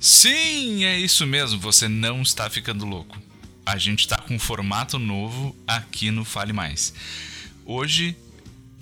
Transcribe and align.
Sim, 0.00 0.84
é 0.84 0.98
isso 0.98 1.26
mesmo, 1.26 1.58
você 1.58 1.88
não 1.88 2.22
está 2.22 2.48
ficando 2.48 2.84
louco. 2.84 3.16
A 3.64 3.78
gente 3.78 4.00
está 4.00 4.18
com 4.18 4.34
um 4.34 4.38
formato 4.38 4.98
novo 4.98 5.56
aqui 5.66 6.10
no 6.10 6.24
Fale 6.24 6.52
Mais. 6.52 6.92
Hoje, 7.64 8.16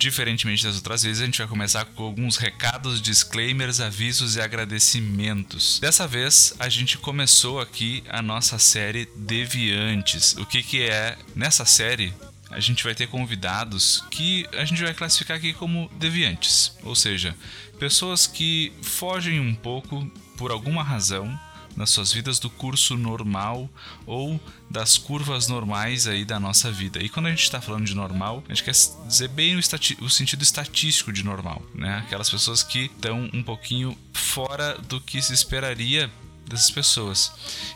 diferentemente 0.03 0.63
das 0.63 0.75
outras 0.75 1.03
vezes, 1.03 1.21
a 1.21 1.25
gente 1.25 1.37
vai 1.37 1.47
começar 1.47 1.85
com 1.85 2.03
alguns 2.03 2.35
recados, 2.35 3.01
disclaimers, 3.01 3.79
avisos 3.79 4.35
e 4.35 4.41
agradecimentos. 4.41 5.79
Dessa 5.79 6.05
vez, 6.05 6.53
a 6.59 6.67
gente 6.67 6.97
começou 6.97 7.59
aqui 7.59 8.03
a 8.09 8.21
nossa 8.21 8.59
série 8.59 9.07
Deviantes. 9.15 10.35
O 10.37 10.45
que, 10.45 10.61
que 10.61 10.83
é? 10.83 11.17
Nessa 11.33 11.63
série, 11.63 12.13
a 12.51 12.59
gente 12.59 12.83
vai 12.83 12.93
ter 12.93 13.07
convidados 13.07 14.03
que 14.11 14.45
a 14.53 14.65
gente 14.65 14.83
vai 14.83 14.93
classificar 14.93 15.37
aqui 15.37 15.53
como 15.53 15.89
deviantes, 15.97 16.77
ou 16.83 16.95
seja, 16.95 17.35
pessoas 17.79 18.27
que 18.27 18.73
fogem 18.81 19.39
um 19.39 19.55
pouco 19.55 20.05
por 20.37 20.51
alguma 20.51 20.83
razão 20.83 21.39
nas 21.75 21.89
suas 21.89 22.11
vidas 22.11 22.39
do 22.39 22.49
curso 22.49 22.97
normal 22.97 23.69
ou 24.05 24.39
das 24.69 24.97
curvas 24.97 25.47
normais 25.47 26.07
aí 26.07 26.25
da 26.25 26.39
nossa 26.39 26.71
vida. 26.71 27.01
E 27.01 27.09
quando 27.09 27.27
a 27.27 27.29
gente 27.29 27.43
está 27.43 27.61
falando 27.61 27.85
de 27.85 27.95
normal, 27.95 28.43
a 28.47 28.53
gente 28.53 28.63
quer 28.63 28.75
dizer 29.07 29.27
bem 29.29 29.55
o, 29.55 29.59
o, 29.59 30.09
sentido 30.09 30.41
estatístico 30.41 31.11
de 31.11 31.23
normal, 31.23 31.61
né? 31.73 31.99
Aquelas 32.05 32.29
pessoas 32.29 32.63
que 32.63 32.85
estão 32.85 33.29
um 33.33 33.43
pouquinho 33.43 33.97
fora 34.13 34.77
do 34.87 34.99
que 34.99 35.21
se 35.21 35.33
esperaria 35.33 36.11
dessas 36.47 36.71
pessoas. 36.71 37.31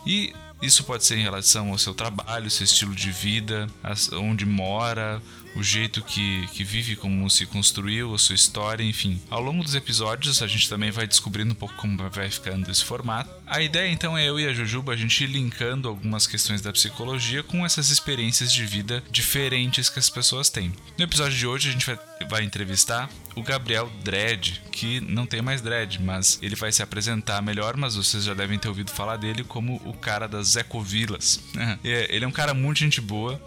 E 0.06 0.32
isso 0.60 0.82
pode 0.84 1.04
ser 1.04 1.16
em 1.16 1.22
relação 1.22 1.70
ao 1.70 1.78
seu 1.78 1.94
trabalho, 1.94 2.50
seu 2.50 2.64
estilo 2.64 2.94
de 2.94 3.12
vida, 3.12 3.68
onde 4.14 4.44
mora, 4.44 5.22
o 5.54 5.62
jeito 5.62 6.02
que, 6.02 6.46
que 6.48 6.64
vive, 6.64 6.96
como 6.96 7.28
se 7.28 7.46
construiu, 7.46 8.14
a 8.14 8.18
sua 8.18 8.34
história, 8.34 8.84
enfim. 8.84 9.20
Ao 9.30 9.42
longo 9.42 9.64
dos 9.64 9.74
episódios, 9.74 10.42
a 10.42 10.46
gente 10.46 10.68
também 10.68 10.90
vai 10.90 11.06
descobrindo 11.06 11.52
um 11.52 11.56
pouco 11.56 11.74
como 11.76 11.96
vai 12.10 12.30
ficando 12.30 12.70
esse 12.70 12.84
formato. 12.84 13.30
A 13.46 13.62
ideia 13.62 13.90
então 13.90 14.16
é 14.16 14.28
eu 14.28 14.38
e 14.38 14.46
a 14.46 14.52
Jujuba 14.52 14.92
a 14.92 14.96
gente 14.96 15.26
linkando 15.26 15.88
algumas 15.88 16.26
questões 16.26 16.60
da 16.60 16.72
psicologia 16.72 17.42
com 17.42 17.64
essas 17.64 17.90
experiências 17.90 18.52
de 18.52 18.64
vida 18.64 19.02
diferentes 19.10 19.88
que 19.88 19.98
as 19.98 20.10
pessoas 20.10 20.50
têm. 20.50 20.72
No 20.96 21.04
episódio 21.04 21.36
de 21.36 21.46
hoje, 21.46 21.68
a 21.68 21.72
gente 21.72 21.86
vai, 21.86 21.98
vai 22.28 22.44
entrevistar 22.44 23.08
o 23.34 23.42
Gabriel 23.42 23.90
Dredd, 24.02 24.60
que 24.70 25.00
não 25.00 25.26
tem 25.26 25.40
mais 25.40 25.60
Dredd, 25.60 25.98
mas 26.00 26.38
ele 26.42 26.56
vai 26.56 26.72
se 26.72 26.82
apresentar 26.82 27.40
melhor, 27.40 27.76
mas 27.76 27.94
vocês 27.94 28.24
já 28.24 28.34
devem 28.34 28.58
ter 28.58 28.68
ouvido 28.68 28.90
falar 28.90 29.16
dele 29.16 29.44
como 29.44 29.80
o 29.84 29.92
cara 29.92 30.26
das 30.26 30.56
ecovilas. 30.56 31.40
É, 31.84 32.14
ele 32.14 32.24
é 32.24 32.28
um 32.28 32.32
cara 32.32 32.52
muito 32.52 32.78
gente 32.78 33.00
boa 33.00 33.40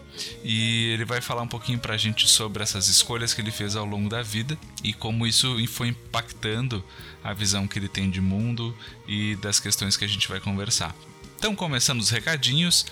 e 0.44 0.92
ele 0.94 1.06
vai 1.06 1.22
falar 1.22 1.42
um 1.42 1.48
pouquinho 1.48 1.80
pra 1.80 1.98
gente 1.98 2.28
sobre 2.28 2.64
essas 2.64 2.88
escolhas 2.88 3.34
que 3.34 3.42
ele 3.42 3.52
fez 3.52 3.76
ao 3.76 3.86
longo 3.86 4.10
da 4.10 4.22
vida 4.22 4.58
e 4.84 4.94
como 4.94 5.26
isso 5.28 5.56
foi 5.68 5.90
impactando 5.90 6.84
a 7.24 7.34
visão 7.34 7.68
que 7.68 7.78
ele 7.78 7.88
tem 7.88 8.10
de 8.10 8.22
mundo 8.22 8.76
e 9.08 9.36
das 9.38 9.60
questões 9.60 9.96
que 9.96 10.06
a 10.06 10.08
gente 10.08 10.28
vai 10.28 10.40
conversar. 10.40 10.96
Então, 11.38 11.56
começando 11.56 12.00
os 12.00 12.12
recadinhos, 12.12 12.86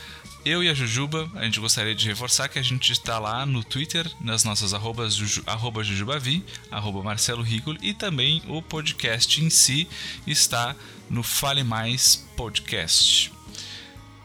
eu 0.43 0.63
e 0.63 0.69
a 0.69 0.73
Jujuba, 0.73 1.29
a 1.35 1.43
gente 1.43 1.59
gostaria 1.59 1.93
de 1.93 2.07
reforçar 2.07 2.47
que 2.47 2.57
a 2.57 2.63
gente 2.63 2.91
está 2.91 3.19
lá 3.19 3.45
no 3.45 3.63
Twitter, 3.63 4.09
nas 4.21 4.43
nossas 4.43 4.73
arrobas, 4.73 5.13
juju, 5.13 5.43
arroba 5.45 5.83
Jujubavi, 5.83 6.43
arroba 6.71 7.03
Marcelo 7.03 7.43
Rigoli, 7.43 7.77
e 7.81 7.93
também 7.93 8.41
o 8.47 8.61
podcast 8.61 9.43
em 9.43 9.49
si 9.49 9.87
está 10.25 10.75
no 11.09 11.21
Fale 11.21 11.63
Mais 11.63 12.27
Podcast. 12.35 13.31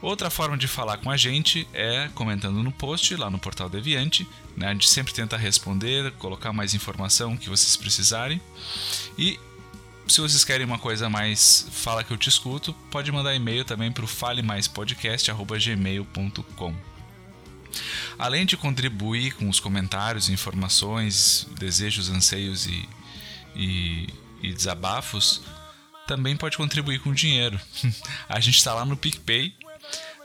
Outra 0.05 0.29
forma 0.29 0.59
de 0.59 0.69
falar 0.69 0.99
com 0.99 1.11
a 1.11 1.17
gente 1.17 1.67
é 1.73 2.11
comentando 2.15 2.63
no 2.63 2.71
post 2.71 3.17
lá 3.17 3.31
no 3.31 3.39
Portal 3.39 3.71
Deviante. 3.71 4.29
Né? 4.55 4.67
A 4.67 4.73
gente 4.75 4.87
sempre 4.87 5.15
tenta 5.15 5.35
responder, 5.35 6.13
colocar 6.19 6.53
mais 6.53 6.75
informação 6.75 7.39
que 7.39 7.49
vocês 7.49 7.75
precisarem. 7.75 8.39
E 9.17 9.41
se 10.07 10.21
vocês 10.21 10.45
querem 10.45 10.67
uma 10.67 10.79
coisa 10.79 11.09
mais 11.09 11.67
fala 11.73 12.05
que 12.05 12.11
eu 12.11 12.19
te 12.19 12.29
escuto, 12.29 12.75
pode 12.91 13.11
mandar 13.11 13.35
e-mail 13.35 13.65
também 13.65 13.91
para 13.91 14.05
o 14.05 14.07
falemaispodcast.gmail.com. 14.07 16.75
Além 18.19 18.45
de 18.45 18.59
contribuir 18.59 19.33
com 19.33 19.49
os 19.49 19.59
comentários, 19.59 20.29
informações, 20.29 21.49
desejos, 21.59 22.11
anseios 22.11 22.67
e, 22.67 22.87
e, 23.57 24.09
e 24.43 24.53
desabafos, 24.53 25.41
também 26.07 26.37
pode 26.37 26.59
contribuir 26.59 26.99
com 26.99 27.15
dinheiro. 27.15 27.59
a 28.29 28.39
gente 28.39 28.59
está 28.59 28.75
lá 28.75 28.85
no 28.85 28.99
PicPay, 28.99 29.64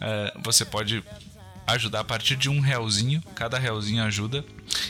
Uh, 0.02 0.42
você 0.44 0.66
pode 0.66 1.04
ajudar 1.68 2.00
a 2.00 2.04
partir 2.04 2.36
de 2.36 2.50
um 2.50 2.60
realzinho, 2.60 3.22
cada 3.36 3.60
realzinho 3.60 4.04
ajuda. 4.04 4.44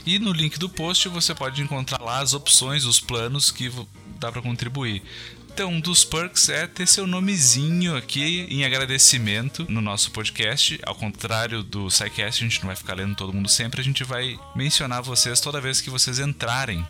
E 0.06 0.20
no 0.20 0.32
link 0.32 0.58
do 0.58 0.70
post 0.70 1.08
você 1.10 1.36
pode 1.36 1.62
encontrar 1.62 2.02
lá 2.02 2.20
as 2.20 2.34
opções, 2.34 2.86
os 2.86 3.00
planos 3.00 3.52
que 3.52 3.72
dá 4.20 4.32
para 4.32 4.42
contribuir. 4.42 5.04
Então, 5.52 5.74
um 5.74 5.80
dos 5.82 6.06
perks 6.06 6.48
é 6.48 6.66
ter 6.68 6.88
seu 6.88 7.06
nomezinho 7.06 7.98
aqui 7.98 8.48
em 8.50 8.64
agradecimento 8.64 9.66
no 9.68 9.82
nosso 9.82 10.10
podcast. 10.12 10.80
Ao 10.86 10.96
contrário 10.96 11.64
do 11.64 11.90
SciCast, 11.90 12.42
a 12.42 12.48
gente 12.48 12.60
não 12.62 12.68
vai 12.68 12.78
ficar 12.78 12.94
lendo 12.94 13.16
todo 13.16 13.34
mundo 13.34 13.50
sempre, 13.50 13.82
a 13.82 13.84
gente 13.84 14.06
vai 14.06 14.40
mencionar 14.56 15.02
vocês 15.02 15.42
toda 15.42 15.60
vez 15.60 15.82
que 15.82 15.90
vocês 15.90 16.18
entrarem 16.18 16.86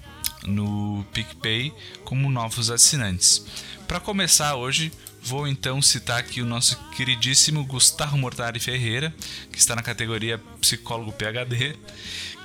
no 0.45 1.03
PicPay 1.13 1.73
como 2.03 2.29
novos 2.29 2.69
assinantes. 2.69 3.43
Para 3.87 3.99
começar 3.99 4.55
hoje, 4.55 4.91
Vou 5.21 5.47
então 5.47 5.81
citar 5.81 6.19
aqui 6.19 6.41
o 6.41 6.45
nosso 6.45 6.77
queridíssimo 6.95 7.65
Gustavo 7.65 8.17
Mortari 8.17 8.59
Ferreira, 8.59 9.13
que 9.51 9.57
está 9.57 9.75
na 9.75 9.81
categoria 9.81 10.41
Psicólogo 10.61 11.11
PhD, 11.11 11.75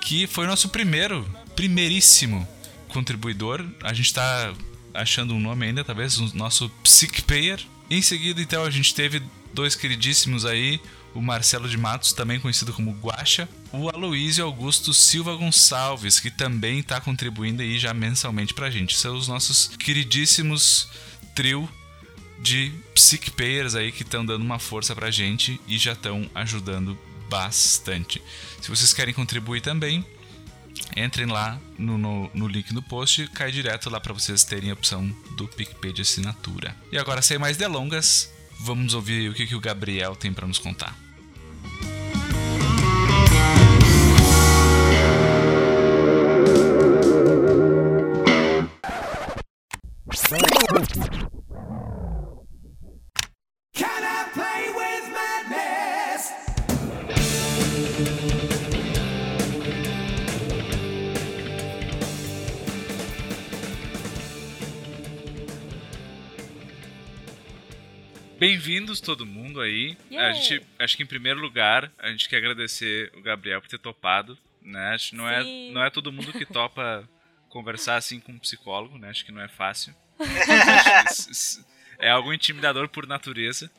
que 0.00 0.26
foi 0.26 0.46
nosso 0.46 0.68
primeiro, 0.68 1.24
primeiríssimo 1.56 2.46
contribuidor. 2.88 3.64
A 3.82 3.92
gente 3.92 4.06
está 4.06 4.52
achando 4.92 5.34
um 5.34 5.40
nome 5.40 5.66
ainda, 5.66 5.84
talvez, 5.84 6.18
o 6.18 6.36
nosso 6.36 6.68
PsicPayer. 6.82 7.60
Em 7.90 8.02
seguida, 8.02 8.40
então, 8.40 8.64
a 8.64 8.70
gente 8.70 8.94
teve 8.94 9.22
dois 9.52 9.74
queridíssimos 9.74 10.44
aí, 10.44 10.80
o 11.14 11.20
Marcelo 11.20 11.68
de 11.68 11.76
Matos, 11.76 12.12
também 12.12 12.40
conhecido 12.40 12.72
como 12.72 12.92
Guacha, 12.92 13.48
o 13.72 13.88
Aloísio 13.88 14.44
Augusto 14.44 14.92
Silva 14.92 15.34
Gonçalves, 15.36 16.18
que 16.18 16.30
também 16.30 16.80
está 16.80 17.00
contribuindo 17.00 17.62
aí 17.62 17.78
já 17.78 17.94
mensalmente 17.94 18.52
pra 18.52 18.70
gente. 18.70 18.96
São 18.96 19.16
os 19.16 19.28
nossos 19.28 19.68
queridíssimos 19.78 20.88
trio 21.34 21.68
de 22.38 22.72
Psych 22.94 23.30
Payers 23.30 23.74
aí 23.74 23.92
que 23.92 24.02
estão 24.02 24.24
dando 24.24 24.42
uma 24.42 24.58
força 24.58 24.94
pra 24.94 25.10
gente 25.10 25.60
e 25.66 25.78
já 25.78 25.92
estão 25.92 26.28
ajudando 26.34 26.98
bastante. 27.28 28.22
Se 28.60 28.68
vocês 28.68 28.92
querem 28.92 29.14
contribuir 29.14 29.60
também, 29.60 30.04
entrem 30.96 31.26
lá 31.26 31.58
no, 31.78 31.96
no, 31.98 32.30
no 32.34 32.48
link 32.48 32.72
no 32.72 32.82
post, 32.82 33.26
cai 33.28 33.50
direto 33.50 33.90
lá 33.90 34.00
para 34.00 34.12
vocês 34.12 34.44
terem 34.44 34.70
a 34.70 34.74
opção 34.74 35.06
do 35.36 35.48
PicPay 35.48 35.92
de 35.92 36.02
assinatura. 36.02 36.76
E 36.92 36.98
agora, 36.98 37.22
sem 37.22 37.38
mais 37.38 37.56
delongas, 37.56 38.30
vamos 38.60 38.94
ouvir 38.94 39.30
o 39.30 39.34
que, 39.34 39.46
que 39.46 39.54
o 39.54 39.60
Gabriel 39.60 40.14
tem 40.16 40.32
para 40.32 40.46
nos 40.46 40.58
contar. 40.58 40.96
Bem-vindos 68.38 69.00
todo 69.00 69.24
mundo 69.24 69.60
aí. 69.60 69.96
Yeah. 70.10 70.30
A 70.30 70.32
gente, 70.32 70.66
acho 70.78 70.96
que 70.96 71.02
em 71.04 71.06
primeiro 71.06 71.40
lugar, 71.40 71.90
a 71.98 72.10
gente 72.10 72.28
quer 72.28 72.38
agradecer 72.38 73.12
o 73.14 73.22
Gabriel 73.22 73.60
por 73.60 73.68
ter 73.68 73.78
topado, 73.78 74.36
né? 74.60 74.88
Acho 74.88 75.10
que 75.10 75.16
não 75.16 75.28
é, 75.28 75.44
não 75.70 75.84
é 75.84 75.88
todo 75.88 76.12
mundo 76.12 76.32
que 76.32 76.44
topa 76.44 77.08
conversar 77.48 77.96
assim 77.96 78.18
com 78.18 78.32
um 78.32 78.38
psicólogo, 78.38 78.98
né? 78.98 79.08
Acho 79.08 79.24
que 79.24 79.30
não 79.30 79.40
é 79.40 79.48
fácil. 79.48 79.94
é 81.98 82.10
algo 82.10 82.32
intimidador 82.32 82.88
por 82.88 83.06
natureza. 83.06 83.70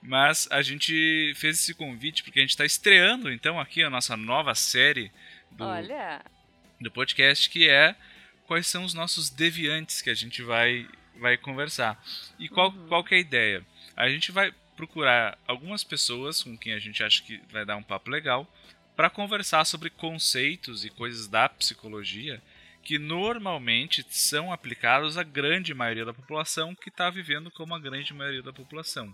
Mas 0.00 0.46
a 0.52 0.62
gente 0.62 1.32
fez 1.34 1.58
esse 1.58 1.74
convite 1.74 2.22
porque 2.22 2.38
a 2.38 2.42
gente 2.42 2.50
está 2.50 2.64
estreando 2.64 3.32
então 3.32 3.58
aqui 3.58 3.82
a 3.82 3.90
nossa 3.90 4.16
nova 4.16 4.54
série 4.54 5.10
do, 5.50 5.64
Olha. 5.64 6.24
do 6.80 6.90
podcast 6.92 7.50
que 7.50 7.68
é 7.68 7.96
quais 8.46 8.68
são 8.68 8.84
os 8.84 8.94
nossos 8.94 9.30
deviantes 9.30 10.00
que 10.00 10.10
a 10.10 10.14
gente 10.14 10.42
vai, 10.42 10.88
vai 11.18 11.36
conversar. 11.36 12.00
E 12.38 12.48
qual, 12.48 12.70
uhum. 12.70 12.86
qual 12.86 13.02
que 13.02 13.14
é 13.14 13.18
a 13.18 13.20
ideia? 13.20 13.66
A 13.96 14.08
gente 14.08 14.30
vai 14.30 14.52
procurar 14.76 15.38
algumas 15.46 15.82
pessoas 15.82 16.42
com 16.42 16.56
quem 16.56 16.74
a 16.74 16.78
gente 16.78 17.02
acha 17.02 17.22
que 17.22 17.40
vai 17.50 17.64
dar 17.64 17.76
um 17.76 17.82
papo 17.82 18.10
legal 18.10 18.46
para 18.94 19.10
conversar 19.10 19.64
sobre 19.64 19.90
conceitos 19.90 20.84
e 20.84 20.90
coisas 20.90 21.26
da 21.26 21.48
psicologia 21.48 22.42
que 22.82 22.98
normalmente 22.98 24.06
são 24.08 24.52
aplicados 24.52 25.18
à 25.18 25.22
grande 25.22 25.74
maioria 25.74 26.04
da 26.04 26.14
população 26.14 26.74
que 26.74 26.88
está 26.88 27.10
vivendo 27.10 27.50
como 27.50 27.74
a 27.74 27.80
grande 27.80 28.14
maioria 28.14 28.42
da 28.42 28.52
população. 28.52 29.12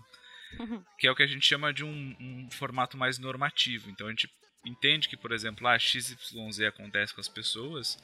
que 0.99 1.07
é 1.07 1.11
o 1.11 1.15
que 1.15 1.23
a 1.23 1.27
gente 1.27 1.45
chama 1.45 1.73
de 1.73 1.83
um, 1.83 2.15
um 2.19 2.51
formato 2.51 2.97
mais 2.97 3.17
normativo. 3.17 3.89
Então 3.89 4.07
a 4.07 4.09
gente 4.11 4.29
entende 4.63 5.09
que, 5.09 5.17
por 5.17 5.31
exemplo, 5.31 5.67
a 5.67 5.79
XYZ 5.79 6.59
acontece 6.67 7.13
com 7.13 7.21
as 7.21 7.27
pessoas 7.27 7.97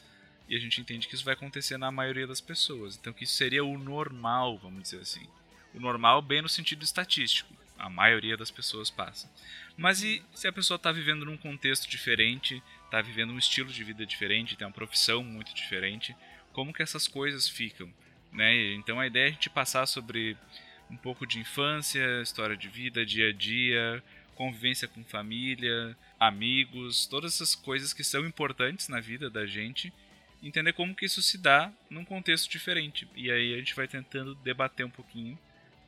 e 0.48 0.56
a 0.56 0.60
gente 0.60 0.82
entende 0.82 1.08
que 1.08 1.14
isso 1.14 1.24
vai 1.24 1.36
acontecer 1.36 1.78
na 1.78 1.92
maioria 1.92 2.26
das 2.26 2.42
pessoas. 2.42 2.98
Então 2.98 3.14
que 3.14 3.24
isso 3.24 3.36
seria 3.36 3.64
o 3.64 3.78
normal, 3.78 4.58
vamos 4.58 4.82
dizer 4.82 5.02
assim. 5.02 5.28
O 5.74 5.80
normal 5.80 6.22
bem 6.22 6.42
no 6.42 6.50
sentido 6.50 6.84
estatístico. 6.84 7.54
A 7.78 7.90
maioria 7.90 8.36
das 8.36 8.52
pessoas 8.52 8.90
passa. 8.90 9.32
Mas 9.78 10.04
e 10.04 10.22
se 10.34 10.48
a 10.48 10.52
pessoa 10.52 10.76
está 10.76 10.92
vivendo 10.92 11.26
num 11.26 11.38
contexto 11.38 11.90
diferente, 11.90 12.62
está 12.86 13.02
vivendo 13.02 13.32
um 13.32 13.38
estilo 13.38 13.72
de 13.72 13.84
vida 13.84 14.06
diferente, 14.06 14.58
tem 14.58 14.68
uma 14.68 14.74
profissão 14.74 15.24
muito 15.24 15.54
diferente, 15.54 16.16
como 16.52 16.74
que 16.74 16.84
essas 16.84 17.08
coisas 17.08 17.48
ficam? 17.48 17.90
Né? 18.34 18.74
Então 18.74 19.00
a 19.00 19.08
ideia 19.08 19.26
é 19.26 19.28
a 19.30 19.32
gente 19.32 19.50
passar 19.50 19.86
sobre 19.86 20.36
um 20.90 20.98
pouco 20.98 21.26
de 21.26 21.40
infância, 21.40 22.22
história 22.22 22.58
de 22.58 22.68
vida, 22.68 23.06
dia 23.06 23.30
a 23.30 23.34
dia, 23.34 24.04
convivência 24.36 24.88
com 24.88 25.04
família, 25.04 25.96
amigos, 26.20 27.06
todas 27.06 27.36
essas 27.36 27.56
coisas 27.56 27.94
que 27.94 28.04
são 28.04 28.26
importantes 28.26 28.88
na 28.88 29.00
vida 29.00 29.30
da 29.30 29.46
gente, 29.46 29.94
entender 30.42 30.74
como 30.74 30.96
que 30.96 31.06
isso 31.06 31.22
se 31.22 31.38
dá 31.38 31.72
num 31.90 32.06
contexto 32.06 32.50
diferente. 32.50 33.08
E 33.16 33.32
aí 33.32 33.54
a 33.54 33.58
gente 33.58 33.76
vai 33.76 33.88
tentando 33.88 34.36
debater 34.36 34.86
um 34.86 34.90
pouquinho 34.90 35.38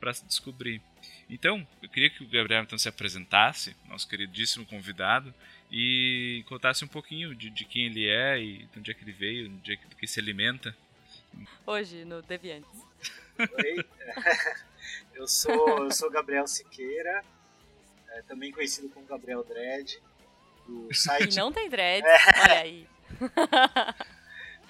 para 0.02 0.12
se 0.12 0.24
descobrir. 0.24 0.82
Então, 1.30 1.64
eu 1.80 1.88
queria 1.88 2.10
que 2.10 2.24
o 2.24 2.28
Gabriel 2.28 2.64
então 2.64 2.76
se 2.76 2.88
apresentasse, 2.88 3.76
nosso 3.88 4.08
queridíssimo 4.08 4.66
convidado, 4.66 5.32
e 5.70 6.44
contasse 6.48 6.84
um 6.84 6.88
pouquinho 6.88 7.36
de, 7.36 7.48
de 7.48 7.64
quem 7.64 7.86
ele 7.86 8.08
é 8.08 8.36
e 8.36 8.64
de 8.64 8.78
onde 8.80 8.90
é 8.90 8.94
que 8.94 9.04
ele 9.04 9.12
veio, 9.12 9.48
de 9.48 9.76
do 9.76 9.94
que 9.94 10.08
se 10.08 10.18
alimenta. 10.18 10.76
Hoje, 11.64 12.04
no 12.04 12.20
Deviantes. 12.20 12.68
Oi, 13.38 13.86
eu 15.14 15.28
sou, 15.28 15.84
eu 15.84 15.92
sou 15.92 16.10
Gabriel 16.10 16.48
Siqueira, 16.48 17.24
é, 18.08 18.22
também 18.22 18.50
conhecido 18.50 18.88
como 18.88 19.06
Gabriel 19.06 19.44
Dredd, 19.44 19.98
do 20.66 20.92
site... 20.92 21.32
E 21.32 21.36
não 21.36 21.52
tem 21.52 21.68
dread, 21.68 22.04
é. 22.04 22.18
olha 22.42 22.60
aí. 22.60 22.88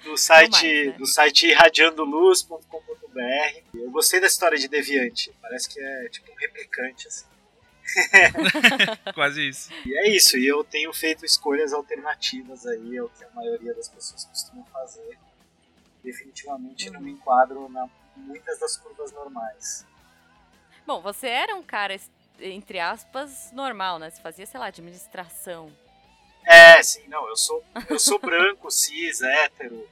do 0.03 0.17
site, 0.17 0.51
mais, 0.51 0.87
né? 0.87 0.91
do 0.93 1.05
site 1.05 1.47
irradiandoluz.com.br. 1.47 3.63
Eu 3.73 3.91
gostei 3.91 4.19
da 4.19 4.27
história 4.27 4.57
de 4.57 4.67
Deviante, 4.67 5.33
parece 5.41 5.69
que 5.69 5.79
é 5.79 6.09
tipo 6.09 6.31
um 6.31 6.35
replicante, 6.35 7.07
assim. 7.07 7.25
Quase 9.13 9.47
isso. 9.47 9.69
E 9.85 9.97
é 9.97 10.09
isso, 10.09 10.37
e 10.37 10.47
eu 10.47 10.63
tenho 10.63 10.93
feito 10.93 11.25
escolhas 11.25 11.73
alternativas 11.73 12.65
aí, 12.65 12.97
é 12.97 13.03
o 13.03 13.09
que 13.09 13.23
a 13.23 13.29
maioria 13.31 13.73
das 13.73 13.89
pessoas 13.89 14.25
costumam 14.25 14.65
fazer. 14.65 15.17
Definitivamente 16.03 16.89
não 16.89 17.01
me 17.01 17.11
enquadro 17.11 17.69
na 17.69 17.87
muitas 18.15 18.59
das 18.59 18.77
curvas 18.77 19.11
normais. 19.11 19.85
Bom, 20.85 21.01
você 21.01 21.27
era 21.27 21.55
um 21.55 21.63
cara, 21.63 21.95
entre 22.39 22.79
aspas, 22.79 23.51
normal, 23.51 23.99
né? 23.99 24.09
Você 24.09 24.21
fazia, 24.21 24.45
sei 24.45 24.59
lá, 24.59 24.67
administração. 24.67 25.71
É, 26.45 26.81
sim, 26.83 27.07
não, 27.07 27.27
eu 27.27 27.37
sou, 27.37 27.63
eu 27.89 27.99
sou 27.99 28.19
branco, 28.19 28.69
cis, 28.71 29.21
hétero, 29.21 29.87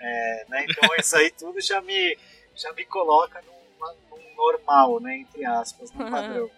é, 0.00 0.46
né? 0.48 0.66
Então 0.68 0.88
isso 0.98 1.16
aí 1.16 1.30
tudo 1.30 1.60
já 1.60 1.80
me, 1.80 2.18
já 2.54 2.72
me 2.72 2.84
coloca 2.84 3.42
num, 3.42 4.16
num 4.16 4.34
normal, 4.36 5.00
né? 5.00 5.16
Entre 5.18 5.44
aspas, 5.44 5.90
num 5.92 6.10
padrão. 6.10 6.50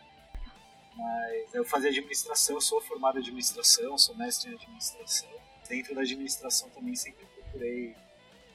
Mas 0.96 1.54
eu 1.54 1.64
fazia 1.64 1.90
administração, 1.90 2.60
sou 2.60 2.80
formado 2.80 3.18
em 3.18 3.20
administração, 3.20 3.98
sou 3.98 4.16
mestre 4.16 4.50
em 4.50 4.54
administração. 4.54 5.28
Dentro 5.68 5.94
da 5.94 6.00
administração 6.00 6.70
também 6.70 6.94
sempre 6.96 7.26
procurei 7.26 7.94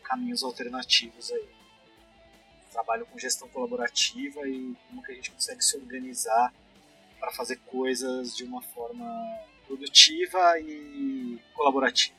caminhos 0.03 0.43
alternativos 0.43 1.31
aí. 1.31 1.49
Trabalho 2.71 3.05
com 3.05 3.19
gestão 3.19 3.47
colaborativa 3.49 4.47
e 4.47 4.75
como 4.87 5.03
que 5.03 5.11
a 5.11 5.15
gente 5.15 5.31
consegue 5.31 5.63
se 5.63 5.77
organizar 5.77 6.53
para 7.19 7.31
fazer 7.31 7.57
coisas 7.67 8.35
de 8.35 8.43
uma 8.43 8.61
forma 8.61 9.05
produtiva 9.71 10.59
e 10.59 11.39
colaborativa. 11.53 12.15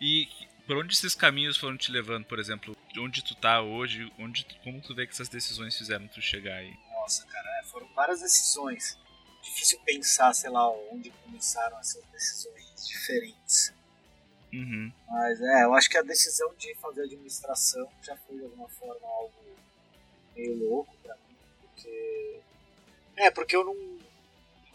E 0.00 0.28
por 0.66 0.76
onde 0.76 0.94
esses 0.94 1.14
caminhos 1.14 1.56
foram 1.56 1.76
te 1.76 1.90
levando, 1.90 2.26
por 2.26 2.38
exemplo, 2.38 2.76
onde 2.98 3.24
tu 3.24 3.34
tá 3.34 3.62
hoje, 3.62 4.12
onde 4.18 4.44
como 4.62 4.80
tu 4.80 4.94
vê 4.94 5.06
que 5.06 5.12
essas 5.12 5.28
decisões 5.28 5.76
fizeram 5.76 6.06
tu 6.08 6.20
chegar 6.20 6.56
aí? 6.56 6.74
Nossa, 6.92 7.26
cara, 7.26 7.48
é, 7.60 7.64
foram 7.64 7.88
várias 7.94 8.20
decisões. 8.20 8.98
Difícil 9.42 9.80
pensar, 9.80 10.34
sei 10.34 10.50
lá, 10.50 10.68
onde 10.92 11.10
começaram 11.24 11.78
essas 11.78 12.04
decisões 12.12 12.86
diferentes. 12.86 13.72
Uhum. 14.52 14.92
Mas 15.08 15.40
é, 15.40 15.64
eu 15.64 15.74
acho 15.74 15.88
que 15.88 15.96
a 15.96 16.02
decisão 16.02 16.52
de 16.58 16.74
fazer 16.76 17.02
administração 17.02 17.88
já 18.02 18.16
foi 18.16 18.36
de 18.36 18.44
alguma 18.44 18.68
forma 18.68 19.06
algo 19.06 19.32
meio 20.36 20.68
louco 20.68 20.94
pra 21.02 21.14
mim, 21.14 21.36
porque. 21.62 22.40
É, 23.16 23.30
porque 23.30 23.56
eu 23.56 23.64
não 23.64 23.97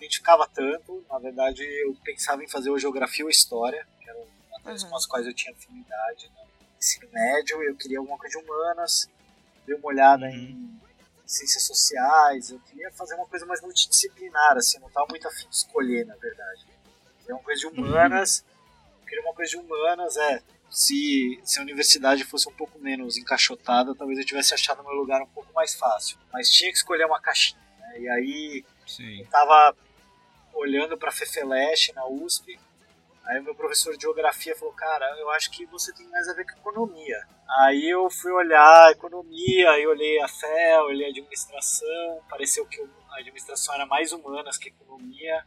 identificava 0.03 0.47
tanto. 0.53 1.03
Na 1.09 1.19
verdade, 1.19 1.63
eu 1.63 1.95
pensava 2.03 2.43
em 2.43 2.47
fazer 2.47 2.69
ou 2.69 2.77
geografia 2.77 3.23
ou 3.23 3.31
história, 3.31 3.85
que 4.01 4.09
eram 4.09 4.25
matérias 4.51 4.83
uhum. 4.83 4.89
com 4.89 4.95
as 4.97 5.05
quais 5.05 5.25
eu 5.25 5.33
tinha 5.33 5.53
afinidade 5.53 6.31
no 6.35 6.77
ensino 6.77 7.09
médio. 7.11 7.63
Eu 7.63 7.75
queria 7.75 7.99
alguma 7.99 8.17
coisa 8.17 8.37
de 8.37 8.43
humanas, 8.43 9.09
dei 9.65 9.75
uma 9.75 9.87
olhada 9.87 10.25
uhum. 10.25 10.31
em 10.31 10.81
ciências 11.25 11.63
sociais. 11.63 12.49
Eu 12.49 12.59
queria 12.59 12.91
fazer 12.91 13.15
uma 13.15 13.25
coisa 13.25 13.45
mais 13.45 13.61
multidisciplinar, 13.61 14.57
assim, 14.57 14.79
não 14.79 14.87
estava 14.87 15.07
muito 15.09 15.27
afim 15.27 15.47
de 15.47 15.55
escolher, 15.55 16.05
na 16.05 16.15
verdade. 16.15 16.65
Queria 17.19 17.35
uma 17.35 17.43
coisa 17.43 17.59
de 17.59 17.67
uhum. 17.67 17.85
humanas. 17.85 18.39
Uhum. 18.39 19.05
Queria 19.05 19.23
uma 19.23 19.33
coisa 19.33 19.51
de 19.51 19.57
humanas, 19.57 20.17
é. 20.17 20.43
Se, 20.69 21.39
se 21.43 21.59
a 21.59 21.61
universidade 21.61 22.23
fosse 22.23 22.49
um 22.49 22.53
pouco 22.53 22.79
menos 22.79 23.15
encaixotada, 23.15 23.93
talvez 23.93 24.17
eu 24.17 24.25
tivesse 24.25 24.55
achado 24.55 24.83
meu 24.83 24.93
lugar 24.93 25.21
um 25.21 25.27
pouco 25.27 25.53
mais 25.53 25.75
fácil. 25.75 26.17
Mas 26.31 26.49
tinha 26.49 26.71
que 26.71 26.77
escolher 26.77 27.05
uma 27.05 27.21
caixinha. 27.21 27.61
Né? 27.79 27.99
E 27.99 28.09
aí 28.09 28.65
Sim. 28.87 29.19
eu 29.19 29.27
tava 29.27 29.75
olhando 30.53 30.97
para 30.97 31.11
Fefeleche 31.11 31.93
na 31.93 32.05
USP. 32.07 32.59
Aí 33.25 33.41
meu 33.41 33.55
professor 33.55 33.95
de 33.95 34.01
geografia 34.01 34.55
falou, 34.55 34.73
cara, 34.73 35.05
eu 35.17 35.29
acho 35.31 35.49
que 35.51 35.65
você 35.65 35.93
tem 35.93 36.07
mais 36.09 36.27
a 36.27 36.33
ver 36.33 36.45
com 36.45 36.59
economia. 36.59 37.25
Aí 37.59 37.89
eu 37.89 38.09
fui 38.09 38.31
olhar 38.31 38.91
economia, 38.91 39.71
aí 39.71 39.87
olhei 39.87 40.21
a 40.21 40.27
fé, 40.27 40.81
olhei 40.81 41.07
a 41.07 41.09
administração, 41.09 42.21
pareceu 42.29 42.65
que 42.65 42.81
a 43.11 43.19
administração 43.19 43.75
era 43.75 43.85
mais 43.85 44.11
humanas 44.11 44.57
que 44.57 44.69
economia. 44.69 45.45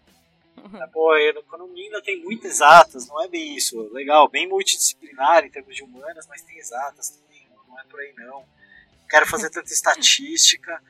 Uhum. 0.56 0.88
Pô, 0.91 1.11
a 1.11 1.20
economia 1.20 1.85
ainda 1.85 2.02
tem 2.02 2.23
muitas 2.23 2.52
exatas, 2.52 3.06
não 3.09 3.23
é 3.23 3.29
bem 3.29 3.55
isso. 3.55 3.93
Legal, 3.93 4.29
bem 4.29 4.49
multidisciplinar 4.49 5.44
em 5.44 5.50
termos 5.50 5.76
de 5.76 5.85
humanas, 5.85 6.26
mas 6.26 6.43
tem 6.43 6.56
exatas 6.56 7.11
também, 7.11 7.47
não 7.69 7.79
é 7.79 7.85
por 7.85 8.00
aí 8.00 8.14
não. 8.17 8.41
Não 8.41 9.09
quero 9.09 9.26
fazer 9.26 9.50
tanta 9.50 9.69
estatística. 9.73 10.82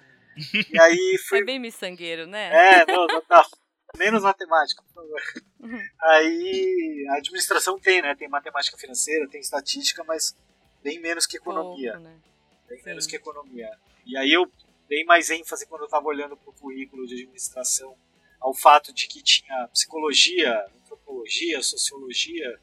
E 0.72 0.80
aí 0.80 1.18
fui... 1.28 1.40
É 1.40 1.44
bem 1.44 1.58
miçangueiro, 1.58 2.26
né? 2.26 2.50
É, 2.52 2.86
não, 2.86 3.06
não 3.06 3.22
tá 3.22 3.44
Menos 3.96 4.22
matemática, 4.22 4.82
por 4.82 4.94
favor. 4.94 5.20
Uhum. 5.60 5.80
Aí, 6.02 7.06
a 7.10 7.16
administração 7.16 7.78
tem, 7.78 8.02
né? 8.02 8.14
Tem 8.14 8.28
matemática 8.28 8.76
financeira, 8.76 9.28
tem 9.28 9.40
estatística, 9.40 10.04
mas 10.04 10.36
bem 10.82 11.00
menos 11.00 11.26
que 11.26 11.36
economia. 11.36 11.92
Pouco, 11.92 12.08
né? 12.08 12.16
Bem 12.68 12.78
Sim. 12.78 12.84
menos 12.84 13.06
que 13.06 13.16
economia. 13.16 13.70
E 14.04 14.16
aí 14.16 14.32
eu 14.32 14.50
dei 14.88 15.04
mais 15.04 15.30
ênfase 15.30 15.66
quando 15.66 15.82
eu 15.82 15.86
estava 15.86 16.06
olhando 16.06 16.36
para 16.36 16.50
o 16.50 16.52
currículo 16.52 17.06
de 17.06 17.14
administração 17.14 17.96
ao 18.40 18.54
fato 18.54 18.92
de 18.92 19.06
que 19.08 19.22
tinha 19.22 19.68
psicologia, 19.68 20.66
antropologia, 20.82 21.62
sociologia, 21.62 22.60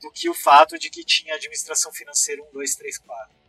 do 0.00 0.10
que 0.10 0.28
o 0.30 0.34
fato 0.34 0.78
de 0.78 0.88
que 0.88 1.04
tinha 1.04 1.34
administração 1.34 1.92
financeira 1.92 2.42
1, 2.42 2.52
2, 2.52 2.74
3, 2.76 2.98
4. 2.98 3.40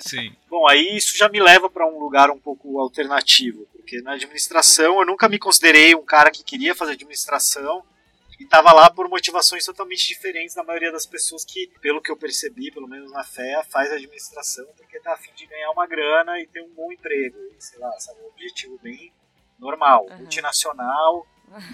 Sim. 0.00 0.34
Bom, 0.48 0.68
aí 0.68 0.96
isso 0.96 1.16
já 1.16 1.28
me 1.28 1.40
leva 1.40 1.68
para 1.68 1.86
um 1.86 1.98
lugar 1.98 2.30
um 2.30 2.38
pouco 2.38 2.78
alternativo, 2.78 3.66
porque 3.82 4.00
na 4.00 4.12
administração 4.12 5.00
eu 5.00 5.06
nunca 5.06 5.28
me 5.28 5.38
considerei 5.38 5.94
um 5.94 6.04
cara 6.04 6.30
que 6.30 6.44
queria 6.44 6.74
fazer 6.74 6.92
administração 6.92 7.84
e 8.38 8.44
estava 8.44 8.72
lá 8.72 8.88
por 8.88 9.08
motivações 9.08 9.64
totalmente 9.64 10.06
diferentes 10.06 10.54
da 10.54 10.62
maioria 10.62 10.92
das 10.92 11.04
pessoas 11.04 11.44
que, 11.44 11.68
pelo 11.80 12.00
que 12.00 12.10
eu 12.10 12.16
percebi, 12.16 12.70
pelo 12.70 12.88
menos 12.88 13.10
na 13.12 13.24
fé, 13.24 13.62
faz 13.68 13.92
administração 13.92 14.64
porque 14.76 15.00
tá 15.00 15.12
afim 15.12 15.32
de 15.34 15.46
ganhar 15.46 15.70
uma 15.70 15.86
grana 15.86 16.40
e 16.40 16.46
ter 16.46 16.62
um 16.62 16.72
bom 16.74 16.92
emprego, 16.92 17.36
e, 17.36 17.60
sei 17.60 17.78
lá, 17.78 17.90
sabe, 17.98 18.20
um 18.22 18.28
objetivo 18.28 18.78
bem 18.82 19.12
normal, 19.58 20.06
uhum. 20.08 20.18
multinacional, 20.18 21.26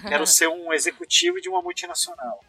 quero 0.07 0.25
ser 0.27 0.47
um 0.47 0.73
executivo 0.73 1.39
de 1.39 1.47
uma 1.47 1.61
multinacional. 1.61 2.43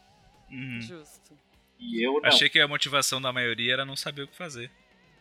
Uhum. 0.51 0.81
Justo. 0.81 1.39
E 1.79 2.07
eu 2.07 2.15
não. 2.15 2.29
Achei 2.29 2.49
que 2.49 2.61
a 2.61 2.67
motivação 2.67 3.21
da 3.21 3.33
maioria 3.33 3.75
era 3.75 3.85
não 3.85 3.97
saber 3.97 4.23
o 4.23 4.29
que 4.29 4.37
fazer. 4.37 4.71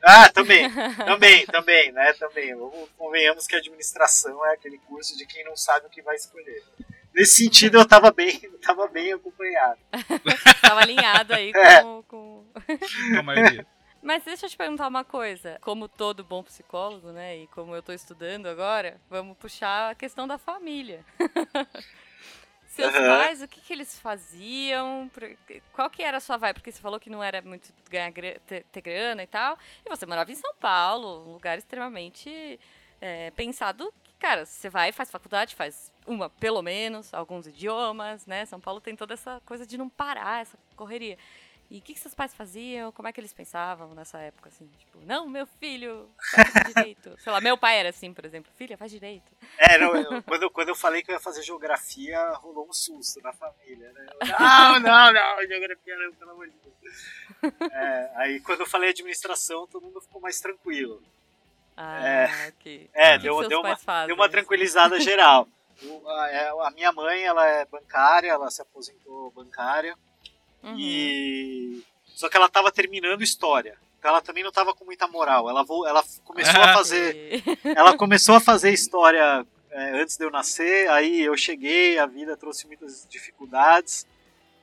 Ah, 0.04 0.30
também, 0.30 0.70
também, 0.96 1.46
também, 1.46 1.92
né? 1.92 2.14
Também. 2.14 2.56
Convenhamos 2.98 3.46
que 3.46 3.56
a 3.56 3.60
administração 3.60 4.46
é 4.46 4.54
aquele 4.54 4.78
curso 4.80 5.18
de 5.18 5.26
quem 5.26 5.44
não 5.44 5.56
sabe 5.56 5.88
o 5.88 5.90
que 5.90 6.02
vai 6.02 6.16
escolher. 6.16 6.64
Nesse 7.14 7.44
sentido, 7.44 7.78
eu 7.78 7.82
estava 7.82 8.12
bem, 8.12 8.40
tava 8.62 8.88
bem 8.88 9.14
acompanhado. 9.14 9.80
Tava 10.62 10.82
alinhado 10.82 11.34
aí 11.34 11.52
é. 11.56 11.82
com, 11.82 12.04
com... 12.04 12.46
com 12.54 13.20
a 13.20 13.24
maioria. 13.24 13.66
Mas 14.02 14.24
deixa 14.24 14.46
eu 14.46 14.50
te 14.50 14.56
perguntar 14.56 14.88
uma 14.88 15.04
coisa. 15.04 15.58
Como 15.62 15.90
todo 15.90 16.24
bom 16.24 16.44
psicólogo, 16.44 17.12
né? 17.12 17.38
E 17.38 17.48
como 17.48 17.74
eu 17.74 17.80
estou 17.80 17.94
estudando 17.94 18.48
agora, 18.48 19.02
vamos 19.10 19.38
puxar 19.38 19.92
a 19.92 19.96
questão 19.96 20.28
da 20.28 20.38
família. 20.38 21.04
Seus 22.70 22.94
uhum. 22.96 23.08
pais, 23.08 23.42
o 23.42 23.48
que, 23.48 23.60
que 23.60 23.74
eles 23.74 24.00
faziam? 24.00 25.10
Qual 25.74 25.90
que 25.90 26.04
era 26.04 26.18
a 26.18 26.20
sua 26.20 26.38
vibe? 26.38 26.56
Porque 26.56 26.72
você 26.72 26.80
falou 26.80 27.00
que 27.00 27.10
não 27.10 27.24
era 27.24 27.42
muito 27.42 27.74
ganhar 27.90 28.12
ter, 28.14 28.64
ter 28.64 28.82
grana 28.82 29.24
e 29.24 29.28
tal. 29.28 29.58
E 29.86 29.90
você 29.90 30.06
morava 30.06 30.32
em 30.32 30.36
São 30.36 30.54
Paulo, 30.56 31.28
um 31.28 31.34
lugar 31.34 31.58
extremamente 31.58 32.60
é, 33.02 33.32
pensado 33.32 33.92
cara, 34.20 34.46
você 34.46 34.70
vai, 34.70 34.92
faz 34.92 35.10
faculdade, 35.10 35.56
faz 35.56 35.92
uma, 36.06 36.30
pelo 36.30 36.62
menos, 36.62 37.14
alguns 37.14 37.48
idiomas, 37.48 38.26
né? 38.26 38.46
São 38.46 38.60
Paulo 38.60 38.82
tem 38.82 38.96
toda 38.96 39.14
essa 39.14 39.42
coisa 39.46 39.66
de 39.66 39.78
não 39.78 39.88
parar, 39.88 40.42
essa 40.42 40.58
correria. 40.76 41.18
E 41.70 41.78
o 41.78 41.82
que, 41.84 41.94
que 41.94 42.00
seus 42.00 42.16
pais 42.16 42.34
faziam? 42.34 42.92
Como 42.92 43.08
é 43.08 43.14
que 43.14 43.20
eles 43.20 43.32
pensavam 43.32 43.94
nessa 43.94 44.18
época, 44.18 44.50
assim? 44.50 44.68
Tipo, 44.80 45.00
não, 45.06 45.28
meu 45.28 45.46
filho, 45.46 46.10
faz 46.32 46.74
direito. 46.74 47.16
Sei 47.20 47.32
lá, 47.32 47.40
meu 47.40 47.56
pai 47.58 47.78
era 47.78 47.90
assim, 47.90 48.12
por 48.12 48.26
exemplo. 48.26 48.52
Filha, 48.56 48.76
faz 48.76 48.92
direito. 48.92 49.32
É, 49.56 49.78
não, 49.78 49.96
eu, 49.96 50.24
quando, 50.24 50.44
eu, 50.44 50.50
quando 50.50 50.70
eu 50.70 50.76
falei 50.76 51.04
que 51.04 51.12
eu 51.12 51.14
ia 51.14 51.20
fazer 51.20 51.44
geografia, 51.44 52.20
rolou 52.38 52.68
um 52.68 52.74
susto 52.74 53.22
na 53.22 53.32
família, 53.32 53.92
né? 53.94 54.08
Eu, 54.20 54.28
não, 54.40 54.80
não, 54.80 55.14
não, 55.14 55.48
geografia 55.48 55.96
não, 55.96 56.14
pelo 56.14 56.32
amor 56.32 56.48
de 56.48 56.56
Deus. 56.58 57.72
É, 57.72 58.12
aí 58.16 58.40
quando 58.40 58.62
eu 58.62 58.66
falei 58.66 58.90
administração, 58.90 59.68
todo 59.68 59.86
mundo 59.86 60.02
ficou 60.02 60.20
mais 60.20 60.42
tranquilo. 60.42 61.04
Ah, 61.78 62.04
é, 62.04 62.50
ok. 62.50 62.90
É, 62.94 63.18
deu, 63.20 63.48
deu, 63.48 63.62
uma, 63.62 63.78
deu 64.08 64.16
uma 64.16 64.28
tranquilizada 64.28 65.00
geral. 65.00 65.48
A, 66.08 66.30
é, 66.30 66.50
a 66.50 66.72
minha 66.72 66.92
mãe, 66.92 67.24
ela 67.24 67.48
é 67.48 67.64
bancária, 67.66 68.32
ela 68.32 68.50
se 68.50 68.62
aposentou 68.62 69.32
bancária. 69.32 69.96
Uhum. 70.64 70.76
E 70.78 71.84
só 72.20 72.28
que 72.28 72.36
ela 72.36 72.48
estava 72.48 72.72
terminando 72.72 73.22
história. 73.22 73.78
Então 73.98 74.12
ela 74.12 74.22
também 74.22 74.44
não 74.44 74.50
estava 74.50 74.74
com 74.74 74.86
muita 74.86 75.08
moral. 75.08 75.50
Ela, 75.50 75.66
ela 75.88 76.04
começou 76.24 76.62
a 76.62 76.74
fazer, 76.74 77.44
ela 77.64 77.96
começou 77.96 78.36
a 78.36 78.40
fazer 78.40 78.72
história 78.72 79.46
é, 79.72 80.02
antes 80.02 80.18
de 80.18 80.26
eu 80.26 80.32
nascer. 80.32 80.90
Aí 80.90 81.22
eu 81.22 81.38
cheguei, 81.38 81.98
a 81.98 82.06
vida 82.06 82.36
trouxe 82.36 82.68
muitas 82.68 83.08
dificuldades. 83.10 84.06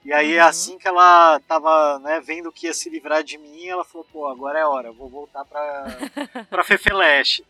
E 0.04 0.12
aí 0.12 0.38
uhum. 0.38 0.44
assim 0.44 0.78
que 0.78 0.86
ela 0.86 1.38
estava 1.38 1.98
né, 1.98 2.20
vendo 2.20 2.52
que 2.52 2.66
ia 2.66 2.74
se 2.74 2.88
livrar 2.88 3.24
de 3.24 3.38
mim, 3.38 3.66
ela 3.66 3.84
falou: 3.84 4.06
"Pô, 4.12 4.28
agora 4.28 4.58
é 4.58 4.64
hora. 4.64 4.92
Vou 4.92 5.08
voltar 5.08 5.44
para 5.44 5.86
para 6.50 6.64
Fefeleche". 6.64 7.44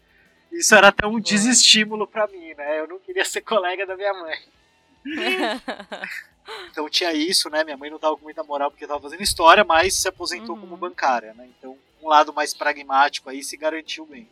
Isso 0.52 0.74
era 0.74 0.88
até 0.88 1.06
um 1.06 1.20
desestímulo 1.20 2.06
para 2.06 2.26
mim, 2.28 2.54
né? 2.54 2.80
Eu 2.80 2.86
não 2.86 2.98
queria 2.98 3.24
ser 3.24 3.40
colega 3.40 3.84
da 3.84 3.96
minha 3.96 4.14
mãe. 4.14 4.38
Então 6.70 6.88
tinha 6.88 7.12
isso, 7.12 7.50
né? 7.50 7.64
Minha 7.64 7.76
mãe 7.76 7.90
não 7.90 7.98
tava 7.98 8.16
com 8.16 8.24
muita 8.24 8.42
moral 8.42 8.70
porque 8.70 8.86
tava 8.86 9.00
fazendo 9.00 9.22
história, 9.22 9.64
mas 9.64 9.94
se 9.94 10.08
aposentou 10.08 10.54
uhum. 10.54 10.60
como 10.60 10.76
bancária, 10.76 11.34
né? 11.34 11.48
Então 11.58 11.76
um 12.02 12.08
lado 12.08 12.32
mais 12.32 12.54
pragmático 12.54 13.28
aí 13.28 13.42
se 13.42 13.56
garantiu 13.56 14.06
bem. 14.06 14.28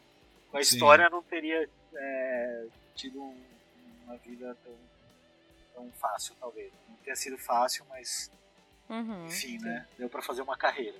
Com 0.50 0.59
a 0.59 0.62
Sim. 0.62 0.75
história 0.75 1.11
não 1.11 1.23
teria 1.23 1.68
é, 1.94 2.66
tido 2.94 3.21
um, 3.21 3.37
uma 4.04 4.16
vida 4.18 4.56
tão, 4.64 4.75
tão 5.75 5.92
fácil, 5.92 6.35
talvez. 6.38 6.73
Não 6.88 6.97
teria 6.97 7.16
sido 7.16 7.38
fácil, 7.38 7.85
mas 7.88 8.30
uhum. 8.88 9.26
enfim, 9.26 9.59
né? 9.59 9.87
Deu 9.99 10.09
para 10.09 10.23
fazer 10.23 10.42
uma 10.42 10.56
carreira, 10.56 10.99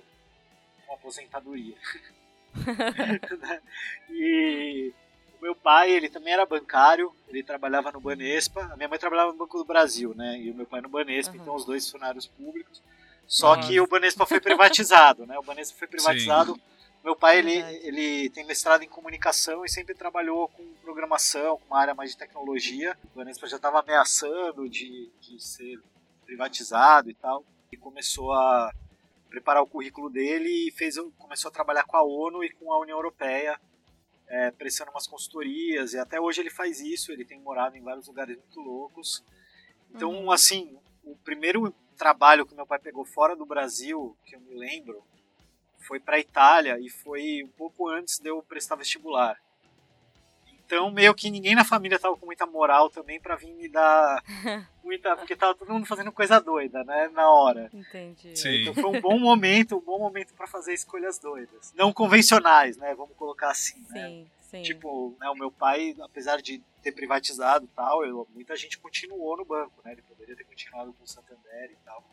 uma 0.87 0.95
aposentadoria. 0.95 1.77
e 4.09 4.93
meu 5.41 5.55
pai, 5.55 5.91
ele 5.91 6.09
também 6.09 6.33
era 6.33 6.45
bancário, 6.45 7.13
ele 7.27 7.43
trabalhava 7.43 7.91
no 7.91 7.99
Banespa. 7.99 8.69
A 8.71 8.75
minha 8.75 8.89
mãe 8.89 8.99
trabalhava 8.99 9.31
no 9.31 9.37
Banco 9.37 9.57
do 9.57 9.65
Brasil, 9.65 10.13
né? 10.15 10.39
E 10.39 10.51
o 10.51 10.55
meu 10.55 10.65
pai 10.65 10.81
no 10.81 10.89
Banespa, 10.89 11.35
uhum. 11.35 11.41
então 11.41 11.55
os 11.55 11.65
dois 11.65 11.85
funcionários 11.85 12.27
públicos. 12.27 12.81
Só 13.27 13.55
Nossa. 13.55 13.67
que 13.67 13.79
o 13.79 13.87
Banespa 13.87 14.25
foi 14.25 14.39
privatizado, 14.39 15.25
né? 15.25 15.37
O 15.37 15.43
Banespa 15.43 15.77
foi 15.77 15.87
privatizado. 15.87 16.53
Sim. 16.53 16.61
Meu 17.03 17.15
pai, 17.15 17.37
ele, 17.37 17.53
ele 17.83 18.29
tem 18.31 18.45
mestrado 18.45 18.83
em 18.83 18.89
comunicação 18.89 19.63
e 19.63 19.69
sempre 19.69 19.93
trabalhou 19.93 20.47
com 20.49 20.63
programação, 20.81 21.57
com 21.57 21.65
uma 21.67 21.79
área 21.79 21.93
mais 21.93 22.11
de 22.11 22.17
tecnologia. 22.17 22.97
O 23.13 23.17
Banespa 23.17 23.47
já 23.47 23.57
estava 23.57 23.79
ameaçando 23.79 24.67
de, 24.67 25.11
de 25.21 25.39
ser 25.39 25.79
privatizado 26.25 27.09
e 27.09 27.13
tal. 27.13 27.43
E 27.71 27.77
começou 27.77 28.33
a 28.33 28.71
preparar 29.29 29.61
o 29.61 29.67
currículo 29.67 30.09
dele 30.09 30.67
e 30.67 30.71
fez, 30.71 30.95
começou 31.17 31.49
a 31.49 31.53
trabalhar 31.53 31.83
com 31.83 31.97
a 31.97 32.03
ONU 32.03 32.43
e 32.43 32.49
com 32.51 32.71
a 32.71 32.79
União 32.79 32.97
Europeia 32.97 33.59
é, 34.27 34.51
prestando 34.51 34.91
umas 34.91 35.07
consultorias, 35.07 35.93
e 35.93 35.99
até 35.99 36.19
hoje 36.19 36.41
ele 36.41 36.49
faz 36.49 36.79
isso, 36.79 37.11
ele 37.11 37.25
tem 37.25 37.39
morado 37.39 37.77
em 37.77 37.81
vários 37.81 38.07
lugares 38.07 38.37
muito 38.37 38.59
loucos. 38.59 39.23
Então, 39.93 40.11
uhum. 40.11 40.31
assim, 40.31 40.77
o 41.03 41.15
primeiro 41.17 41.73
trabalho 41.95 42.45
que 42.45 42.55
meu 42.55 42.65
pai 42.65 42.79
pegou 42.79 43.05
fora 43.05 43.35
do 43.35 43.45
Brasil, 43.45 44.17
que 44.25 44.35
eu 44.35 44.39
me 44.39 44.55
lembro, 44.55 45.03
foi 45.79 45.99
para 45.99 46.15
a 46.17 46.19
Itália 46.19 46.79
e 46.79 46.89
foi 46.89 47.43
um 47.43 47.49
pouco 47.49 47.87
antes 47.87 48.19
de 48.19 48.29
eu 48.29 48.41
prestar 48.41 48.75
vestibular. 48.75 49.39
Então, 50.65 50.89
meio 50.91 51.13
que 51.13 51.29
ninguém 51.29 51.53
na 51.53 51.63
família 51.63 51.99
tava 51.99 52.17
com 52.17 52.25
muita 52.25 52.45
moral 52.47 52.89
também 52.89 53.19
para 53.19 53.35
vir 53.35 53.53
me 53.53 53.69
dar 53.69 54.23
muita. 54.83 55.15
Porque 55.15 55.35
tava 55.35 55.53
todo 55.53 55.71
mundo 55.71 55.85
fazendo 55.85 56.11
coisa 56.11 56.39
doida, 56.39 56.83
né? 56.83 57.09
Na 57.13 57.29
hora. 57.29 57.69
Entendi. 57.71 58.35
Sim. 58.35 58.61
Então 58.61 58.73
foi 58.73 58.97
um 58.97 59.01
bom 59.01 59.19
momento, 59.19 59.77
um 59.77 59.81
bom 59.81 59.99
momento 59.99 60.33
para 60.33 60.47
fazer 60.47 60.73
escolhas 60.73 61.19
doidas. 61.19 61.71
Não 61.75 61.93
convencionais, 61.93 62.77
né? 62.77 62.95
Vamos 62.95 63.15
colocar 63.15 63.51
assim, 63.51 63.79
né? 63.89 64.07
Sim, 64.07 64.27
sim. 64.49 64.61
Tipo, 64.63 65.15
né, 65.19 65.29
o 65.29 65.35
meu 65.35 65.51
pai, 65.51 65.95
apesar 66.01 66.41
de 66.41 66.61
ter 66.81 66.91
privatizado 66.91 67.65
e 67.65 67.75
tal, 67.75 68.03
eu, 68.03 68.27
muita 68.33 68.55
gente 68.55 68.79
continuou 68.79 69.37
no 69.37 69.45
banco, 69.45 69.73
né? 69.83 69.91
Ele 69.91 70.01
poderia 70.01 70.35
ter 70.35 70.45
continuado 70.45 70.93
com 70.93 71.03
o 71.03 71.07
Santander 71.07 71.71
e 71.71 71.77
tal. 71.85 72.03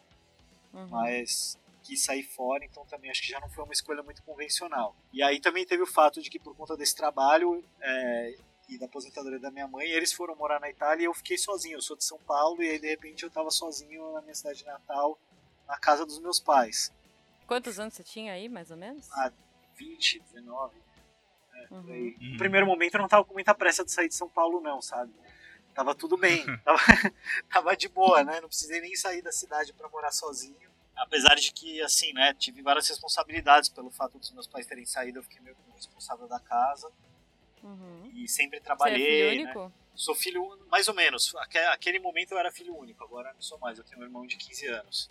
Uhum. 0.75 0.89
Mas 0.89 1.59
quis 1.83 2.05
sair 2.05 2.23
fora, 2.23 2.65
então 2.65 2.87
também 2.87 3.11
acho 3.11 3.23
que 3.23 3.29
já 3.29 3.41
não 3.41 3.49
foi 3.51 3.65
uma 3.65 3.73
escolha 3.73 4.03
muito 4.03 4.23
convencional. 4.23 4.97
E 5.13 5.23
aí 5.23 5.41
também 5.41 5.67
teve 5.67 5.83
o 5.83 5.87
fato 5.87 6.23
de 6.23 6.31
que 6.31 6.39
por 6.39 6.57
conta 6.57 6.77
desse 6.77 6.95
trabalho 6.95 7.63
é, 7.81 8.35
e 8.69 8.79
da 8.79 8.87
aposentadoria 8.87 9.39
da 9.39 9.51
minha 9.51 9.69
mãe, 9.69 9.87
eles 9.89 10.13
foram 10.13 10.35
morar 10.37 10.61
na 10.61 10.71
Itália 10.71 11.05
e 11.05 11.07
eu 11.07 11.15
fiquei 11.15 11.37
sozinho. 11.37 11.77
Eu 11.77 11.83
sou 11.83 11.97
de 11.97 12.05
São 12.05 12.19
Paulo 12.19 12.63
e 12.63 12.71
aí 12.71 12.79
de 12.79 12.89
repente 12.89 13.23
eu 13.23 13.29
estava 13.29 13.51
sozinho 13.51 14.13
na 14.13 14.23
minha 14.23 14.35
cidade 14.35 14.65
natal, 14.65 15.19
na 15.67 15.79
casa 15.79 16.07
dos 16.07 16.19
meus 16.21 16.41
pais. 16.41 16.93
Quantos 17.47 17.79
anos 17.79 17.95
você 17.95 18.03
tinha 18.03 18.33
aí, 18.33 18.49
mais 18.49 18.71
ou 18.71 18.77
menos? 18.77 19.11
Ah, 19.13 19.33
20, 19.77 20.21
19. 20.21 20.77
É, 21.55 21.75
uhum. 21.75 21.81
Uhum. 21.81 22.17
No 22.21 22.39
primeiro 22.39 22.67
momento 22.67 22.95
eu 22.95 23.01
não 23.01 23.09
tava 23.09 23.25
com 23.25 23.35
muita 23.35 23.55
pressa 23.55 23.85
de 23.85 23.91
sair 23.91 24.09
de 24.09 24.15
São 24.15 24.29
Paulo, 24.29 24.61
não, 24.61 24.81
sabe? 24.81 25.13
Tava 25.75 25.95
tudo 25.95 26.17
bem, 26.17 26.45
tava, 26.65 26.79
tava 27.53 27.77
de 27.77 27.89
boa, 27.89 28.23
né? 28.23 28.41
Não 28.41 28.49
precisei 28.49 28.81
nem 28.81 28.95
sair 28.95 29.23
da 29.23 29.33
cidade 29.33 29.73
para 29.73 29.89
morar 29.89 30.13
sozinho 30.13 30.72
apesar 30.97 31.35
de 31.35 31.53
que, 31.53 31.81
assim, 31.83 32.13
né, 32.13 32.35
tive 32.35 32.63
várias 32.63 32.89
responsabilidades 32.89 33.69
pelo 33.69 33.91
fato 33.91 34.19
dos 34.19 34.31
meus 34.33 34.47
pais 34.47 34.67
terem 34.67 34.85
saído, 34.85 35.19
eu 35.19 35.23
fiquei 35.23 35.41
meio 35.41 35.57
como 35.57 35.75
responsável 35.75 36.29
da 36.29 36.41
casa. 36.41 36.91
Uhum. 37.63 38.11
E 38.15 38.29
sempre 38.29 38.61
trabalhei. 38.61 38.99
Você 38.99 39.05
é 39.05 39.31
filho 39.31 39.45
né? 39.45 39.51
único? 39.51 39.73
Sou 39.95 40.15
filho, 40.15 40.67
mais 40.71 40.89
ou 40.89 40.95
menos. 40.95 41.33
Aquele 41.71 41.99
momento 41.99 42.33
eu 42.33 42.39
era 42.39 42.51
filho 42.51 42.77
único, 42.77 43.05
agora 43.05 43.33
não 43.33 43.43
sou 43.43 43.59
mais. 43.59 43.79
Eu 43.79 43.85
tenho 43.85 44.01
um 44.01 44.05
irmão 44.05 44.27
de 44.27 44.37
15 44.37 44.67
anos. 44.69 45.11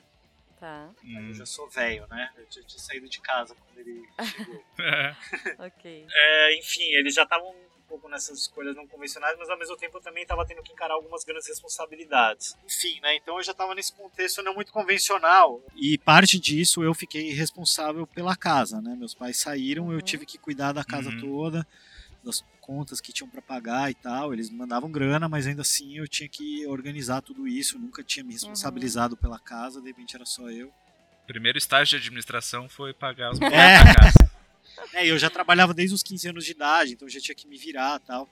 Tá. 0.59 0.91
Mas 1.01 1.27
eu 1.29 1.33
já 1.33 1.45
sou 1.45 1.69
velho, 1.69 2.05
né? 2.07 2.31
Eu 2.37 2.45
tinha, 2.45 2.63
tinha 2.63 2.79
saído 2.79 3.09
de 3.09 3.19
casa 3.19 3.55
quando 3.55 3.79
ele 3.79 4.07
chegou. 4.25 4.63
ok. 5.65 6.07
É, 6.11 6.59
enfim, 6.59 6.83
eles 6.83 7.15
já 7.15 7.23
estavam 7.23 7.55
pouco 7.91 8.07
nessas 8.07 8.39
escolhas 8.39 8.73
não 8.73 8.87
convencionais, 8.87 9.37
mas 9.37 9.49
ao 9.49 9.59
mesmo 9.59 9.75
tempo 9.75 9.97
eu 9.97 10.01
também 10.01 10.23
estava 10.23 10.45
tendo 10.45 10.63
que 10.63 10.71
encarar 10.71 10.93
algumas 10.93 11.25
grandes 11.25 11.45
responsabilidades. 11.49 12.55
Enfim, 12.65 13.01
né? 13.01 13.17
Então 13.17 13.35
eu 13.35 13.43
já 13.43 13.51
estava 13.51 13.75
nesse 13.75 13.91
contexto 13.91 14.41
não 14.41 14.55
muito 14.55 14.71
convencional. 14.71 15.61
E 15.75 15.97
parte 15.97 16.39
disso 16.39 16.81
eu 16.83 16.93
fiquei 16.93 17.33
responsável 17.33 18.07
pela 18.07 18.33
casa, 18.33 18.81
né? 18.81 18.95
Meus 18.97 19.13
pais 19.13 19.37
saíram, 19.37 19.87
uhum. 19.87 19.93
eu 19.93 20.01
tive 20.01 20.25
que 20.25 20.37
cuidar 20.37 20.71
da 20.71 20.85
casa 20.85 21.09
uhum. 21.09 21.19
toda, 21.19 21.67
das 22.23 22.41
contas 22.61 23.01
que 23.01 23.11
tinham 23.11 23.29
para 23.29 23.41
pagar 23.41 23.91
e 23.91 23.93
tal. 23.93 24.31
Eles 24.31 24.49
mandavam 24.49 24.89
grana, 24.89 25.27
mas 25.27 25.45
ainda 25.45 25.63
assim 25.63 25.97
eu 25.97 26.07
tinha 26.07 26.29
que 26.29 26.65
organizar 26.67 27.21
tudo 27.21 27.45
isso. 27.45 27.75
Eu 27.75 27.81
nunca 27.81 28.01
tinha 28.01 28.23
me 28.23 28.31
responsabilizado 28.31 29.15
uhum. 29.15 29.21
pela 29.21 29.37
casa, 29.37 29.81
de 29.81 29.87
repente 29.87 30.15
era 30.15 30.25
só 30.25 30.49
eu. 30.49 30.71
Primeiro 31.27 31.57
estágio 31.57 31.99
de 31.99 32.05
administração 32.05 32.69
foi 32.69 32.93
pagar 32.93 33.31
os 33.31 33.39
boletos 33.39 33.59
é. 33.59 33.83
da 33.83 33.95
casa. 33.95 34.30
É, 34.93 35.07
eu 35.07 35.17
já 35.17 35.29
trabalhava 35.29 35.73
desde 35.73 35.95
os 35.95 36.03
15 36.03 36.29
anos 36.29 36.45
de 36.45 36.51
idade, 36.51 36.93
então 36.93 37.07
já 37.07 37.19
tinha 37.19 37.35
que 37.35 37.47
me 37.47 37.57
virar 37.57 37.99
tal. 37.99 38.29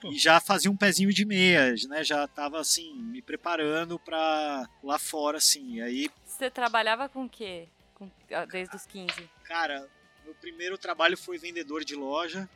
Pô. 0.00 0.12
E 0.12 0.18
já 0.18 0.38
fazia 0.38 0.70
um 0.70 0.76
pezinho 0.76 1.10
de 1.12 1.24
meia, 1.24 1.74
né? 1.88 2.04
Já 2.04 2.28
tava 2.28 2.60
assim, 2.60 2.94
me 2.94 3.22
preparando 3.22 3.98
pra 3.98 4.68
lá 4.82 4.98
fora, 4.98 5.38
assim. 5.38 5.80
Aí. 5.80 6.10
Você 6.26 6.50
trabalhava 6.50 7.08
com 7.08 7.24
o 7.24 7.28
quê? 7.28 7.68
Com, 7.94 8.10
ah, 8.32 8.44
desde 8.44 8.76
os 8.76 8.84
15? 8.84 9.30
Cara, 9.44 9.88
meu 10.24 10.34
primeiro 10.34 10.76
trabalho 10.76 11.16
foi 11.16 11.38
vendedor 11.38 11.84
de 11.84 11.94
loja. 11.94 12.48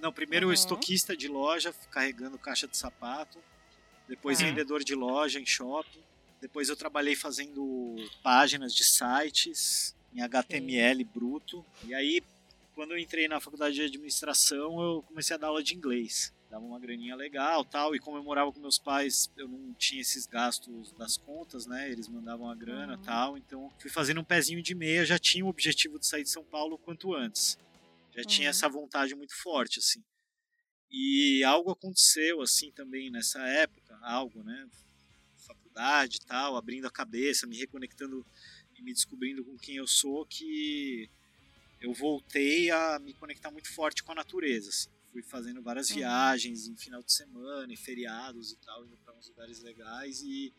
Não, 0.00 0.12
primeiro 0.12 0.48
uhum. 0.48 0.52
estoquista 0.52 1.16
de 1.16 1.28
loja, 1.28 1.72
carregando 1.90 2.38
caixa 2.38 2.66
de 2.66 2.76
sapato. 2.76 3.38
Depois 4.08 4.40
uhum. 4.40 4.46
vendedor 4.46 4.82
de 4.82 4.94
loja 4.94 5.38
em 5.38 5.46
shopping. 5.46 6.02
Depois 6.40 6.68
eu 6.68 6.76
trabalhei 6.76 7.14
fazendo 7.14 7.94
páginas 8.22 8.74
de 8.74 8.84
sites 8.84 9.94
em 10.14 10.22
HTML 10.22 11.04
Sim. 11.04 11.10
bruto. 11.14 11.64
E 11.84 11.94
aí 11.94 12.22
quando 12.76 12.90
eu 12.90 12.98
entrei 12.98 13.26
na 13.26 13.40
faculdade 13.40 13.74
de 13.74 13.82
administração, 13.82 14.78
eu 14.82 15.02
comecei 15.04 15.34
a 15.34 15.38
dar 15.38 15.46
aula 15.46 15.62
de 15.62 15.74
inglês. 15.74 16.30
Dava 16.50 16.62
uma 16.62 16.78
graninha 16.78 17.16
legal 17.16 17.64
tal, 17.64 17.96
e 17.96 17.98
como 17.98 18.18
eu 18.18 18.22
morava 18.22 18.52
com 18.52 18.60
meus 18.60 18.78
pais, 18.78 19.32
eu 19.34 19.48
não 19.48 19.72
tinha 19.72 20.02
esses 20.02 20.26
gastos 20.26 20.92
das 20.92 21.16
contas, 21.16 21.66
né? 21.66 21.90
Eles 21.90 22.06
mandavam 22.06 22.50
a 22.50 22.54
grana 22.54 22.96
uhum. 22.96 23.02
tal, 23.02 23.38
então 23.38 23.72
fui 23.78 23.90
fazendo 23.90 24.20
um 24.20 24.24
pezinho 24.24 24.62
de 24.62 24.74
meia, 24.74 25.06
já 25.06 25.18
tinha 25.18 25.42
o 25.42 25.48
objetivo 25.48 25.98
de 25.98 26.06
sair 26.06 26.22
de 26.22 26.28
São 26.28 26.44
Paulo 26.44 26.76
quanto 26.76 27.14
antes. 27.14 27.58
Já 28.14 28.20
uhum. 28.20 28.26
tinha 28.26 28.50
essa 28.50 28.68
vontade 28.68 29.14
muito 29.14 29.34
forte, 29.34 29.78
assim. 29.78 30.04
E 30.90 31.42
algo 31.44 31.70
aconteceu, 31.70 32.42
assim, 32.42 32.70
também 32.72 33.10
nessa 33.10 33.40
época, 33.48 33.98
algo, 34.02 34.44
né? 34.44 34.68
Faculdade 35.46 36.20
tal, 36.26 36.56
abrindo 36.56 36.86
a 36.86 36.90
cabeça, 36.90 37.46
me 37.46 37.56
reconectando 37.56 38.24
e 38.78 38.82
me 38.82 38.92
descobrindo 38.92 39.42
com 39.42 39.56
quem 39.56 39.76
eu 39.76 39.86
sou, 39.86 40.26
que 40.26 41.08
eu 41.80 41.92
voltei 41.92 42.70
a 42.70 42.98
me 42.98 43.12
conectar 43.14 43.50
muito 43.50 43.72
forte 43.72 44.02
com 44.02 44.12
a 44.12 44.16
natureza. 44.16 44.68
Assim. 44.68 44.88
fui 45.12 45.22
fazendo 45.22 45.62
várias 45.62 45.90
uhum. 45.90 45.96
viagens 45.96 46.66
em 46.66 46.76
final 46.76 47.02
de 47.02 47.12
semana, 47.12 47.72
e 47.72 47.76
feriados 47.76 48.52
e 48.52 48.56
tal, 48.56 48.84
indo 48.84 48.96
para 48.98 49.14
uns 49.14 49.28
lugares 49.28 49.62
legais 49.62 50.22
e 50.22 50.52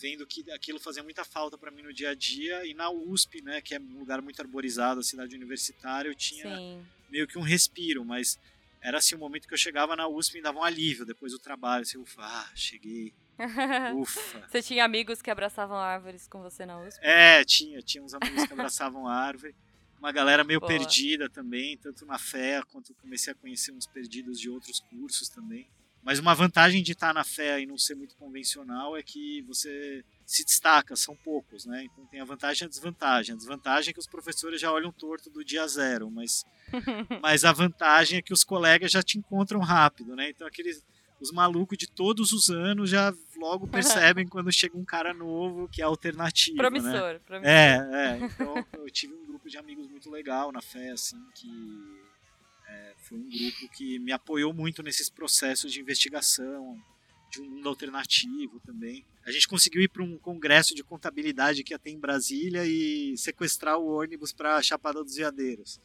vendo 0.00 0.26
que 0.26 0.48
aquilo 0.52 0.78
fazia 0.78 1.02
muita 1.02 1.24
falta 1.24 1.58
para 1.58 1.70
mim 1.70 1.82
no 1.82 1.92
dia 1.92 2.10
a 2.10 2.14
dia 2.14 2.64
e 2.64 2.72
na 2.72 2.88
USP, 2.88 3.42
né, 3.42 3.60
que 3.60 3.74
é 3.74 3.80
um 3.80 3.98
lugar 3.98 4.22
muito 4.22 4.40
arborizado, 4.40 5.00
a 5.00 5.02
cidade 5.02 5.34
universitária, 5.34 6.08
eu 6.08 6.14
tinha 6.14 6.56
Sim. 6.56 6.86
meio 7.10 7.26
que 7.26 7.36
um 7.36 7.42
respiro, 7.42 8.04
mas 8.04 8.38
era 8.80 8.98
assim 8.98 9.16
um 9.16 9.18
momento 9.18 9.48
que 9.48 9.54
eu 9.54 9.58
chegava 9.58 9.96
na 9.96 10.06
USP 10.06 10.34
e 10.34 10.36
me 10.36 10.42
dava 10.42 10.58
um 10.58 10.62
alívio 10.62 11.04
depois 11.04 11.32
do 11.32 11.38
trabalho, 11.38 11.82
assim, 11.82 11.98
ufa, 11.98 12.22
ah, 12.22 12.50
cheguei. 12.54 13.12
Ufa. 13.94 14.48
Você 14.48 14.60
tinha 14.62 14.84
amigos 14.84 15.22
que 15.22 15.30
abraçavam 15.30 15.76
árvores 15.76 16.26
com 16.26 16.42
você 16.42 16.66
na 16.66 16.80
USP? 16.80 16.98
É, 17.04 17.44
tinha, 17.44 17.80
tinha 17.80 18.02
uns 18.02 18.12
amigos 18.12 18.46
que 18.46 18.52
abraçavam 18.52 19.06
árvore. 19.06 19.54
Uma 19.98 20.12
galera 20.12 20.44
meio 20.44 20.60
Boa. 20.60 20.70
perdida 20.70 21.28
também, 21.28 21.76
tanto 21.76 22.06
na 22.06 22.18
fé 22.18 22.62
quanto 22.70 22.94
comecei 22.94 23.32
a 23.32 23.36
conhecer 23.36 23.72
uns 23.72 23.86
perdidos 23.86 24.38
de 24.38 24.48
outros 24.48 24.80
cursos 24.80 25.28
também. 25.28 25.68
Mas 26.02 26.18
uma 26.18 26.34
vantagem 26.34 26.82
de 26.82 26.92
estar 26.92 27.12
na 27.12 27.24
fé 27.24 27.60
e 27.60 27.66
não 27.66 27.76
ser 27.76 27.94
muito 27.94 28.16
convencional 28.16 28.96
é 28.96 29.02
que 29.02 29.42
você 29.42 30.04
se 30.24 30.44
destaca, 30.44 30.94
são 30.94 31.16
poucos, 31.16 31.66
né? 31.66 31.84
Então 31.84 32.06
tem 32.06 32.20
a 32.20 32.24
vantagem 32.24 32.64
e 32.64 32.66
a 32.66 32.68
desvantagem. 32.68 33.34
A 33.34 33.36
desvantagem 33.36 33.90
é 33.90 33.92
que 33.92 33.98
os 33.98 34.06
professores 34.06 34.60
já 34.60 34.72
olham 34.72 34.92
torto 34.92 35.28
do 35.28 35.44
dia 35.44 35.66
zero, 35.66 36.10
mas, 36.10 36.44
mas 37.20 37.44
a 37.44 37.52
vantagem 37.52 38.18
é 38.18 38.22
que 38.22 38.32
os 38.32 38.44
colegas 38.44 38.92
já 38.92 39.02
te 39.02 39.18
encontram 39.18 39.60
rápido, 39.60 40.14
né? 40.14 40.30
Então 40.30 40.46
aqueles 40.46 40.82
os 41.20 41.32
malucos 41.32 41.76
de 41.76 41.86
todos 41.86 42.32
os 42.32 42.48
anos 42.50 42.90
já 42.90 43.12
logo 43.36 43.66
percebem 43.68 44.26
quando 44.26 44.52
chega 44.52 44.76
um 44.76 44.84
cara 44.84 45.12
novo 45.12 45.68
que 45.68 45.82
é 45.82 45.84
alternativo. 45.84 46.56
Né? 46.56 46.62
Promissor, 46.62 46.92
né? 46.92 47.20
promissor. 47.26 47.50
É, 47.50 47.88
é. 47.92 48.18
Então 48.24 48.66
eu 48.74 48.90
tive 48.90 49.14
um 49.14 49.26
grupo 49.26 49.48
de 49.48 49.58
amigos 49.58 49.88
muito 49.88 50.10
legal 50.10 50.52
na 50.52 50.60
fé, 50.60 50.90
assim, 50.90 51.20
que 51.34 51.48
é, 52.68 52.94
foi 52.98 53.18
um 53.18 53.28
grupo 53.28 53.68
que 53.76 53.98
me 53.98 54.12
apoiou 54.12 54.52
muito 54.52 54.82
nesses 54.82 55.08
processos 55.08 55.72
de 55.72 55.80
investigação, 55.80 56.76
de 57.30 57.40
um 57.40 57.48
mundo 57.48 57.68
alternativo 57.68 58.60
também. 58.60 59.04
A 59.24 59.30
gente 59.30 59.46
conseguiu 59.46 59.82
ir 59.82 59.88
para 59.88 60.02
um 60.02 60.16
congresso 60.16 60.74
de 60.74 60.82
contabilidade 60.82 61.62
que 61.62 61.74
ia 61.74 61.78
ter 61.78 61.90
em 61.90 61.98
Brasília 61.98 62.64
e 62.64 63.16
sequestrar 63.16 63.78
o 63.78 63.98
ônibus 63.98 64.32
para 64.32 64.62
Chapada 64.62 65.04
dos 65.04 65.16
Veadeiros, 65.16 65.78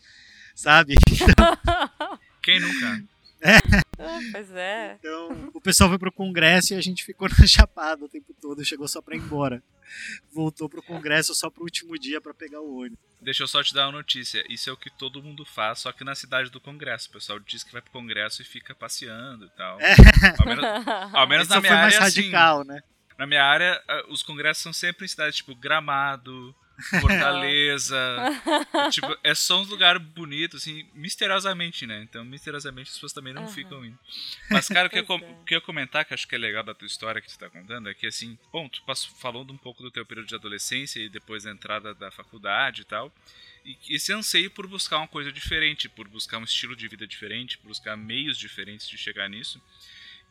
sabe? 0.56 0.96
Quem 2.42 2.60
nunca? 2.60 3.04
É. 3.42 3.83
Ah, 4.00 4.20
pois 4.32 4.52
é. 4.52 4.98
Então, 5.00 5.52
o 5.54 5.62
pessoal 5.62 5.90
foi 5.90 6.00
pro 6.00 6.12
congresso 6.12 6.74
e 6.74 6.78
a 6.78 6.82
gente 6.82 7.04
ficou 7.04 7.28
na 7.40 7.48
chapada 7.48 8.04
o 8.04 8.10
tempo 8.10 8.34
todo, 8.42 8.64
chegou 8.66 8.88
só 8.88 9.02
pra 9.02 9.16
ir 9.16 9.20
embora. 9.20 9.62
Voltou 10.32 10.68
pro 10.68 10.82
congresso 10.82 11.36
só 11.36 11.50
pro 11.50 11.64
último 11.64 11.98
dia 12.00 12.20
para 12.20 12.34
pegar 12.34 12.62
o 12.62 12.80
ônibus. 12.80 12.98
Deixa 13.22 13.44
eu 13.44 13.48
só 13.48 13.64
te 13.64 13.74
dar 13.74 13.86
uma 13.86 13.94
notícia. 13.94 14.44
Isso 14.50 14.70
é 14.70 14.74
o 14.74 14.78
que 14.78 14.90
todo 14.90 15.22
mundo 15.24 15.46
faz, 15.46 15.80
só 15.80 15.92
que 15.92 16.04
na 16.04 16.16
cidade 16.16 16.50
do 16.50 16.60
congresso. 16.60 17.10
O 17.10 17.14
pessoal 17.14 17.40
diz 17.40 17.64
que 17.64 17.72
vai 17.72 17.82
pro 17.82 17.92
congresso 17.92 18.42
e 18.42 18.46
fica 18.46 18.76
passeando 18.76 19.46
e 19.46 19.50
tal. 19.52 19.80
É. 19.80 19.96
Ao 20.40 20.46
menos, 20.46 20.88
ao 21.14 21.28
menos 21.28 21.48
na 21.48 21.62
minha 21.62 21.72
foi 21.72 21.82
mais 21.82 21.96
área. 21.96 22.08
Assim, 22.08 22.22
radical, 22.22 22.60
assim, 22.62 22.70
né? 22.70 22.82
Na 23.18 23.28
minha 23.28 23.44
área, 23.44 23.82
os 24.10 24.24
congressos 24.24 24.64
são 24.64 24.74
sempre 24.74 25.06
em 25.06 25.08
cidades 25.08 25.38
tipo 25.38 25.56
Gramado, 25.56 26.54
Fortaleza. 27.02 27.98
tipo, 28.92 29.18
é 29.24 29.34
só 29.34 29.62
um 29.62 29.66
lugar 29.66 29.98
bonito, 30.00 30.58
assim, 30.58 30.86
misteriosamente, 30.94 31.86
né? 31.86 32.02
Então, 32.04 32.24
misteriosamente 32.26 32.90
as 32.90 32.96
pessoas 32.96 33.14
também 33.14 33.34
não 33.34 33.44
uhum. 33.44 33.48
ficam 33.48 33.86
indo. 33.86 33.98
Mas, 34.50 34.68
cara, 34.68 34.88
o 34.88 34.90
que, 34.90 35.00
eu, 35.00 35.06
é. 35.10 35.16
o 35.16 35.44
que 35.46 35.56
eu 35.56 35.62
comentar, 35.62 36.06
que 36.06 36.14
acho 36.14 36.28
que 36.28 36.36
é 36.36 36.38
legal 36.38 36.64
da 36.64 36.74
tua 36.74 36.86
história 36.86 37.22
que 37.22 37.28
tu 37.28 37.38
tá 37.38 37.50
contando, 37.50 37.90
é 37.90 37.94
que, 37.94 38.08
assim, 38.08 38.38
bom, 38.52 38.68
tu 38.68 38.82
passou, 38.84 39.14
falando 39.16 39.52
um 39.52 39.58
pouco 39.58 39.82
do 39.82 39.92
teu 39.92 40.06
período 40.06 40.28
de 40.28 40.36
adolescência 40.36 41.00
e 41.00 41.10
depois 41.10 41.44
da 41.44 41.52
entrada 41.52 41.94
da 41.94 42.12
faculdade 42.12 42.82
e 42.82 42.86
tal. 42.86 43.14
E 43.66 43.78
esse 43.90 44.12
anseio 44.12 44.52
por 44.52 44.68
buscar 44.68 44.98
uma 44.98 45.08
coisa 45.08 45.32
diferente, 45.32 45.88
por 45.88 46.08
buscar 46.08 46.38
um 46.38 46.44
estilo 46.44 46.76
de 46.76 46.88
vida 46.88 47.08
diferente, 47.08 47.58
por 47.58 47.70
buscar 47.70 47.96
meios 47.96 48.38
diferentes 48.38 48.90
de 48.90 48.98
chegar 48.98 49.30
nisso 49.30 49.62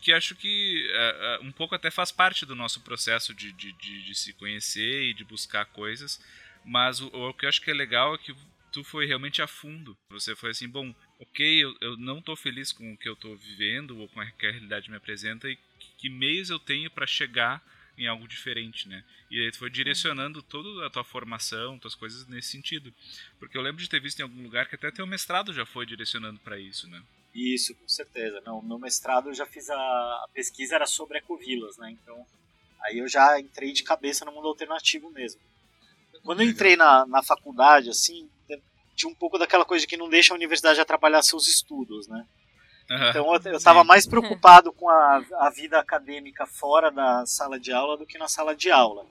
que 0.03 0.13
acho 0.13 0.35
que 0.35 0.91
uh, 0.91 1.45
uh, 1.45 1.47
um 1.47 1.53
pouco 1.53 1.77
até 1.77 1.89
faz 1.89 2.11
parte 2.11 2.45
do 2.45 2.57
nosso 2.57 2.81
processo 2.81 3.33
de, 3.33 3.53
de, 3.53 3.73
de, 3.73 4.03
de 4.03 4.15
se 4.17 4.33
conhecer 4.33 5.05
e 5.05 5.15
de 5.15 5.23
buscar 5.23 5.65
coisas, 5.67 6.21
mas 6.65 7.01
o, 7.01 7.09
o, 7.09 7.35
que 7.35 7.45
eu 7.45 7.49
acho 7.49 7.61
que 7.61 7.71
é 7.71 7.75
legal 7.75 8.15
é 8.15 8.19
que 8.19 8.35
tu 8.73 8.83
foi 8.83 9.07
realmente 9.07 9.43
a 9.43 9.47
fundo. 9.47 9.97
Você 10.11 10.35
foi 10.35 10.51
assim, 10.51 10.69
bom, 10.69 10.95
ok, 11.21 11.65
eu, 11.65 11.77
eu 11.81 11.97
não 11.97 12.19
estou 12.19 12.35
feliz 12.35 12.73
com 12.73 12.93
o 12.93 12.97
que 12.97 13.09
eu 13.09 13.13
estou 13.15 13.37
vivendo 13.37 13.99
ou 13.99 14.09
com 14.09 14.21
a 14.21 14.31
que 14.31 14.47
a 14.47 14.51
realidade 14.51 14.91
me 14.91 14.97
apresenta 14.97 15.49
e 15.49 15.57
que, 15.57 15.89
que 15.99 16.09
meios 16.09 16.51
eu 16.51 16.59
tenho 16.59 16.91
para 16.91 17.07
chegar 17.07 17.63
em 17.97 18.07
algo 18.07 18.27
diferente, 18.27 18.89
né? 18.89 19.05
E 19.31 19.39
aí 19.39 19.51
tu 19.51 19.59
foi 19.59 19.71
direcionando 19.71 20.43
toda 20.43 20.87
a 20.87 20.91
tua 20.91 21.05
formação, 21.05 21.79
tuas 21.79 21.95
coisas 21.95 22.27
nesse 22.27 22.49
sentido. 22.49 22.93
Porque 23.39 23.57
eu 23.57 23.63
lembro 23.63 23.83
de 23.83 23.89
ter 23.89 24.01
visto 24.01 24.21
em 24.21 24.23
algum 24.23 24.43
lugar 24.43 24.67
que 24.67 24.75
até 24.75 24.91
teu 24.91 25.07
mestrado 25.07 25.53
já 25.53 25.67
foi 25.67 25.85
direcionando 25.85 26.41
para 26.41 26.59
isso, 26.59 26.89
né? 26.89 27.03
Isso, 27.35 27.75
com 27.75 27.89
certeza. 27.89 28.43
Não, 28.45 28.63
meu 28.63 28.79
mestrado 28.79 29.29
eu 29.29 29.35
já 29.35 29.47
fiz 29.47 29.69
a, 29.71 29.77
a 29.77 30.29
pesquisa 30.33 30.75
era 30.75 30.87
sobre 30.87 31.19
ecovilas, 31.19 31.77
né? 31.77 31.91
Então, 31.91 32.27
aí 32.83 32.99
eu 32.99 33.09
já 33.09 33.39
entrei 33.39 33.73
de 33.73 33.83
cabeça 33.83 34.25
no 34.25 34.33
mundo 34.33 34.49
alternativo 34.49 35.11
mesmo. 35.11 35.41
Quando 36.25 36.43
eu 36.43 36.49
entrei 36.49 36.77
na, 36.77 37.07
na 37.07 37.23
faculdade, 37.23 37.91
assim, 37.91 38.29
tinha 38.95 39.11
um 39.11 39.15
pouco 39.15 39.39
daquela 39.39 39.65
coisa 39.65 39.83
de 39.83 39.87
que 39.87 39.97
não 39.97 40.09
deixa 40.09 40.33
a 40.33 40.37
universidade 40.37 40.81
atrapalhar 40.81 41.23
seus 41.23 41.49
estudos, 41.49 42.07
né? 42.09 42.25
Uhum, 42.91 43.09
então 43.09 43.35
eu 43.47 43.57
estava 43.57 43.85
mais 43.85 44.07
preocupado 44.07 44.73
com 44.73 44.89
a, 44.89 45.25
a 45.41 45.51
vida 45.51 45.79
acadêmica 45.79 46.47
fora 46.47 46.91
da 46.91 47.25
sala 47.27 47.59
de 47.59 47.73
aula 47.73 47.97
do 47.97 48.07
que 48.07 48.19
na 48.19 48.29
sala 48.29 48.55
de 48.55 48.71
aula. 48.71 49.07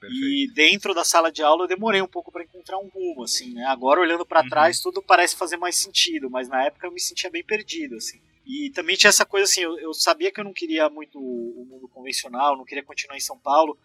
Perfeito. 0.00 0.24
E 0.24 0.50
dentro 0.54 0.94
da 0.94 1.04
sala 1.04 1.30
de 1.30 1.42
aula 1.42 1.64
eu 1.64 1.68
demorei 1.68 2.00
um 2.00 2.06
pouco 2.06 2.32
para 2.32 2.42
encontrar 2.42 2.78
um 2.78 2.88
rumo, 2.88 3.24
assim, 3.24 3.52
né? 3.52 3.64
Agora 3.66 4.00
olhando 4.00 4.24
para 4.24 4.42
uhum. 4.42 4.48
trás 4.48 4.80
tudo 4.80 5.02
parece 5.02 5.36
fazer 5.36 5.56
mais 5.56 5.76
sentido, 5.76 6.30
mas 6.30 6.48
na 6.48 6.64
época 6.64 6.86
eu 6.86 6.92
me 6.92 7.00
sentia 7.00 7.30
bem 7.30 7.44
perdido, 7.44 7.96
assim. 7.96 8.20
E 8.46 8.70
também 8.70 8.96
tinha 8.96 9.10
essa 9.10 9.24
coisa 9.24 9.44
assim, 9.44 9.60
eu, 9.60 9.78
eu 9.78 9.92
sabia 9.92 10.32
que 10.32 10.40
eu 10.40 10.44
não 10.44 10.52
queria 10.52 10.88
muito 10.88 11.18
o 11.18 11.66
mundo 11.68 11.88
convencional, 11.88 12.56
não 12.56 12.64
queria 12.64 12.82
continuar 12.82 13.16
em 13.16 13.20
São 13.20 13.38
Paulo, 13.38 13.78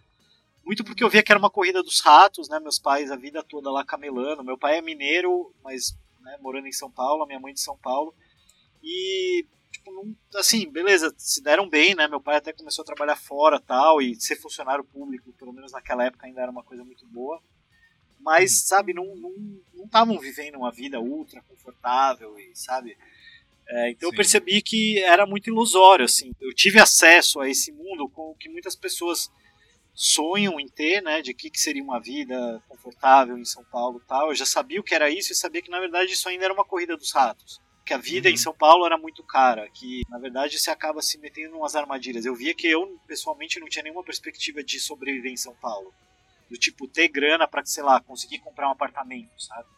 muito 0.66 0.84
porque 0.84 1.04
eu 1.04 1.10
via 1.10 1.22
que 1.22 1.32
era 1.32 1.40
uma 1.40 1.50
corrida 1.50 1.84
dos 1.84 2.02
ratos, 2.02 2.50
né? 2.50 2.60
Meus 2.60 2.80
pais 2.80 3.12
a 3.12 3.16
vida 3.16 3.44
toda 3.44 3.72
lá 3.72 3.86
camelando. 3.86 4.44
Meu 4.44 4.58
pai 4.58 4.78
é 4.78 4.82
mineiro, 4.82 5.54
mas 5.64 5.96
né, 6.22 6.38
morando 6.42 6.68
em 6.68 6.72
São 6.72 6.90
Paulo, 6.90 7.26
minha 7.26 7.40
mãe 7.40 7.54
de 7.54 7.62
São 7.62 7.78
Paulo. 7.78 8.14
E 8.84 9.46
tipo, 9.72 9.92
não, 9.92 10.16
assim, 10.36 10.70
beleza, 10.70 11.14
se 11.18 11.42
deram 11.44 11.70
bem, 11.70 11.94
né? 11.94 12.08
Meu 12.08 12.20
pai 12.20 12.38
até 12.38 12.52
começou 12.52 12.82
a 12.82 12.86
trabalhar 12.86 13.16
fora 13.16 13.60
tal, 13.60 14.02
e 14.02 14.16
ser 14.16 14.36
funcionário 14.38 14.84
público, 14.84 15.32
pelo 15.34 15.54
menos 15.54 15.72
naquela 15.72 16.06
época, 16.06 16.26
ainda 16.26 16.42
era 16.42 16.52
uma 16.52 16.64
coisa 16.64 16.84
muito 16.84 17.06
boa. 17.08 17.42
Mas, 18.20 18.52
uhum. 18.52 18.68
sabe, 18.68 18.94
não 18.94 19.06
estavam 19.84 20.18
vivendo 20.18 20.56
uma 20.56 20.72
vida 20.72 21.00
ultra 21.00 21.44
confortável, 21.44 22.40
e 22.40 22.56
sabe? 22.56 22.98
É, 23.68 23.92
então 23.92 24.10
Sim. 24.10 24.14
eu 24.14 24.18
percebi 24.18 24.62
que 24.62 25.00
era 25.04 25.26
muito 25.26 25.50
ilusório, 25.50 26.06
assim. 26.06 26.34
Eu 26.40 26.54
tive 26.54 26.80
acesso 26.80 27.40
a 27.40 27.50
esse 27.50 27.72
mundo 27.72 28.10
com 28.10 28.32
o 28.32 28.36
que 28.36 28.50
muitas 28.50 28.76
pessoas 28.76 29.30
sonham 29.96 30.60
em 30.60 30.68
ter, 30.68 31.02
né, 31.02 31.22
de 31.22 31.34
que, 31.34 31.50
que 31.50 31.60
seria 31.60 31.82
uma 31.82 32.00
vida 32.00 32.62
confortável 32.68 33.38
em 33.38 33.46
São 33.46 33.64
Paulo 33.64 34.02
tal. 34.06 34.30
Eu 34.30 34.36
já 34.36 34.46
sabia 34.46 34.80
o 34.80 34.84
que 34.84 34.94
era 34.94 35.10
isso 35.10 35.32
e 35.32 35.36
sabia 35.36 35.62
que 35.62 35.72
na 35.72 35.80
verdade 35.80 36.12
isso 36.12 36.28
ainda 36.28 36.46
era 36.46 36.54
uma 36.54 36.66
corrida 36.66 36.98
dos 36.98 37.12
ratos 37.12 37.60
que 37.86 37.94
a 37.94 37.98
vida 37.98 38.28
uhum. 38.28 38.34
em 38.34 38.38
São 38.38 38.54
Paulo 38.54 38.86
era 38.86 38.98
muito 38.98 39.24
cara, 39.24 39.70
que 39.70 40.02
na 40.10 40.18
verdade 40.18 40.60
você 40.60 40.72
acaba 40.72 41.02
se 41.04 41.20
metendo 41.20 41.56
em 41.56 41.60
umas 41.60 41.76
armadilhas. 41.76 42.26
Eu 42.26 42.36
via 42.36 42.54
que 42.54 42.68
eu 42.68 43.00
pessoalmente 43.08 43.60
não 43.60 43.70
tinha 43.70 43.84
nenhuma 43.84 44.04
perspectiva 44.04 44.64
de 44.64 44.80
sobreviver 44.80 45.32
em 45.32 45.38
São 45.38 45.54
Paulo, 45.62 45.94
do 46.50 46.58
tipo 46.58 46.88
ter 46.88 47.08
grana 47.08 47.48
para 47.48 47.64
sei 47.64 47.84
lá 47.84 48.02
conseguir 48.02 48.40
comprar 48.40 48.68
um 48.68 48.72
apartamento, 48.72 49.30
sabe? 49.38 49.70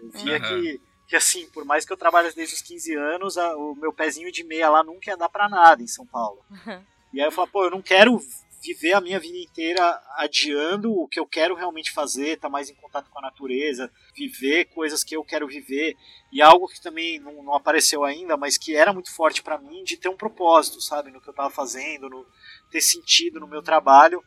Eu 0.00 0.10
via 0.10 0.38
uhum. 0.38 0.40
que 0.40 0.80
que 1.06 1.16
assim, 1.16 1.46
por 1.50 1.66
mais 1.66 1.84
que 1.84 1.92
eu 1.92 1.98
trabalhe 1.98 2.32
desde 2.32 2.54
os 2.54 2.62
15 2.62 2.94
anos, 2.94 3.36
a, 3.36 3.54
o 3.58 3.74
meu 3.74 3.92
pezinho 3.92 4.32
de 4.32 4.42
meia 4.42 4.70
lá 4.70 4.82
nunca 4.82 5.10
ia 5.10 5.16
dar 5.18 5.28
para 5.28 5.50
nada 5.50 5.82
em 5.82 5.86
São 5.86 6.06
Paulo. 6.06 6.42
Uhum. 6.50 6.82
E 7.12 7.20
aí 7.20 7.26
eu 7.26 7.30
falei, 7.30 7.50
pô, 7.52 7.64
eu 7.64 7.70
não 7.70 7.82
quero 7.82 8.18
viver 8.64 8.94
a 8.94 9.00
minha 9.00 9.20
vida 9.20 9.36
inteira 9.36 10.02
adiando 10.16 10.90
o 10.90 11.06
que 11.06 11.20
eu 11.20 11.26
quero 11.26 11.54
realmente 11.54 11.92
fazer, 11.92 12.28
estar 12.28 12.48
tá 12.48 12.48
mais 12.48 12.70
em 12.70 12.74
contato 12.74 13.10
com 13.10 13.18
a 13.18 13.22
natureza, 13.22 13.92
viver 14.16 14.64
coisas 14.66 15.04
que 15.04 15.14
eu 15.14 15.22
quero 15.22 15.46
viver. 15.46 15.94
E 16.32 16.40
algo 16.40 16.66
que 16.66 16.80
também 16.80 17.18
não, 17.20 17.42
não 17.42 17.54
apareceu 17.54 18.04
ainda, 18.04 18.38
mas 18.38 18.56
que 18.56 18.74
era 18.74 18.92
muito 18.92 19.14
forte 19.14 19.42
para 19.42 19.58
mim, 19.58 19.84
de 19.84 19.98
ter 19.98 20.08
um 20.08 20.16
propósito, 20.16 20.80
sabe, 20.80 21.10
no 21.10 21.20
que 21.20 21.28
eu 21.28 21.32
estava 21.32 21.50
fazendo, 21.50 22.08
no, 22.08 22.26
ter 22.70 22.80
sentido 22.80 23.38
no 23.38 23.46
meu 23.46 23.62
trabalho, 23.62 24.24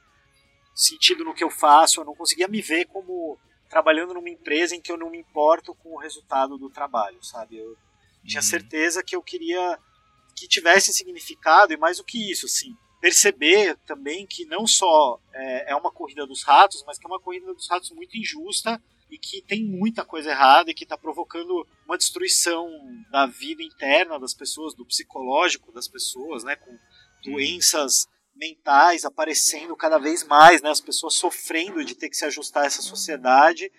sentido 0.75 1.23
no 1.23 1.33
que 1.33 1.43
eu 1.43 1.49
faço. 1.49 2.01
Eu 2.01 2.05
não 2.05 2.15
conseguia 2.15 2.47
me 2.47 2.61
ver 2.61 2.85
como 2.85 3.39
trabalhando 3.67 4.13
numa 4.13 4.29
empresa 4.29 4.75
em 4.75 4.81
que 4.81 4.91
eu 4.91 4.97
não 4.97 5.09
me 5.09 5.17
importo 5.17 5.73
com 5.73 5.95
o 5.95 5.99
resultado 5.99 6.59
do 6.59 6.69
trabalho, 6.69 7.17
sabe? 7.23 7.57
Eu 7.57 7.75
tinha 8.23 8.41
uhum. 8.41 8.47
certeza 8.47 9.03
que 9.03 9.15
eu 9.15 9.23
queria 9.23 9.79
que 10.35 10.47
tivesse 10.47 10.93
significado 10.93 11.73
e 11.73 11.77
mais 11.77 11.97
do 11.97 12.03
que 12.03 12.29
isso, 12.31 12.45
assim 12.45 12.77
perceber 12.99 13.77
também 13.85 14.25
que 14.25 14.45
não 14.45 14.65
só 14.65 15.19
é, 15.33 15.71
é, 15.71 15.75
uma 15.75 15.91
corrida 15.91 16.25
dos 16.25 16.43
ratos, 16.43 16.83
mas 16.85 16.97
que 16.97 17.05
é 17.05 17.09
uma 17.09 17.19
corrida 17.19 17.53
dos 17.53 17.69
ratos 17.69 17.91
muito 17.91 18.17
injusta 18.17 18.81
e 19.09 19.17
que 19.17 19.41
tem 19.41 19.63
muita 19.63 20.03
coisa 20.03 20.31
errada 20.31 20.69
e 20.69 20.73
que 20.73 20.83
está 20.83 20.97
provocando 20.97 21.65
uma 21.85 21.97
destruição 21.97 22.69
da 23.09 23.25
vida 23.25 23.63
interna 23.63 24.19
das 24.19 24.33
pessoas, 24.33 24.73
do 24.73 24.85
psicológico 24.85 25.71
das 25.71 25.87
pessoas, 25.87 26.43
né, 26.43 26.55
com 26.55 26.77
doenças 27.23 28.07
mentais 28.35 29.05
aparecendo 29.05 29.75
cada 29.75 29.97
vez 29.97 30.23
mais, 30.23 30.61
né, 30.61 30.69
as 30.69 30.81
pessoas 30.81 31.15
sofrendo 31.15 31.83
de 31.83 31.95
ter 31.95 32.09
que 32.09 32.17
se 32.17 32.25
ajustar 32.25 32.63
a 32.63 32.67
essa 32.67 32.81
sociedade 32.81 33.71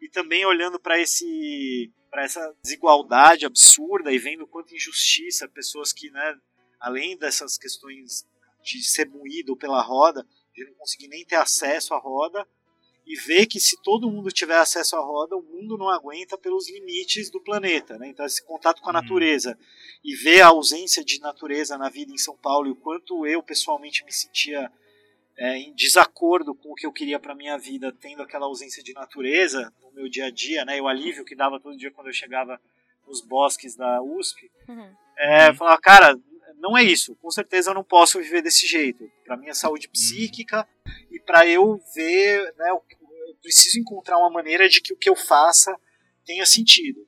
e 0.00 0.08
também 0.08 0.44
olhando 0.44 0.78
para 0.78 1.00
esse 1.00 1.90
para 2.10 2.24
essa 2.24 2.54
desigualdade 2.62 3.44
absurda 3.44 4.10
e 4.10 4.18
vendo 4.18 4.46
quanta 4.46 4.74
injustiça, 4.74 5.48
pessoas 5.48 5.92
que, 5.92 6.10
né, 6.10 6.38
além 6.80 7.16
dessas 7.16 7.58
questões 7.58 8.24
de 8.74 8.84
ser 8.84 9.08
moído 9.08 9.56
pela 9.56 9.80
roda, 9.80 10.26
de 10.54 10.64
não 10.64 10.74
conseguir 10.74 11.08
nem 11.08 11.24
ter 11.24 11.36
acesso 11.36 11.94
à 11.94 11.98
roda, 11.98 12.46
e 13.06 13.14
ver 13.14 13.46
que 13.46 13.60
se 13.60 13.80
todo 13.82 14.10
mundo 14.10 14.30
tiver 14.30 14.58
acesso 14.58 14.96
à 14.96 15.00
roda, 15.00 15.36
o 15.36 15.42
mundo 15.42 15.78
não 15.78 15.88
aguenta 15.88 16.36
pelos 16.36 16.68
limites 16.68 17.30
do 17.30 17.40
planeta. 17.40 17.96
Né? 17.96 18.08
Então, 18.08 18.26
esse 18.26 18.44
contato 18.44 18.82
com 18.82 18.90
a 18.90 18.92
uhum. 18.94 19.00
natureza 19.00 19.56
e 20.04 20.16
ver 20.16 20.40
a 20.40 20.48
ausência 20.48 21.04
de 21.04 21.20
natureza 21.20 21.78
na 21.78 21.88
vida 21.88 22.12
em 22.12 22.18
São 22.18 22.36
Paulo 22.36 22.66
e 22.66 22.72
o 22.72 22.76
quanto 22.76 23.24
eu 23.24 23.40
pessoalmente 23.44 24.04
me 24.04 24.12
sentia 24.12 24.72
é, 25.36 25.56
em 25.56 25.72
desacordo 25.72 26.52
com 26.52 26.72
o 26.72 26.74
que 26.74 26.84
eu 26.84 26.92
queria 26.92 27.20
para 27.20 27.34
minha 27.34 27.56
vida, 27.56 27.92
tendo 27.92 28.22
aquela 28.22 28.46
ausência 28.46 28.82
de 28.82 28.92
natureza 28.92 29.72
no 29.82 29.92
meu 29.92 30.08
dia 30.08 30.26
a 30.26 30.30
dia, 30.30 30.64
né? 30.64 30.80
o 30.82 30.88
alívio 30.88 31.24
que 31.24 31.36
dava 31.36 31.60
todo 31.60 31.76
dia 31.76 31.92
quando 31.92 32.08
eu 32.08 32.12
chegava 32.12 32.60
nos 33.06 33.20
bosques 33.20 33.76
da 33.76 34.02
USP, 34.02 34.50
uhum. 34.68 34.92
é, 35.16 35.54
falar, 35.54 35.78
cara, 35.78 36.18
não 36.58 36.76
é 36.76 36.82
isso. 36.82 37.14
Com 37.16 37.30
certeza 37.30 37.70
eu 37.70 37.74
não 37.74 37.84
posso 37.84 38.18
viver 38.18 38.42
desse 38.42 38.66
jeito. 38.66 39.10
Para 39.24 39.36
minha 39.36 39.54
saúde 39.54 39.88
psíquica 39.88 40.66
e 41.10 41.20
para 41.20 41.46
eu 41.46 41.80
ver, 41.94 42.54
né, 42.56 42.70
eu 42.70 42.82
preciso 43.40 43.78
encontrar 43.78 44.18
uma 44.18 44.30
maneira 44.30 44.68
de 44.68 44.80
que 44.80 44.92
o 44.92 44.96
que 44.96 45.08
eu 45.08 45.16
faça 45.16 45.76
tenha 46.24 46.44
sentido. 46.44 47.06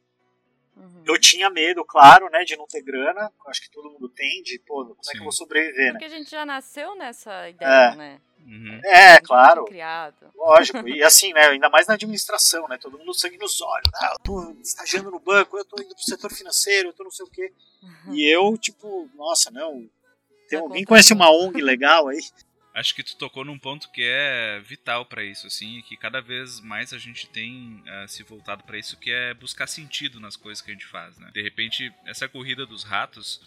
Uhum. 0.76 1.02
Eu 1.06 1.18
tinha 1.18 1.50
medo, 1.50 1.84
claro, 1.84 2.30
né, 2.30 2.44
de 2.44 2.56
não 2.56 2.66
ter 2.66 2.82
grana. 2.82 3.32
Acho 3.48 3.62
que 3.62 3.70
todo 3.70 3.90
mundo 3.90 4.08
tem, 4.08 4.42
de, 4.42 4.60
pô, 4.60 4.84
como 4.84 5.02
Sim. 5.02 5.10
é 5.10 5.12
que 5.12 5.18
eu 5.18 5.24
vou 5.24 5.32
sobreviver, 5.32 5.86
né? 5.86 5.90
Porque 5.92 6.04
a 6.04 6.16
gente 6.16 6.30
já 6.30 6.46
nasceu 6.46 6.94
nessa 6.94 7.48
ideia, 7.48 7.92
é. 7.92 7.96
né? 7.96 8.20
Uhum. 8.48 8.80
É, 8.82 9.20
claro. 9.20 9.66
Criado. 9.66 10.32
Lógico. 10.34 10.88
E 10.88 11.02
assim, 11.02 11.34
né? 11.34 11.48
Ainda 11.48 11.68
mais 11.68 11.86
na 11.86 11.94
administração, 11.94 12.66
né? 12.66 12.78
Todo 12.78 12.98
mundo 12.98 13.12
sangue 13.12 13.36
nos 13.36 13.60
olhos. 13.60 13.90
Ah, 13.94 14.14
eu 14.14 14.18
tô 14.20 14.56
estagiando 14.62 15.10
no 15.10 15.20
banco, 15.20 15.58
eu 15.58 15.64
tô 15.66 15.80
indo 15.82 15.94
pro 15.94 16.02
setor 16.02 16.32
financeiro, 16.32 16.88
eu 16.88 16.92
tô 16.94 17.04
não 17.04 17.10
sei 17.10 17.26
o 17.26 17.30
quê. 17.30 17.52
Uhum. 17.82 18.14
E 18.14 18.34
eu, 18.34 18.56
tipo, 18.56 19.10
nossa, 19.14 19.50
não. 19.50 19.86
Tem 20.48 20.58
alguém 20.58 20.84
conhece 20.84 21.12
uma 21.12 21.30
ONG 21.30 21.60
legal 21.60 22.08
aí? 22.08 22.20
Acho 22.74 22.94
que 22.94 23.02
tu 23.02 23.16
tocou 23.16 23.44
num 23.44 23.58
ponto 23.58 23.90
que 23.90 24.02
é 24.02 24.60
vital 24.60 25.04
para 25.04 25.24
isso, 25.24 25.46
assim, 25.46 25.78
e 25.78 25.82
que 25.82 25.96
cada 25.96 26.20
vez 26.22 26.60
mais 26.60 26.92
a 26.92 26.98
gente 26.98 27.28
tem 27.28 27.82
uh, 27.82 28.08
se 28.08 28.22
voltado 28.22 28.62
para 28.62 28.78
isso, 28.78 28.96
que 28.96 29.10
é 29.10 29.34
buscar 29.34 29.66
sentido 29.66 30.20
nas 30.20 30.36
coisas 30.36 30.62
que 30.62 30.70
a 30.70 30.74
gente 30.74 30.86
faz, 30.86 31.18
né? 31.18 31.28
De 31.34 31.42
repente, 31.42 31.92
essa 32.06 32.28
corrida 32.28 32.64
dos 32.64 32.84
ratos, 32.84 33.40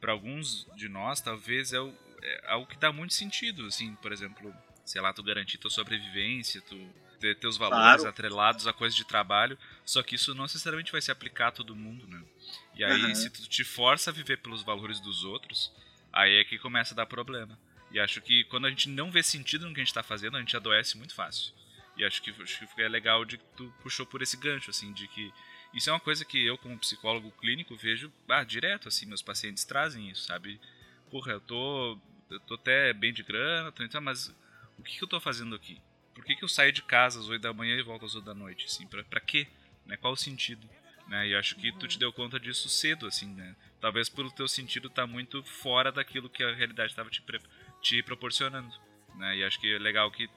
para 0.00 0.12
alguns 0.12 0.66
de 0.76 0.88
nós, 0.88 1.20
talvez 1.20 1.72
é, 1.72 1.80
o, 1.80 1.92
é 2.22 2.50
algo 2.52 2.66
que 2.66 2.76
dá 2.76 2.92
muito 2.92 3.14
sentido, 3.14 3.66
assim, 3.66 3.94
por 3.96 4.12
exemplo, 4.12 4.54
sei 4.84 5.00
lá, 5.00 5.12
tu 5.12 5.22
garantir 5.22 5.58
tua 5.58 5.70
sobrevivência, 5.70 6.60
tu 6.62 6.76
ter 7.18 7.36
teus 7.36 7.56
valores 7.56 8.02
claro. 8.02 8.08
atrelados 8.08 8.66
a 8.66 8.72
coisas 8.72 8.96
de 8.96 9.04
trabalho, 9.04 9.58
só 9.84 10.02
que 10.02 10.14
isso 10.14 10.34
não 10.34 10.44
necessariamente 10.44 10.92
vai 10.92 11.02
se 11.02 11.10
aplicar 11.10 11.48
a 11.48 11.52
todo 11.52 11.74
mundo, 11.74 12.06
né? 12.06 12.22
E 12.74 12.84
aí, 12.84 13.04
uhum. 13.04 13.14
se 13.14 13.28
tu 13.28 13.46
te 13.48 13.64
força 13.64 14.10
a 14.10 14.12
viver 14.12 14.38
pelos 14.38 14.62
valores 14.62 15.00
dos 15.00 15.24
outros, 15.24 15.72
aí 16.12 16.36
é 16.36 16.44
que 16.44 16.58
começa 16.58 16.94
a 16.94 16.96
dar 16.96 17.06
problema. 17.06 17.58
E 17.90 17.98
acho 17.98 18.20
que 18.20 18.44
quando 18.44 18.66
a 18.66 18.70
gente 18.70 18.88
não 18.88 19.10
vê 19.10 19.22
sentido 19.22 19.66
no 19.66 19.74
que 19.74 19.80
a 19.80 19.84
gente 19.84 19.88
está 19.88 20.02
fazendo, 20.02 20.36
a 20.36 20.40
gente 20.40 20.56
adoece 20.56 20.96
muito 20.96 21.14
fácil. 21.14 21.52
E 21.96 22.04
acho 22.04 22.22
que, 22.22 22.30
acho 22.30 22.66
que 22.66 22.82
é 22.82 22.88
legal 22.88 23.24
de 23.24 23.38
que 23.38 23.44
tu 23.56 23.72
puxou 23.82 24.06
por 24.06 24.22
esse 24.22 24.36
gancho, 24.36 24.70
assim, 24.70 24.92
de 24.92 25.08
que 25.08 25.32
isso 25.74 25.90
é 25.90 25.92
uma 25.92 26.00
coisa 26.00 26.24
que 26.24 26.44
eu, 26.44 26.56
como 26.56 26.78
psicólogo 26.78 27.30
clínico, 27.32 27.76
vejo 27.76 28.12
ah, 28.28 28.44
direto, 28.44 28.88
assim, 28.88 29.06
meus 29.06 29.22
pacientes 29.22 29.64
trazem 29.64 30.08
isso, 30.08 30.24
sabe? 30.24 30.60
Porra, 31.10 31.32
eu 31.32 31.40
tô, 31.40 31.98
eu 32.30 32.40
tô 32.40 32.54
até 32.54 32.92
bem 32.92 33.12
de 33.12 33.22
grana, 33.22 33.72
mas 34.02 34.34
o 34.78 34.82
que, 34.82 34.98
que 34.98 35.04
eu 35.04 35.08
tô 35.08 35.20
fazendo 35.20 35.54
aqui? 35.54 35.80
Por 36.14 36.24
que, 36.24 36.34
que 36.34 36.44
eu 36.44 36.48
saio 36.48 36.72
de 36.72 36.82
casa 36.82 37.20
às 37.20 37.28
8 37.28 37.40
da 37.40 37.52
manhã 37.52 37.76
e 37.76 37.82
volto 37.82 38.04
às 38.04 38.14
8 38.14 38.24
da 38.24 38.34
noite? 38.34 38.66
Assim, 38.66 38.86
pra, 38.86 39.04
pra 39.04 39.20
quê? 39.20 39.46
Né? 39.86 39.96
Qual 39.96 40.12
o 40.12 40.16
sentido? 40.16 40.68
Né? 41.06 41.28
E 41.28 41.34
acho 41.34 41.56
que 41.56 41.72
tu 41.72 41.88
te 41.88 41.98
deu 41.98 42.12
conta 42.12 42.38
disso 42.38 42.68
cedo, 42.68 43.06
assim, 43.06 43.32
né? 43.34 43.56
Talvez 43.80 44.08
pelo 44.08 44.30
teu 44.30 44.46
sentido 44.46 44.90
tá 44.90 45.06
muito 45.06 45.42
fora 45.44 45.90
daquilo 45.90 46.28
que 46.28 46.42
a 46.42 46.54
realidade 46.54 46.92
estava 46.92 47.08
te, 47.08 47.22
te 47.80 48.02
proporcionando, 48.02 48.74
né? 49.14 49.36
E 49.36 49.44
acho 49.44 49.58
que 49.58 49.74
é 49.74 49.78
legal 49.78 50.10
que 50.10 50.28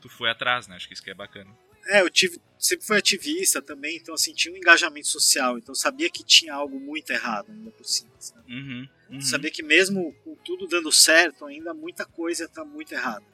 tu 0.00 0.08
foi 0.08 0.30
atrás, 0.30 0.66
né? 0.66 0.76
Acho 0.76 0.88
que 0.88 0.94
isso 0.94 1.02
que 1.02 1.10
é 1.10 1.14
bacana. 1.14 1.50
É, 1.86 2.02
eu 2.02 2.10
tive, 2.10 2.40
sempre 2.58 2.86
fui 2.86 2.96
ativista 2.98 3.62
também, 3.62 3.96
então 3.96 4.14
assim, 4.14 4.32
tinha 4.32 4.52
um 4.52 4.56
engajamento 4.56 5.06
social, 5.06 5.58
então 5.58 5.74
sabia 5.74 6.10
que 6.10 6.24
tinha 6.24 6.54
algo 6.54 6.78
muito 6.80 7.10
errado 7.10 7.50
ainda 7.50 7.70
por 7.70 7.84
cima. 7.84 8.10
Sabe? 8.18 8.52
Uhum, 8.52 8.88
uhum. 9.10 9.20
Sabia 9.20 9.50
que 9.50 9.62
mesmo 9.62 10.12
com 10.24 10.34
tudo 10.36 10.66
dando 10.66 10.90
certo, 10.90 11.44
ainda 11.44 11.72
muita 11.72 12.04
coisa 12.04 12.48
tá 12.48 12.64
muito 12.64 12.92
errada. 12.92 13.24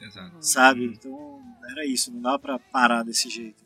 Exato. 0.00 0.36
Sabe? 0.40 0.86
Uhum. 0.86 0.92
Então 0.92 1.42
era 1.70 1.86
isso, 1.86 2.12
não 2.12 2.20
dava 2.20 2.38
pra 2.38 2.58
parar 2.58 3.02
desse 3.02 3.28
jeito. 3.28 3.65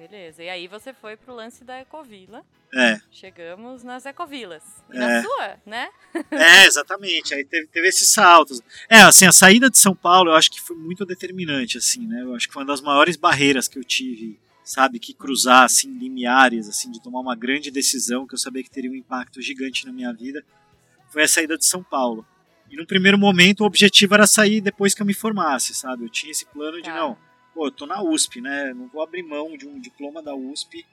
Beleza. 0.00 0.42
E 0.42 0.48
aí 0.48 0.66
você 0.66 0.94
foi 0.94 1.14
pro 1.14 1.34
lance 1.34 1.62
da 1.62 1.78
Ecovila. 1.78 2.42
É. 2.74 2.98
Chegamos 3.12 3.84
nas 3.84 4.06
Ecovilas. 4.06 4.62
E 4.90 4.96
é. 4.96 4.98
na 4.98 5.22
sua, 5.22 5.60
né? 5.66 5.90
É, 6.30 6.64
exatamente. 6.64 7.34
Aí 7.34 7.44
teve, 7.44 7.66
teve 7.66 7.88
esses 7.88 8.08
saltos. 8.08 8.62
É, 8.88 9.02
assim, 9.02 9.26
a 9.26 9.32
saída 9.32 9.68
de 9.68 9.76
São 9.76 9.94
Paulo 9.94 10.30
eu 10.30 10.34
acho 10.34 10.50
que 10.50 10.58
foi 10.58 10.74
muito 10.74 11.04
determinante, 11.04 11.76
assim, 11.76 12.06
né? 12.06 12.22
Eu 12.22 12.34
acho 12.34 12.48
que 12.48 12.54
foi 12.54 12.62
uma 12.62 12.68
das 12.68 12.80
maiores 12.80 13.16
barreiras 13.16 13.68
que 13.68 13.78
eu 13.78 13.84
tive, 13.84 14.40
sabe? 14.64 14.98
Que 14.98 15.12
cruzar, 15.12 15.64
assim, 15.64 15.92
limiares, 15.98 16.66
assim, 16.66 16.90
de 16.90 17.02
tomar 17.02 17.20
uma 17.20 17.36
grande 17.36 17.70
decisão 17.70 18.26
que 18.26 18.32
eu 18.32 18.38
sabia 18.38 18.62
que 18.62 18.70
teria 18.70 18.90
um 18.90 18.94
impacto 18.94 19.42
gigante 19.42 19.84
na 19.84 19.92
minha 19.92 20.14
vida. 20.14 20.42
Foi 21.10 21.24
a 21.24 21.28
saída 21.28 21.58
de 21.58 21.66
São 21.66 21.82
Paulo. 21.82 22.26
E 22.70 22.76
no 22.76 22.86
primeiro 22.86 23.18
momento 23.18 23.60
o 23.60 23.66
objetivo 23.66 24.14
era 24.14 24.26
sair 24.26 24.62
depois 24.62 24.94
que 24.94 25.02
eu 25.02 25.06
me 25.06 25.12
formasse, 25.12 25.74
sabe? 25.74 26.04
Eu 26.04 26.08
tinha 26.08 26.30
esse 26.30 26.46
plano 26.46 26.78
de, 26.78 26.84
tá. 26.84 26.94
não 26.94 27.29
pô, 27.60 27.66
eu 27.66 27.70
tô 27.70 27.86
na 27.86 28.02
USP, 28.02 28.40
né? 28.40 28.72
Não 28.72 28.88
vou 28.88 29.02
abrir 29.02 29.22
mão 29.22 29.54
de 29.54 29.68
um 29.68 29.78
diploma 29.78 30.22
da 30.22 30.34
USP 30.34 30.86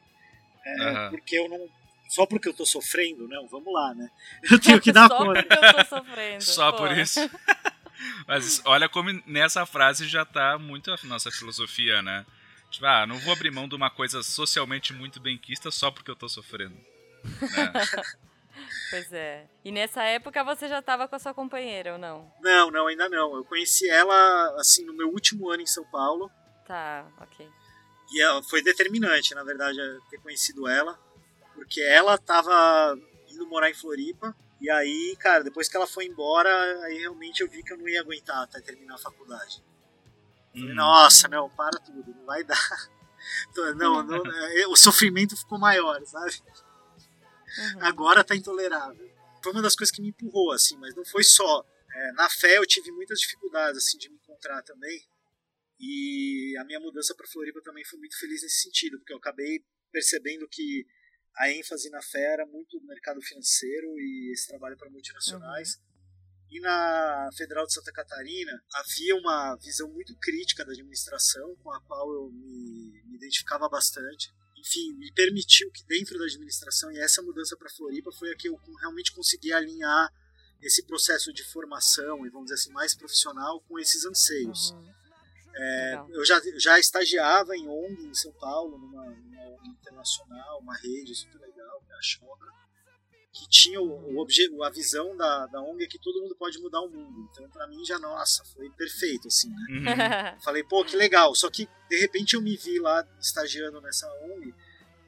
é, 0.66 0.84
uhum. 0.84 1.10
porque 1.12 1.38
eu 1.38 1.48
não. 1.48 1.70
Só 2.10 2.26
porque 2.26 2.50
eu 2.50 2.54
tô 2.54 2.66
sofrendo, 2.66 3.26
não, 3.26 3.48
vamos 3.48 3.74
lá, 3.74 3.94
né? 3.94 4.10
Eu 4.50 4.60
tenho 4.60 4.80
que 4.80 4.94
dar 4.94 5.10
Só 5.10 5.18
conta. 5.18 5.44
porque 5.44 5.66
eu 5.66 5.74
tô 5.74 5.86
sofrendo. 5.86 6.42
Só 6.42 6.72
pô. 6.72 6.78
por 6.78 6.98
isso. 6.98 7.20
Mas 8.26 8.62
olha 8.64 8.88
como 8.88 9.12
nessa 9.26 9.66
frase 9.66 10.08
já 10.08 10.24
tá 10.24 10.58
muito 10.58 10.90
a 10.90 10.98
nossa 11.04 11.30
filosofia, 11.30 12.02
né? 12.02 12.26
Tipo, 12.70 12.86
ah, 12.86 13.06
não 13.06 13.18
vou 13.18 13.34
abrir 13.34 13.52
mão 13.52 13.68
de 13.68 13.76
uma 13.76 13.90
coisa 13.90 14.24
socialmente 14.24 14.94
muito 14.94 15.20
benquista 15.20 15.70
só 15.70 15.92
porque 15.92 16.10
eu 16.10 16.16
tô 16.16 16.30
sofrendo. 16.30 16.76
Né? 16.76 17.74
Pois 18.90 19.12
é. 19.14 19.46
E 19.64 19.72
nessa 19.72 20.04
época 20.04 20.44
você 20.44 20.68
já 20.68 20.80
estava 20.80 21.08
com 21.08 21.16
a 21.16 21.20
sua 21.20 21.34
companheira 21.34 21.94
ou 21.94 21.98
não? 22.00 22.32
Não, 22.42 22.72
não, 22.72 22.88
ainda 22.88 23.08
não. 23.10 23.36
Eu 23.36 23.46
conheci 23.46 23.90
ela 23.90 24.56
assim 24.60 24.86
no 24.86 24.94
meu 24.94 25.10
último 25.10 25.50
ano 25.50 25.62
em 25.62 25.68
São 25.68 25.84
Paulo. 25.86 26.32
Tá, 26.68 27.10
ok. 27.22 27.50
E 28.12 28.22
ela 28.22 28.44
foi 28.44 28.62
determinante, 28.62 29.34
na 29.34 29.44
verdade, 29.44 29.78
ter 30.10 30.20
conhecido 30.20 30.68
ela, 30.68 31.00
porque 31.56 31.82
ela 31.82 32.18
tava 32.18 32.98
indo 33.30 33.48
morar 33.48 33.70
em 33.70 33.74
Floripa. 33.74 34.36
E 34.60 34.70
aí, 34.70 35.16
cara, 35.18 35.44
depois 35.44 35.70
que 35.70 35.78
ela 35.78 35.88
foi 35.88 36.06
embora, 36.06 36.50
aí 36.84 36.98
realmente 36.98 37.42
eu 37.42 37.50
vi 37.50 37.64
que 37.64 37.72
eu 37.72 37.78
não 37.78 37.88
ia 37.88 38.02
aguentar 38.02 38.44
até 38.44 38.60
terminar 38.60 38.96
a 38.96 39.00
faculdade. 39.00 39.64
Falei, 40.52 40.72
hum. 40.72 40.76
nossa, 40.76 41.28
não, 41.28 41.50
para 41.50 41.80
tudo, 41.80 42.14
não 42.14 42.26
vai 42.26 42.44
dar. 42.44 42.58
Não, 43.76 44.04
não, 44.04 44.22
o 44.72 44.76
sofrimento 44.78 45.36
ficou 45.36 45.60
maior, 45.60 46.00
sabe? 46.06 46.32
Uhum. 47.58 47.80
Agora 47.82 48.24
tá 48.24 48.36
intolerável. 48.36 49.12
Foi 49.44 49.52
uma 49.52 49.62
das 49.62 49.76
coisas 49.76 49.94
que 49.94 50.02
me 50.02 50.10
empurrou, 50.10 50.54
assim, 50.54 50.78
mas 50.78 50.96
não 50.96 51.04
foi 51.04 51.24
só. 51.24 51.66
É, 51.94 52.12
na 52.14 52.30
fé 52.30 52.58
eu 52.58 52.66
tive 52.66 52.90
muitas 52.92 53.20
dificuldades, 53.20 53.84
assim, 53.84 53.98
de 53.98 54.10
me 54.10 54.16
encontrar 54.16 54.62
também. 54.62 55.04
E 55.80 56.56
a 56.60 56.66
minha 56.66 56.80
mudança 56.80 57.14
para 57.16 57.28
Floripa 57.28 57.62
também 57.62 57.86
foi 57.86 58.00
muito 58.00 58.18
feliz 58.18 58.42
nesse 58.42 58.62
sentido, 58.62 58.98
porque 58.98 59.14
eu 59.14 59.18
acabei 59.18 59.64
percebendo 59.92 60.48
que 60.48 60.86
a 61.36 61.52
ênfase 61.52 61.90
na 61.90 62.02
fé 62.02 62.34
era 62.34 62.46
muito 62.46 62.80
no 62.80 62.88
mercado 62.88 63.22
financeiro 63.22 63.88
e 64.00 64.32
esse 64.34 64.48
trabalho 64.48 64.76
para 64.78 64.90
multinacionais. 64.90 65.76
Uhum. 65.76 65.88
E 66.50 66.60
na 66.62 67.30
Federal 67.36 67.66
de 67.68 67.74
Santa 67.74 67.92
Catarina 67.92 68.64
havia 68.74 69.16
uma 69.16 69.56
visão 69.58 69.92
muito 69.92 70.18
crítica 70.18 70.66
da 70.66 70.72
administração, 70.72 71.56
com 71.58 71.72
a 71.72 71.82
qual 71.82 72.12
eu 72.12 72.32
me, 72.32 73.04
me 73.06 73.16
identificava 73.18 73.70
bastante. 73.70 74.34
Enfim, 74.58 74.94
me 74.98 75.12
permitiu 75.14 75.70
que 75.72 75.86
dentro 75.86 76.18
da 76.18 76.26
administração, 76.26 76.92
e 76.92 77.00
essa 77.00 77.22
mudança 77.22 77.56
para 77.56 77.70
Floripa 77.70 78.12
foi 78.14 78.32
a 78.32 78.36
que 78.36 78.48
eu 78.48 78.56
realmente 78.80 79.12
consegui 79.12 79.54
alinhar 79.54 80.12
esse 80.62 80.84
processo 80.86 81.32
de 81.32 81.44
formação 81.44 82.26
e 82.26 82.30
vamos 82.30 82.46
dizer 82.46 82.56
assim 82.56 82.72
mais 82.72 82.96
profissional 82.96 83.62
com 83.68 83.78
esses 83.78 84.06
anseios. 84.06 84.72
Uhum. 84.72 84.94
É, 85.60 86.04
eu 86.10 86.24
já, 86.24 86.40
já 86.58 86.80
estagiava 86.80 87.56
em 87.56 87.68
ONG 87.68 88.08
em 88.08 88.14
São 88.14 88.32
Paulo, 88.34 88.78
numa, 88.78 89.06
numa 89.06 89.42
ONG 89.42 89.70
internacional, 89.70 90.60
uma 90.60 90.76
rede 90.76 91.16
super 91.16 91.40
legal, 91.42 91.82
é 91.90 91.94
a 91.96 92.02
Choca, 92.02 92.48
que 93.34 93.48
tinha 93.50 93.82
o, 93.82 94.16
o 94.16 94.64
a 94.64 94.70
visão 94.70 95.16
da, 95.18 95.48
da 95.48 95.62
ONG 95.62 95.84
é 95.84 95.88
que 95.88 96.00
todo 96.00 96.22
mundo 96.22 96.36
pode 96.36 96.60
mudar 96.60 96.82
o 96.82 96.90
mundo. 96.90 97.30
Então, 97.32 97.50
para 97.50 97.68
mim, 97.68 97.84
já, 97.86 97.98
nossa, 98.00 98.44
foi 98.46 98.70
perfeito, 98.72 99.28
assim, 99.28 99.50
né? 99.50 100.36
Uhum. 100.36 100.42
Falei, 100.42 100.64
pô, 100.64 100.84
que 100.84 100.96
legal. 100.96 101.34
Só 101.36 101.50
que, 101.50 101.68
de 101.90 102.00
repente, 102.00 102.36
eu 102.36 102.42
me 102.42 102.56
vi 102.56 102.80
lá 102.80 103.06
estagiando 103.20 103.80
nessa 103.82 104.08
ONG 104.24 104.54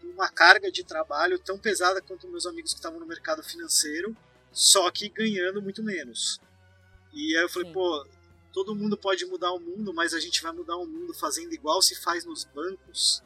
com 0.02 0.08
uma 0.08 0.30
carga 0.30 0.72
de 0.72 0.84
trabalho 0.84 1.40
tão 1.40 1.58
pesada 1.58 2.02
quanto 2.02 2.28
meus 2.28 2.46
amigos 2.46 2.72
que 2.72 2.80
estavam 2.80 3.00
no 3.00 3.06
mercado 3.06 3.44
financeiro, 3.44 4.16
só 4.52 4.90
que 4.92 5.10
ganhando 5.10 5.62
muito 5.62 5.84
menos. 5.84 6.40
E 7.14 7.36
aí 7.36 7.44
eu 7.44 7.50
falei, 7.50 7.68
Sim. 7.68 7.74
pô, 7.74 8.08
todo 8.54 8.76
mundo 8.76 8.98
pode 8.98 9.26
mudar 9.26 9.52
o 9.52 9.60
mundo, 9.60 9.94
mas 9.94 10.14
a 10.14 10.20
gente 10.20 10.42
vai 10.42 10.52
mudar 10.52 10.78
o 10.78 10.86
mundo 10.86 11.14
fazendo 11.14 11.54
igual 11.54 11.82
se 11.82 11.96
faz 11.96 12.26
nos 12.26 12.44
bancos. 12.46 13.24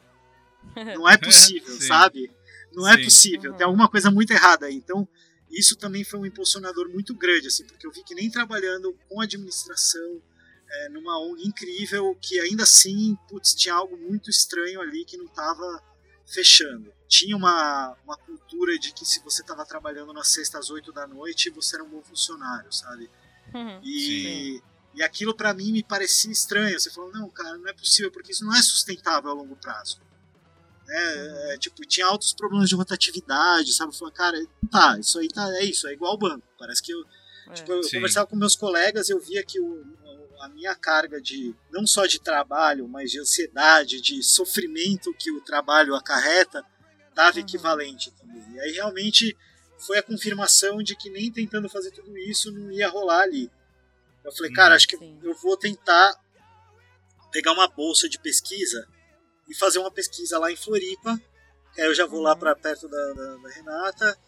Não 0.94 1.08
é 1.08 1.16
possível, 1.16 1.76
sabe? 1.80 2.30
Não 2.72 2.88
é 2.88 2.96
possível. 3.02 3.52
Uhum. 3.52 3.56
Tem 3.56 3.66
alguma 3.66 3.88
coisa 3.88 4.10
muito 4.10 4.32
errada 4.32 4.66
aí. 4.66 4.74
Então, 4.74 5.08
isso 5.50 5.76
também 5.76 6.02
foi 6.04 6.18
um 6.18 6.26
impulsionador 6.26 6.88
muito 6.88 7.14
grande, 7.14 7.46
assim, 7.46 7.64
porque 7.64 7.86
eu 7.86 7.92
vi 7.92 8.02
que 8.02 8.14
nem 8.14 8.30
trabalhando 8.30 8.96
com 9.08 9.20
administração, 9.20 10.20
é, 10.68 10.88
numa 10.88 11.18
ONG 11.20 11.46
incrível, 11.46 12.16
que 12.20 12.40
ainda 12.40 12.64
assim, 12.64 13.16
putz, 13.28 13.54
tinha 13.54 13.74
algo 13.74 13.96
muito 13.96 14.28
estranho 14.28 14.80
ali 14.80 15.04
que 15.04 15.16
não 15.16 15.26
estava 15.26 15.82
fechando. 16.26 16.92
Tinha 17.06 17.36
uma, 17.36 17.96
uma 18.04 18.16
cultura 18.16 18.76
de 18.78 18.92
que 18.92 19.04
se 19.04 19.22
você 19.22 19.42
estava 19.42 19.64
trabalhando 19.64 20.12
na 20.12 20.24
sexta 20.24 20.58
às 20.58 20.70
oito 20.70 20.92
da 20.92 21.06
noite, 21.06 21.50
você 21.50 21.76
era 21.76 21.84
um 21.84 21.88
bom 21.88 22.02
funcionário, 22.02 22.72
sabe? 22.72 23.08
Uhum, 23.54 23.80
e, 23.84 24.60
e 24.94 25.02
aquilo 25.02 25.34
para 25.34 25.52
mim 25.52 25.72
me 25.72 25.82
parecia 25.82 26.30
estranho. 26.30 26.78
Você 26.78 26.90
falou, 26.90 27.12
não, 27.12 27.28
cara, 27.28 27.56
não 27.58 27.68
é 27.68 27.72
possível, 27.72 28.10
porque 28.10 28.32
isso 28.32 28.44
não 28.44 28.54
é 28.54 28.62
sustentável 28.62 29.30
a 29.30 29.34
longo 29.34 29.56
prazo. 29.56 30.00
É, 30.88 31.14
uhum. 31.14 31.52
é, 31.52 31.58
tipo, 31.58 31.82
tinha 31.82 32.06
altos 32.06 32.32
problemas 32.32 32.68
de 32.68 32.74
rotatividade, 32.74 33.72
sabe? 33.72 33.96
Falei, 33.96 34.14
cara, 34.14 34.46
tá, 34.70 34.98
isso 34.98 35.18
aí 35.18 35.28
tá, 35.28 35.48
é 35.56 35.64
isso, 35.64 35.88
é 35.88 35.92
igual 35.92 36.12
ao 36.12 36.18
banco. 36.18 36.46
Parece 36.58 36.82
que 36.82 36.92
eu, 36.92 37.04
é, 37.48 37.52
tipo, 37.54 37.72
eu 37.72 37.80
conversava 37.90 38.26
com 38.26 38.36
meus 38.36 38.54
colegas, 38.54 39.08
eu 39.08 39.18
via 39.18 39.42
que 39.42 39.58
o, 39.60 39.84
a 40.40 40.48
minha 40.48 40.74
carga 40.74 41.20
de 41.20 41.54
não 41.70 41.86
só 41.86 42.06
de 42.06 42.20
trabalho, 42.20 42.86
mas 42.86 43.10
de 43.10 43.20
ansiedade, 43.20 44.00
de 44.00 44.22
sofrimento 44.22 45.14
que 45.14 45.30
o 45.30 45.40
trabalho 45.40 45.94
acarreta, 45.94 46.64
estava 47.08 47.38
uhum. 47.38 47.42
equivalente 47.42 48.10
também. 48.12 48.44
E 48.52 48.60
aí 48.60 48.72
realmente 48.72 49.36
foi 49.78 49.98
a 49.98 50.02
confirmação 50.02 50.82
de 50.82 50.94
que 50.94 51.10
nem 51.10 51.30
tentando 51.30 51.68
fazer 51.68 51.90
tudo 51.90 52.16
isso 52.18 52.52
não 52.52 52.70
ia 52.70 52.88
rolar 52.88 53.22
ali. 53.22 53.50
Eu 54.24 54.32
falei, 54.32 54.52
cara, 54.52 54.70
uhum. 54.70 54.76
acho 54.76 54.88
que 54.88 54.96
Sim. 54.96 55.18
eu 55.22 55.34
vou 55.34 55.56
tentar 55.56 56.18
pegar 57.30 57.52
uma 57.52 57.68
bolsa 57.68 58.08
de 58.08 58.18
pesquisa 58.18 58.88
e 59.48 59.54
fazer 59.54 59.78
uma 59.78 59.90
pesquisa 59.90 60.38
lá 60.38 60.50
em 60.50 60.56
Floripa. 60.56 61.20
Aí 61.76 61.84
eu 61.84 61.94
já 61.94 62.06
vou 62.06 62.20
uhum. 62.20 62.24
lá 62.24 62.36
para 62.36 62.56
perto 62.56 62.88
da, 62.88 63.12
da, 63.12 63.36
da 63.36 63.48
Renata 63.50 64.18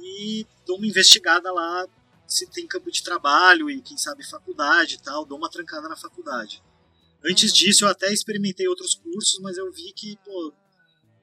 e 0.00 0.46
dou 0.66 0.78
uma 0.78 0.86
investigada 0.86 1.52
lá 1.52 1.86
se 2.26 2.46
tem 2.46 2.66
campo 2.66 2.90
de 2.90 3.02
trabalho 3.02 3.68
e 3.68 3.82
quem 3.82 3.98
sabe 3.98 4.28
faculdade 4.28 4.94
e 4.94 5.02
tal, 5.02 5.24
dou 5.24 5.36
uma 5.36 5.50
trancada 5.50 5.88
na 5.88 5.96
faculdade. 5.96 6.62
Antes 7.24 7.50
uhum. 7.50 7.56
disso 7.56 7.84
eu 7.84 7.88
até 7.88 8.12
experimentei 8.12 8.66
outros 8.68 8.94
cursos, 8.94 9.38
mas 9.40 9.58
eu 9.58 9.70
vi 9.72 9.92
que 9.92 10.16
pô, 10.24 10.52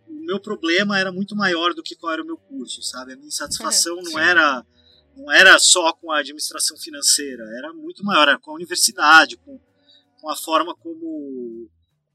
o 0.08 0.14
meu 0.14 0.40
problema 0.40 1.00
era 1.00 1.12
muito 1.12 1.36
maior 1.36 1.74
do 1.74 1.82
que 1.82 1.96
qual 1.96 2.14
era 2.14 2.22
o 2.22 2.26
meu 2.26 2.38
curso, 2.38 2.82
sabe? 2.82 3.14
A 3.14 3.16
minha 3.16 3.30
insatisfação 3.30 3.96
não 4.04 4.20
era 4.20 4.66
não 5.18 5.32
era 5.32 5.58
só 5.58 5.92
com 5.94 6.12
a 6.12 6.20
administração 6.20 6.78
financeira, 6.78 7.44
era 7.58 7.74
muito 7.74 8.04
maior, 8.04 8.28
era 8.28 8.40
com 8.40 8.52
a 8.52 8.54
universidade, 8.54 9.36
com, 9.38 9.60
com 10.22 10.30
a 10.30 10.36
forma 10.36 10.76
como 10.76 11.70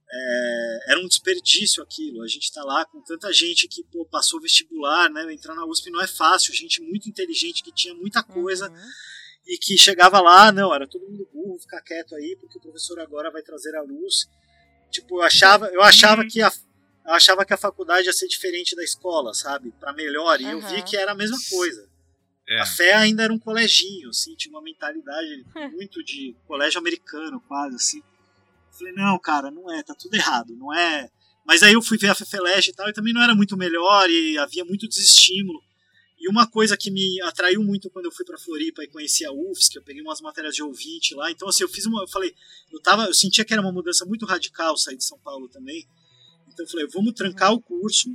é, 0.09 0.93
era 0.93 1.01
um 1.01 1.09
desperdício 1.09 1.83
aquilo. 1.83 2.23
A 2.23 2.29
gente 2.29 2.45
está 2.45 2.63
lá 2.63 2.85
com 2.85 3.03
tanta 3.03 3.33
gente 3.33 3.67
que 3.67 3.83
pô, 3.85 4.05
passou 4.05 4.41
vestibular, 4.41 5.11
né? 5.11 5.33
Entrar 5.33 5.55
na 5.55 5.67
USP 5.67 5.91
não 5.91 6.01
é 6.01 6.07
fácil, 6.07 6.55
gente 6.55 6.81
muito 6.81 7.09
inteligente 7.09 7.63
que 7.63 7.73
tinha 7.73 7.95
muita 7.95 8.23
coisa 8.23 8.71
uhum. 8.71 8.91
e 9.47 9.59
que 9.59 9.77
chegava 9.77 10.21
lá, 10.21 10.53
não, 10.53 10.73
era 10.73 10.87
todo 10.87 11.09
mundo 11.09 11.29
burro, 11.33 11.59
ficar 11.59 11.83
quieto 11.83 12.15
aí 12.15 12.37
porque 12.39 12.59
o 12.59 12.63
professor 12.63 13.01
agora 13.01 13.33
vai 13.33 13.43
trazer 13.43 13.75
a 13.75 13.83
luz. 13.83 14.27
Tipo, 14.91 15.17
eu 15.17 15.23
achava, 15.23 15.67
eu 15.69 15.83
achava 15.83 16.23
uhum. 16.23 16.29
que 16.29 16.41
a 16.41 16.53
eu 17.05 17.15
achava 17.15 17.45
que 17.45 17.53
a 17.53 17.57
faculdade 17.57 18.07
ia 18.07 18.13
ser 18.13 18.29
diferente 18.29 18.77
da 18.77 18.85
escola, 18.85 19.35
sabe? 19.35 19.73
Para 19.73 19.93
melhor. 19.93 20.41
E 20.41 20.45
uhum. 20.45 20.51
eu 20.53 20.61
vi 20.61 20.83
que 20.85 20.97
era 20.97 21.11
a 21.11 21.15
mesma 21.17 21.37
coisa. 21.51 21.91
É. 22.49 22.61
A 22.61 22.67
fé 22.67 22.95
ainda 22.95 23.23
era 23.23 23.33
um 23.33 23.39
coleginho, 23.39 24.09
assim, 24.11 24.35
tinha 24.35 24.53
uma 24.53 24.63
mentalidade 24.63 25.45
muito 25.73 26.03
de 26.03 26.35
colégio 26.47 26.79
americano, 26.79 27.41
quase, 27.47 27.77
assim. 27.77 28.03
Falei, 28.71 28.93
não, 28.93 29.19
cara, 29.19 29.51
não 29.51 29.71
é, 29.71 29.83
tá 29.83 29.95
tudo 29.95 30.15
errado, 30.15 30.57
não 30.57 30.75
é. 30.75 31.11
Mas 31.45 31.63
aí 31.63 31.73
eu 31.73 31.83
fui 31.83 31.99
ver 31.99 32.09
a 32.09 32.15
Fefeleste 32.15 32.71
e 32.71 32.75
tal, 32.75 32.89
e 32.89 32.93
também 32.93 33.13
não 33.13 33.23
era 33.23 33.35
muito 33.35 33.57
melhor, 33.57 34.09
e 34.09 34.39
havia 34.39 34.65
muito 34.65 34.89
desestímulo. 34.89 35.63
E 36.19 36.29
uma 36.29 36.47
coisa 36.47 36.77
que 36.77 36.89
me 36.89 37.21
atraiu 37.23 37.63
muito 37.65 37.91
quando 37.91 38.07
eu 38.07 38.13
fui 38.13 38.25
para 38.25 38.39
Floripa 38.39 38.85
e 38.85 38.87
conheci 38.87 39.25
a 39.25 39.33
UFS, 39.33 39.69
que 39.69 39.79
eu 39.79 39.83
peguei 39.83 40.03
umas 40.03 40.21
matérias 40.21 40.55
de 40.55 40.63
ouvinte 40.63 41.17
lá, 41.17 41.31
então 41.33 41.49
assim, 41.49 41.65
eu 41.65 41.69
fiz 41.69 41.85
uma, 41.85 42.03
eu 42.03 42.09
falei, 42.09 42.33
eu 42.71 42.81
tava, 42.81 43.07
eu 43.07 43.15
sentia 43.15 43.45
que 43.45 43.53
era 43.53 43.61
uma 43.61 43.73
mudança 43.73 44.05
muito 44.07 44.25
radical 44.25 44.77
sair 44.77 44.97
de 44.97 45.05
São 45.05 45.19
Paulo 45.19 45.49
também. 45.49 45.85
Então 46.47 46.65
eu 46.65 46.71
falei, 46.71 46.87
vamos 46.87 47.15
trancar 47.15 47.53
o 47.53 47.61
curso, 47.61 48.09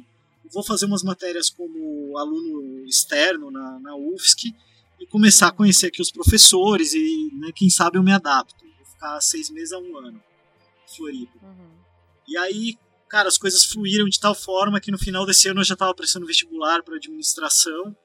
vou 0.51 0.63
fazer 0.63 0.86
umas 0.86 1.03
matérias 1.03 1.49
como 1.49 2.17
aluno 2.17 2.86
externo 2.86 3.51
na, 3.51 3.79
na 3.79 3.95
UFSC 3.95 4.53
e 4.99 5.07
começar 5.07 5.47
a 5.47 5.51
conhecer 5.51 5.88
aqui 5.88 6.01
os 6.01 6.12
professores 6.12 6.93
e, 6.93 7.29
né, 7.39 7.51
quem 7.55 7.69
sabe 7.69 7.97
eu 7.97 8.03
me 8.03 8.12
adapto. 8.12 8.65
Vou 8.77 8.86
ficar 8.86 9.21
seis 9.21 9.49
meses 9.49 9.71
a 9.73 9.79
um 9.79 9.97
ano. 9.97 10.21
Floripa. 10.95 11.38
Uhum. 11.43 11.77
E 12.27 12.38
aí, 12.38 12.77
cara, 13.10 13.27
as 13.27 13.38
coisas 13.38 13.63
fluíram 13.63 14.07
de 14.07 14.19
tal 14.19 14.33
forma 14.33 14.79
que 14.79 14.91
no 14.91 14.97
final 14.97 15.25
desse 15.25 15.47
ano 15.49 15.62
eu 15.62 15.65
já 15.65 15.73
estava 15.73 15.93
prestando 15.93 16.25
vestibular 16.25 16.81
para 16.83 16.95
administração. 16.95 17.95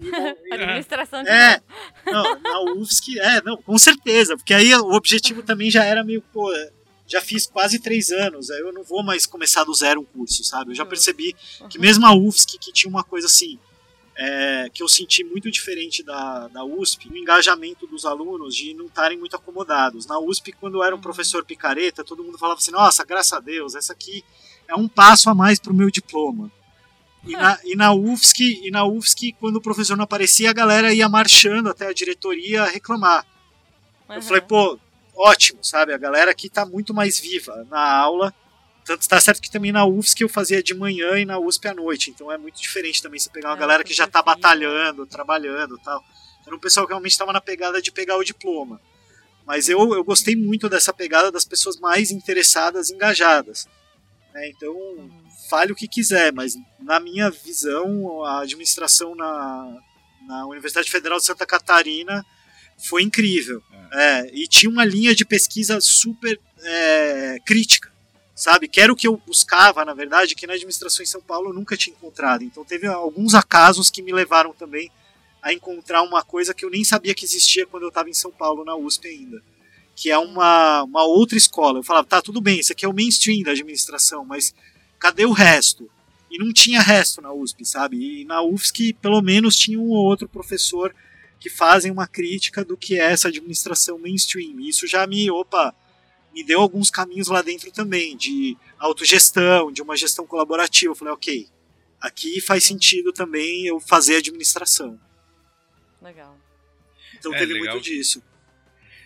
administração 0.50 1.22
de 1.22 1.28
É, 1.28 1.60
não, 2.06 2.40
na 2.40 2.60
UFSC, 2.72 3.18
é, 3.20 3.42
não, 3.42 3.56
com 3.56 3.78
certeza, 3.78 4.36
porque 4.36 4.52
aí 4.52 4.74
o 4.74 4.92
objetivo 4.92 5.42
também 5.42 5.70
já 5.70 5.84
era 5.84 6.02
meio, 6.02 6.20
pô, 6.32 6.50
já 7.06 7.20
fiz 7.20 7.46
quase 7.46 7.78
três 7.78 8.10
anos, 8.10 8.50
aí 8.50 8.60
eu 8.60 8.72
não 8.72 8.82
vou 8.82 9.02
mais 9.02 9.26
começar 9.26 9.64
do 9.64 9.74
zero 9.74 10.00
um 10.00 10.04
curso, 10.04 10.42
sabe? 10.42 10.70
Eu 10.70 10.74
já 10.74 10.84
uhum. 10.84 10.88
percebi 10.88 11.36
que 11.68 11.78
mesmo 11.78 12.06
a 12.06 12.14
UFSC, 12.14 12.58
que 12.58 12.72
tinha 12.72 12.90
uma 12.90 13.04
coisa 13.04 13.26
assim, 13.26 13.58
é, 14.16 14.70
que 14.72 14.82
eu 14.82 14.88
senti 14.88 15.24
muito 15.24 15.50
diferente 15.50 16.02
da, 16.02 16.48
da 16.48 16.64
USP, 16.64 17.08
o 17.08 17.16
engajamento 17.16 17.86
dos 17.86 18.04
alunos 18.06 18.54
de 18.54 18.72
não 18.74 18.86
estarem 18.86 19.18
muito 19.18 19.34
acomodados. 19.34 20.06
Na 20.06 20.18
USP, 20.18 20.52
quando 20.52 20.82
era 20.82 20.94
um 20.94 20.98
uhum. 20.98 21.02
professor 21.02 21.44
picareta, 21.44 22.04
todo 22.04 22.22
mundo 22.22 22.38
falava 22.38 22.58
assim: 22.58 22.70
nossa, 22.70 23.04
graças 23.04 23.32
a 23.32 23.40
Deus, 23.40 23.74
essa 23.74 23.92
aqui 23.92 24.24
é 24.68 24.74
um 24.74 24.88
passo 24.88 25.28
a 25.28 25.34
mais 25.34 25.58
para 25.58 25.72
o 25.72 25.76
meu 25.76 25.90
diploma. 25.90 26.50
E 27.26 27.32
na, 27.32 27.58
e 27.64 27.74
na 27.74 27.92
UFSC, 27.92 28.60
e 28.62 28.70
na 28.70 28.84
UFSC, 28.84 29.34
quando 29.40 29.56
o 29.56 29.60
professor 29.60 29.96
não 29.96 30.04
aparecia, 30.04 30.50
a 30.50 30.52
galera 30.52 30.92
ia 30.92 31.08
marchando 31.08 31.70
até 31.70 31.86
a 31.86 31.92
diretoria 31.92 32.64
reclamar. 32.66 33.26
Uhum. 34.08 34.16
Eu 34.16 34.22
falei, 34.22 34.42
pô, 34.42 34.78
ótimo, 35.16 35.62
sabe? 35.62 35.92
A 35.92 35.98
galera 35.98 36.30
aqui 36.30 36.46
está 36.48 36.66
muito 36.66 36.92
mais 36.92 37.18
viva 37.18 37.66
na 37.70 37.80
aula 37.80 38.34
tanto 38.84 39.00
está 39.00 39.18
certo 39.18 39.40
que 39.40 39.50
também 39.50 39.72
na 39.72 39.86
UFSC 39.86 40.22
eu 40.22 40.28
fazia 40.28 40.62
de 40.62 40.74
manhã 40.74 41.18
e 41.18 41.24
na 41.24 41.38
USP 41.38 41.68
à 41.68 41.74
noite. 41.74 42.10
Então 42.10 42.30
é 42.30 42.36
muito 42.36 42.60
diferente 42.60 43.02
também 43.02 43.18
você 43.18 43.30
pegar 43.30 43.48
uma 43.48 43.56
é, 43.56 43.60
galera 43.60 43.82
que 43.82 43.94
já 43.94 44.04
está 44.04 44.22
batalhando, 44.22 45.06
trabalhando 45.06 45.78
tal. 45.78 46.04
Era 46.46 46.54
um 46.54 46.60
pessoal 46.60 46.86
que 46.86 46.92
realmente 46.92 47.12
estava 47.12 47.32
na 47.32 47.40
pegada 47.40 47.80
de 47.80 47.90
pegar 47.90 48.18
o 48.18 48.24
diploma. 48.24 48.80
Mas 49.46 49.68
eu, 49.68 49.94
eu 49.94 50.04
gostei 50.04 50.36
muito 50.36 50.68
dessa 50.68 50.92
pegada 50.92 51.32
das 51.32 51.44
pessoas 51.44 51.78
mais 51.78 52.10
interessadas, 52.10 52.90
engajadas. 52.90 53.66
Né? 54.34 54.50
Então, 54.50 54.74
fale 55.48 55.72
o 55.72 55.76
que 55.76 55.88
quiser, 55.88 56.32
mas 56.32 56.54
na 56.78 57.00
minha 57.00 57.30
visão, 57.30 58.22
a 58.24 58.40
administração 58.40 59.14
na, 59.14 59.78
na 60.26 60.46
Universidade 60.46 60.90
Federal 60.90 61.18
de 61.18 61.24
Santa 61.24 61.46
Catarina 61.46 62.24
foi 62.78 63.02
incrível. 63.02 63.62
É. 63.92 64.20
É, 64.20 64.30
e 64.34 64.48
tinha 64.48 64.70
uma 64.70 64.84
linha 64.84 65.14
de 65.14 65.24
pesquisa 65.24 65.80
super 65.80 66.40
é, 66.62 67.38
crítica 67.44 67.94
sabe? 68.34 68.66
Que 68.66 68.80
era 68.80 68.92
o 68.92 68.96
que 68.96 69.06
eu 69.06 69.16
buscava, 69.16 69.84
na 69.84 69.94
verdade, 69.94 70.34
que 70.34 70.46
na 70.46 70.54
administração 70.54 71.02
em 71.02 71.06
São 71.06 71.22
Paulo 71.22 71.50
eu 71.50 71.54
nunca 71.54 71.76
tinha 71.76 71.94
encontrado. 71.94 72.42
Então 72.42 72.64
teve 72.64 72.86
alguns 72.86 73.34
acasos 73.34 73.90
que 73.90 74.02
me 74.02 74.12
levaram 74.12 74.52
também 74.52 74.90
a 75.40 75.52
encontrar 75.52 76.02
uma 76.02 76.22
coisa 76.22 76.54
que 76.54 76.64
eu 76.64 76.70
nem 76.70 76.82
sabia 76.84 77.14
que 77.14 77.24
existia 77.24 77.66
quando 77.66 77.84
eu 77.84 77.90
estava 77.90 78.08
em 78.08 78.14
São 78.14 78.30
Paulo, 78.30 78.64
na 78.64 78.74
USP 78.74 79.08
ainda. 79.08 79.42
Que 79.94 80.10
é 80.10 80.18
uma, 80.18 80.82
uma 80.82 81.04
outra 81.04 81.38
escola. 81.38 81.78
Eu 81.78 81.84
falava, 81.84 82.06
tá, 82.06 82.20
tudo 82.20 82.40
bem, 82.40 82.58
isso 82.58 82.72
aqui 82.72 82.84
é 82.84 82.88
o 82.88 82.94
mainstream 82.94 83.42
da 83.42 83.52
administração, 83.52 84.24
mas 84.24 84.54
cadê 84.98 85.24
o 85.24 85.32
resto? 85.32 85.88
E 86.30 86.38
não 86.38 86.52
tinha 86.52 86.80
resto 86.80 87.22
na 87.22 87.32
USP, 87.32 87.64
sabe? 87.64 88.22
E 88.22 88.24
na 88.24 88.42
UFSC, 88.42 88.94
pelo 89.00 89.22
menos, 89.22 89.54
tinha 89.54 89.78
um 89.78 89.90
ou 89.90 90.04
outro 90.04 90.28
professor 90.28 90.92
que 91.38 91.50
fazem 91.50 91.90
uma 91.90 92.06
crítica 92.06 92.64
do 92.64 92.76
que 92.76 92.98
é 92.98 93.04
essa 93.04 93.28
administração 93.28 93.98
mainstream. 93.98 94.60
E 94.60 94.68
isso 94.68 94.86
já 94.86 95.06
me, 95.06 95.30
opa, 95.30 95.74
me 96.32 96.42
deu 96.42 96.60
alguns 96.60 96.90
caminhos 96.90 97.28
lá 97.28 97.42
dentro 97.42 97.70
também, 97.70 98.16
de 98.16 98.56
autogestão, 98.78 99.70
de 99.70 99.82
uma 99.82 99.96
gestão 99.96 100.26
colaborativa. 100.26 100.92
Eu 100.92 100.96
falei, 100.96 101.14
ok, 101.14 101.48
aqui 102.00 102.40
faz 102.40 102.64
sentido 102.64 103.12
também 103.12 103.66
eu 103.66 103.78
fazer 103.78 104.16
administração. 104.16 104.98
Legal. 106.02 106.38
Então 107.16 107.34
é, 107.34 107.38
teve 107.38 107.54
legal. 107.54 107.74
muito 107.74 107.84
disso. 107.84 108.22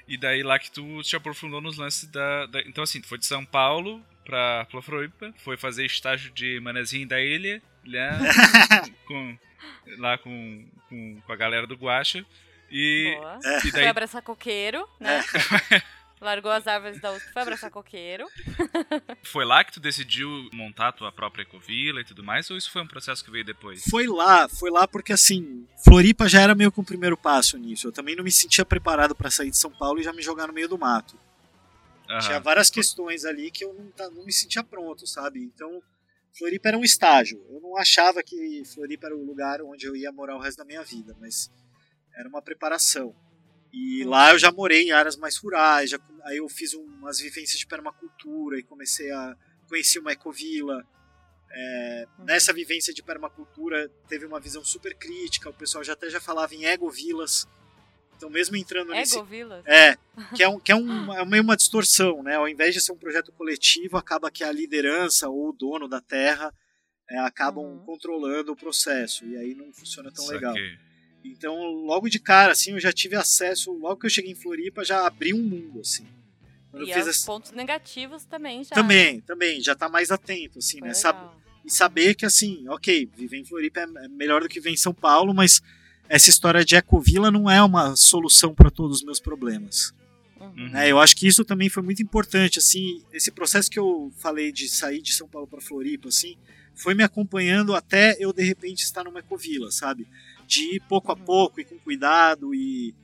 E 0.09 0.17
daí 0.17 0.43
lá 0.43 0.59
que 0.59 0.71
tu 0.71 1.03
te 1.03 1.15
aprofundou 1.15 1.61
nos 1.61 1.77
lances 1.77 2.09
da. 2.09 2.47
da... 2.47 2.61
Então, 2.63 2.83
assim, 2.83 3.01
tu 3.01 3.07
foi 3.07 3.19
de 3.19 3.27
São 3.27 3.45
Paulo 3.45 4.03
pra 4.25 4.67
Floripa, 4.83 5.33
foi 5.39 5.57
fazer 5.57 5.85
estágio 5.85 6.33
de 6.33 6.59
manezinho 6.61 7.07
da 7.07 7.21
ilha, 7.21 7.63
lá, 7.87 8.19
com, 9.07 9.39
lá 9.99 10.19
com, 10.19 10.67
com, 10.89 11.21
com, 11.21 11.33
a 11.33 11.37
galera 11.37 11.67
do 11.67 11.75
Guacha. 11.75 12.25
E, 12.71 13.15
Boa. 13.17 13.39
e 13.65 13.71
daí... 13.71 13.71
Foi 13.71 13.87
abraçar 13.89 14.23
coqueiro, 14.23 14.89
né? 15.01 15.23
Largou 16.21 16.51
as 16.51 16.67
árvores 16.67 17.01
da 17.01 17.13
USP, 17.13 17.33
foi 17.33 17.43
abraçar 17.43 17.71
coqueiro. 17.71 18.27
Foi 19.23 19.45
lá 19.45 19.63
que 19.63 19.73
tu 19.73 19.79
decidiu 19.79 20.29
montar 20.53 20.89
a 20.89 20.93
tua 20.93 21.13
própria 21.13 21.43
ecovila 21.43 22.01
e 22.01 22.05
tudo 22.05 22.25
mais, 22.25 22.51
ou 22.51 22.57
isso 22.57 22.71
foi 22.73 22.83
um 22.83 22.87
processo 22.87 23.25
que 23.25 23.31
veio 23.31 23.45
depois? 23.45 23.85
Foi 23.89 24.07
lá, 24.07 24.49
foi 24.49 24.71
lá 24.71 24.89
porque 24.89 25.13
assim, 25.13 25.67
Floripa 25.85 26.29
já 26.29 26.41
era 26.41 26.55
meio 26.55 26.73
que 26.73 26.81
um 26.81 26.85
primeiro 26.85 27.17
passo 27.17 27.57
nisso. 27.57 27.87
Eu 27.87 27.93
também 27.93 28.17
não 28.17 28.25
me 28.25 28.33
sentia 28.33 28.65
preparado 28.65 29.15
para 29.15 29.31
sair 29.31 29.51
de 29.51 29.59
São 29.59 29.71
Paulo 29.71 30.01
e 30.01 30.03
já 30.03 30.13
me 30.13 30.23
jogar 30.23 30.49
no 30.49 30.53
meio 30.53 30.69
do 30.69 30.79
mato. 30.79 31.17
Uhum. 32.09 32.19
Tinha 32.19 32.41
várias 32.41 32.71
questões 32.71 33.25
ali 33.25 33.51
que 33.51 33.65
eu 33.65 33.75
não, 33.75 34.11
não 34.11 34.25
me 34.25 34.33
sentia 34.33 34.65
pronto, 34.65 35.07
sabe? 35.07 35.41
Então, 35.41 35.83
Floripa 36.39 36.69
era 36.69 36.79
um 36.79 36.85
estágio. 36.85 37.45
Eu 37.51 37.61
não 37.61 37.77
achava 37.77 38.23
que 38.23 38.63
Floripa 38.65 39.07
era 39.07 39.17
o 39.17 39.25
lugar 39.25 39.61
onde 39.63 39.87
eu 39.87 39.97
ia 39.97 40.13
morar 40.13 40.37
o 40.37 40.41
resto 40.41 40.59
da 40.59 40.65
minha 40.65 40.83
vida, 40.85 41.17
mas 41.21 41.51
era 42.15 42.29
uma 42.29 42.41
preparação. 42.41 43.15
E 43.73 44.05
lá 44.05 44.33
eu 44.33 44.39
já 44.39 44.51
morei 44.51 44.85
em 44.85 44.93
áreas 44.93 45.17
mais 45.17 45.37
rurais, 45.37 45.91
já, 45.91 45.99
aí 46.23 46.39
eu 46.39 46.49
fiz 46.49 46.73
umas 46.73 47.19
vivências 47.19 47.59
de 47.59 47.67
permacultura 47.67 48.59
e 48.59 48.63
comecei 48.63 49.11
a 49.11 49.37
conhecer 49.69 49.99
uma 49.99 50.13
ecovila. 50.13 50.83
É, 51.51 52.07
nessa 52.19 52.53
vivência 52.53 52.95
de 52.95 53.03
permacultura 53.03 53.89
teve 54.09 54.25
uma 54.25 54.41
visão 54.41 54.65
super 54.65 54.97
crítica, 54.97 55.51
o 55.51 55.55
pessoal 55.55 55.83
já 55.83 55.93
até 55.95 56.09
já 56.09 56.21
falava 56.21 56.55
em 56.55 56.65
egovilas. 56.65 57.47
Então 58.19 58.29
mesmo 58.29 58.57
entrando 58.57 58.91
nesse 58.93 59.15
Egovilas? 59.17 59.65
é, 59.65 59.97
que 60.35 60.43
é, 60.43 60.49
um, 60.49 60.59
que 60.59 60.73
é, 60.73 60.77
um, 60.77 61.15
é 61.15 61.25
meio 61.25 61.43
uma 61.43 61.57
distorção, 61.57 62.21
né? 62.23 62.35
Ao 62.35 62.49
invés 62.49 62.75
de 62.75 62.81
ser 62.81 62.93
um 62.93 62.97
projeto 62.99 63.31
coletivo, 63.33 63.97
acaba 63.97 64.31
que 64.31 64.43
a 64.45 64.51
liderança 64.53 65.29
ou 65.29 65.49
o 65.49 65.53
dono 65.53 65.89
da 65.89 66.01
terra 66.01 66.53
é, 67.09 67.19
acabam 67.21 67.65
Uhum. 67.65 67.79
controlando 67.87 68.53
o 68.53 68.57
processo 68.57 69.25
e 69.25 69.37
aí 69.37 69.55
não 69.55 69.73
funciona 69.73 70.11
tão 70.13 70.27
legal. 70.27 70.53
Saquei. 70.53 70.77
Então, 71.25 71.57
logo 71.73 72.09
de 72.09 72.19
cara, 72.19 72.53
assim, 72.53 72.73
eu 72.73 72.81
já 72.81 72.93
tive 72.93 73.17
acesso, 73.17 73.73
logo 73.73 74.01
que 74.01 74.07
eu 74.07 74.11
cheguei 74.11 74.33
em 74.33 74.37
Floripa, 74.37 74.85
já 74.85 75.07
abri 75.07 75.33
um 75.33 75.43
mundo, 75.43 75.81
assim. 75.81 76.07
Quando 76.71 76.85
E 76.87 76.91
eu 76.91 76.95
fiz 76.95 77.07
aos 77.07 77.17
esse- 77.17 77.27
pontos 77.27 77.51
negativos 77.53 78.25
também 78.25 78.63
já. 78.65 78.75
Também, 78.75 79.21
também, 79.23 79.61
já 79.61 79.75
tá 79.75 79.89
mais 79.89 80.11
atento, 80.11 80.59
assim, 80.59 80.79
Foi 80.81 80.89
né? 80.89 80.95
Sab-. 80.95 81.35
E 81.65 81.71
saber 81.71 82.15
que, 82.15 82.25
assim, 82.27 82.67
ok, 82.69 83.09
viver 83.15 83.39
em 83.39 83.45
Floripa 83.45 83.81
é 83.81 84.05
é 84.05 84.09
melhor 84.09 84.43
do 84.43 84.49
que 84.49 84.61
viver 84.61 84.71
em 84.71 84.77
São 84.77 84.95
Paulo, 84.95 85.35
mas 85.35 85.61
essa 86.09 86.31
história 86.31 86.65
de 86.65 86.75
ecovila 86.77 87.31
não 87.31 87.49
é 87.51 87.63
uma 87.63 87.95
solução 87.97 88.55
para 88.55 88.71
todos 88.71 88.99
os 88.99 89.05
meus 89.05 89.21
problemas. 89.21 89.93
Uhum. 90.41 90.71
né? 90.71 90.91
Eu 90.91 90.99
acho 91.01 91.17
que 91.17 91.27
isso 91.27 91.45
também 91.45 91.69
foi 91.69 91.83
muito 91.83 92.01
importante, 92.03 92.59
assim, 92.59 93.03
esse 93.13 93.31
processo 93.31 93.69
que 93.71 93.79
eu 93.79 94.13
falei 94.19 94.53
de 94.53 94.69
sair 94.69 95.03
de 95.03 95.13
São 95.13 95.29
Paulo 95.29 95.47
para 95.49 95.61
Floripa, 95.61 96.09
assim, 96.09 96.37
foi 96.75 96.95
me 96.95 97.03
acompanhando 97.03 97.75
até 97.75 98.17
eu 98.21 98.33
de 98.33 98.43
repente 98.45 98.85
estar 98.85 99.03
numa 99.05 99.19
ecovila, 99.19 99.71
sabe? 99.73 100.07
De 100.47 100.77
ir 100.77 100.81
pouco 100.89 101.11
a 101.11 101.17
Uhum. 101.17 101.25
pouco 101.25 101.61
e 101.61 101.65
com 101.65 101.77
cuidado 101.79 102.55
e 102.55 102.95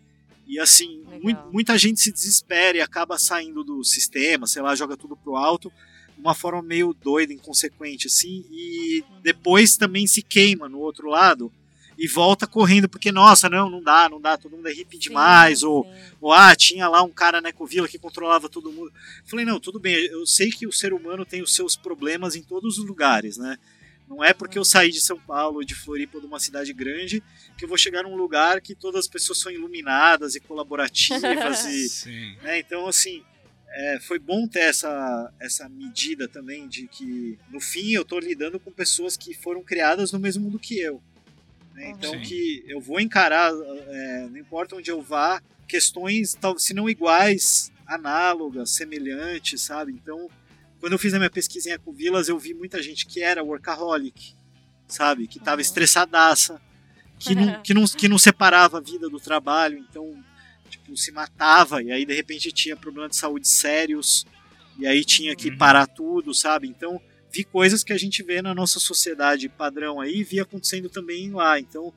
e 0.46 0.60
assim, 0.60 1.02
mui- 1.22 1.34
muita 1.50 1.76
gente 1.78 1.98
se 2.00 2.12
desespera 2.12 2.76
e 2.76 2.80
acaba 2.82 3.18
saindo 3.18 3.64
do 3.64 3.82
sistema, 3.82 4.46
sei 4.46 4.60
lá, 4.60 4.74
joga 4.76 4.94
tudo 4.94 5.16
pro 5.16 5.36
alto, 5.36 5.72
de 6.14 6.20
uma 6.20 6.34
forma 6.34 6.60
meio 6.62 6.92
doida, 6.92 7.32
inconsequente, 7.32 8.06
assim, 8.08 8.44
e 8.50 9.02
Uhum. 9.08 9.20
depois 9.22 9.76
também 9.78 10.06
se 10.06 10.20
queima 10.22 10.68
no 10.68 10.78
outro 10.80 11.08
lado 11.08 11.50
e 11.98 12.08
volta 12.08 12.46
correndo, 12.46 12.88
porque, 12.88 13.12
nossa, 13.12 13.48
não, 13.48 13.70
não 13.70 13.82
dá, 13.82 14.08
não 14.08 14.20
dá, 14.20 14.36
todo 14.36 14.56
mundo 14.56 14.68
é 14.68 14.72
hippie 14.72 14.96
Sim, 14.96 15.02
demais, 15.02 15.62
ou 15.62 15.84
sim. 15.84 15.90
ou 16.20 16.32
ah, 16.32 16.54
tinha 16.56 16.88
lá 16.88 17.02
um 17.02 17.10
cara 17.10 17.40
na 17.40 17.50
Ecovila 17.50 17.86
que 17.88 17.98
controlava 17.98 18.48
todo 18.48 18.72
mundo. 18.72 18.92
Falei, 19.24 19.44
não, 19.44 19.60
tudo 19.60 19.78
bem, 19.78 19.94
eu 20.06 20.26
sei 20.26 20.50
que 20.50 20.66
o 20.66 20.72
ser 20.72 20.92
humano 20.92 21.24
tem 21.24 21.42
os 21.42 21.54
seus 21.54 21.76
problemas 21.76 22.34
em 22.34 22.42
todos 22.42 22.78
os 22.78 22.84
lugares, 22.84 23.36
né? 23.36 23.56
Não 24.08 24.22
é 24.22 24.34
porque 24.34 24.58
eu 24.58 24.60
Uhum. 24.60 24.64
saí 24.66 24.90
de 24.90 25.00
São 25.00 25.18
Paulo, 25.18 25.64
de 25.64 25.74
Floripa, 25.74 26.20
de 26.20 26.26
uma 26.26 26.38
cidade 26.38 26.72
grande, 26.74 27.22
que 27.56 27.64
eu 27.64 27.68
vou 27.68 27.78
chegar 27.78 28.02
num 28.02 28.16
lugar 28.16 28.60
que 28.60 28.74
todas 28.74 29.00
as 29.00 29.08
pessoas 29.08 29.38
são 29.38 29.50
iluminadas 29.50 30.34
e 30.34 30.40
colaborativas 30.40 31.64
e 31.64 31.88
Sim. 31.88 32.36
né? 32.42 32.58
Então, 32.58 32.86
assim, 32.86 33.22
é, 33.68 33.98
foi 34.00 34.18
bom 34.18 34.46
ter 34.46 34.60
essa, 34.60 35.32
essa 35.40 35.68
medida 35.68 36.28
também 36.28 36.68
de 36.68 36.86
que, 36.86 37.38
no 37.50 37.60
fim, 37.60 37.92
eu 37.92 38.02
estou 38.02 38.18
lidando 38.20 38.60
com 38.60 38.70
pessoas 38.70 39.16
que 39.16 39.32
foram 39.34 39.62
criadas 39.62 40.12
no 40.12 40.18
mesmo 40.18 40.44
mundo 40.44 40.58
que 40.58 40.78
eu. 40.78 41.02
Né? 41.74 41.90
Então, 41.90 42.12
Sim. 42.12 42.20
que 42.20 42.64
eu 42.68 42.80
vou 42.80 43.00
encarar, 43.00 43.52
é, 43.52 44.28
não 44.30 44.38
importa 44.38 44.76
onde 44.76 44.90
eu 44.90 45.02
vá, 45.02 45.42
questões, 45.68 46.34
tal, 46.34 46.58
se 46.58 46.72
não 46.74 46.88
iguais, 46.88 47.70
análogas, 47.86 48.70
semelhantes, 48.70 49.62
sabe? 49.62 49.92
Então, 49.92 50.30
quando 50.80 50.92
eu 50.92 50.98
fiz 50.98 51.12
a 51.14 51.18
minha 51.18 51.30
pesquisa 51.30 51.68
em 51.70 51.72
Ecovilas, 51.72 52.28
eu 52.28 52.38
vi 52.38 52.54
muita 52.54 52.82
gente 52.82 53.06
que 53.06 53.22
era 53.22 53.42
workaholic, 53.42 54.34
sabe? 54.88 55.26
Que 55.28 55.38
estava 55.38 55.56
Uhum. 55.56 55.62
estressadaça, 55.62 56.60
que 57.18 57.34
não, 57.34 57.46
que, 57.62 57.74
não, 57.74 57.84
que 57.86 58.08
não 58.08 58.18
separava 58.18 58.78
a 58.78 58.80
vida 58.80 59.08
do 59.08 59.20
trabalho, 59.20 59.78
então 59.78 60.24
tipo, 60.68 60.96
se 60.96 61.12
matava 61.12 61.82
e 61.82 61.92
aí 61.92 62.04
de 62.04 62.14
repente 62.14 62.50
tinha 62.52 62.76
problemas 62.76 63.10
de 63.10 63.16
saúde 63.16 63.46
sérios 63.48 64.26
e 64.78 64.86
aí 64.86 65.04
tinha 65.04 65.36
que 65.36 65.50
Uhum. 65.50 65.58
parar 65.58 65.86
tudo, 65.86 66.34
sabe? 66.34 66.68
Então 66.68 67.00
vi 67.34 67.44
coisas 67.44 67.82
que 67.82 67.92
a 67.92 67.98
gente 67.98 68.22
vê 68.22 68.40
na 68.40 68.54
nossa 68.54 68.78
sociedade 68.78 69.48
padrão 69.48 70.00
aí 70.00 70.22
vi 70.22 70.38
acontecendo 70.40 70.88
também 70.88 71.30
lá. 71.30 71.58
Então 71.58 71.92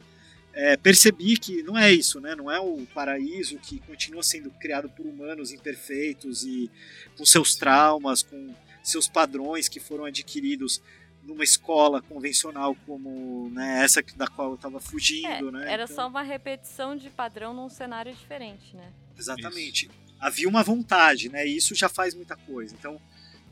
é, 0.54 0.76
percebi 0.76 1.38
que 1.38 1.62
não 1.62 1.78
é 1.78 1.92
isso, 1.94 2.20
né? 2.20 2.34
Não 2.36 2.50
é 2.50 2.60
o 2.60 2.86
paraíso 2.94 3.58
que 3.60 3.80
continua 3.82 4.24
sendo 4.24 4.50
criado 4.52 4.90
por 4.90 5.06
humanos 5.06 5.52
imperfeitos 5.52 6.44
e 6.44 6.72
com 7.16 7.24
seus 7.26 7.54
traumas, 7.56 8.24
com 8.24 8.54
seus 8.84 9.08
padrões 9.08 9.68
que 9.68 9.80
foram 9.80 10.06
adquiridos 10.06 10.82
numa 11.24 11.44
escola 11.44 12.02
convencional 12.02 12.74
como 12.88 13.50
né, 13.54 13.84
essa 13.84 14.02
que- 14.02 14.16
da 14.18 14.28
qual 14.28 14.50
eu 14.52 14.56
estava 14.56 14.80
fugindo, 14.80 15.50
É, 15.50 15.52
né? 15.52 15.72
Era 15.74 15.84
Então- 15.84 15.96
só 15.96 16.08
uma 16.08 16.24
repetição 16.24 16.96
de 16.96 17.10
padrão 17.10 17.54
num 17.54 17.70
cenário 17.70 18.14
diferente, 18.16 18.76
né? 18.76 18.92
Exatamente. 19.18 19.90
Havia 20.20 20.48
uma 20.48 20.64
vontade, 20.64 21.30
né? 21.30 21.46
E 21.46 21.58
isso 21.58 21.76
já 21.76 21.90
faz 21.90 22.16
muita 22.16 22.36
coisa. 22.36 22.74
Então, 22.80 23.00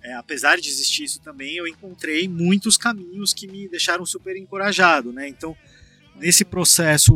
é, 0.05 0.13
apesar 0.13 0.59
de 0.61 0.69
existir 0.69 1.03
isso 1.03 1.19
também, 1.19 1.55
eu 1.55 1.67
encontrei 1.67 2.27
muitos 2.27 2.77
caminhos 2.77 3.33
que 3.33 3.47
me 3.47 3.67
deixaram 3.67 4.05
super 4.05 4.37
encorajado, 4.37 5.11
né? 5.11 5.27
Então, 5.27 5.57
nesse 6.15 6.45
processo 6.45 7.11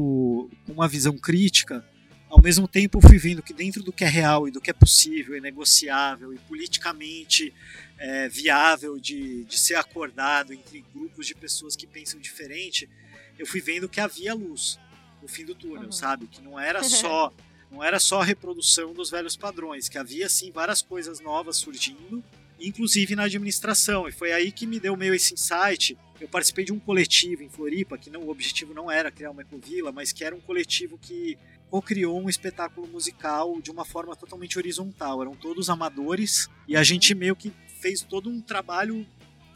com 0.65 0.73
uma 0.73 0.87
visão 0.87 1.15
crítica, 1.15 1.85
ao 2.27 2.41
mesmo 2.41 2.67
tempo 2.67 2.97
eu 2.97 3.01
fui 3.07 3.19
vendo 3.19 3.43
que 3.43 3.53
dentro 3.53 3.83
do 3.83 3.93
que 3.93 4.03
é 4.03 4.07
real 4.07 4.47
e 4.47 4.51
do 4.51 4.59
que 4.59 4.71
é 4.71 4.73
possível 4.73 5.37
e 5.37 5.39
negociável 5.41 6.33
e 6.33 6.39
politicamente 6.39 7.53
é, 7.99 8.27
viável 8.27 8.99
de, 8.99 9.43
de 9.45 9.57
ser 9.59 9.75
acordado 9.75 10.51
entre 10.51 10.83
grupos 10.91 11.27
de 11.27 11.35
pessoas 11.35 11.75
que 11.75 11.85
pensam 11.85 12.19
diferente, 12.19 12.89
eu 13.37 13.45
fui 13.45 13.61
vendo 13.61 13.87
que 13.87 13.99
havia 14.01 14.33
luz 14.33 14.79
no 15.21 15.27
fim 15.27 15.45
do 15.45 15.53
túnel, 15.53 15.83
Uhum. 15.85 15.91
sabe? 15.91 16.25
Que 16.25 16.41
não 16.41 16.59
era 16.59 16.81
só 16.83 17.31
não 17.71 17.83
era 17.83 17.99
só 17.99 18.21
a 18.21 18.25
reprodução 18.25 18.93
dos 18.95 19.11
velhos 19.11 19.37
padrões, 19.37 19.87
que 19.87 19.99
havia 19.99 20.27
sim 20.27 20.51
várias 20.51 20.81
coisas 20.81 21.19
novas 21.19 21.57
surgindo, 21.57 22.23
inclusive 22.59 23.15
na 23.15 23.23
administração. 23.23 24.07
E 24.07 24.11
foi 24.11 24.31
aí 24.31 24.51
que 24.51 24.67
me 24.67 24.79
deu 24.79 24.95
meio 24.95 25.13
esse 25.13 25.33
insight. 25.33 25.97
Eu 26.19 26.27
participei 26.27 26.65
de 26.65 26.73
um 26.73 26.79
coletivo 26.79 27.43
em 27.43 27.49
Floripa, 27.49 27.97
que 27.97 28.09
não, 28.09 28.21
o 28.23 28.29
objetivo 28.29 28.73
não 28.73 28.91
era 28.91 29.11
criar 29.11 29.31
uma 29.31 29.41
ecovila, 29.41 29.91
mas 29.91 30.11
que 30.11 30.23
era 30.23 30.35
um 30.35 30.41
coletivo 30.41 30.97
que 30.97 31.37
co-criou 31.69 32.19
um 32.19 32.29
espetáculo 32.29 32.87
musical 32.87 33.61
de 33.61 33.71
uma 33.71 33.85
forma 33.85 34.15
totalmente 34.15 34.57
horizontal. 34.57 35.21
Eram 35.21 35.35
todos 35.35 35.69
amadores 35.69 36.49
e 36.67 36.75
a 36.75 36.79
Uhum. 36.79 36.83
gente 36.83 37.15
meio 37.15 37.35
que 37.35 37.53
fez 37.79 38.01
todo 38.01 38.29
um 38.29 38.41
trabalho 38.41 39.05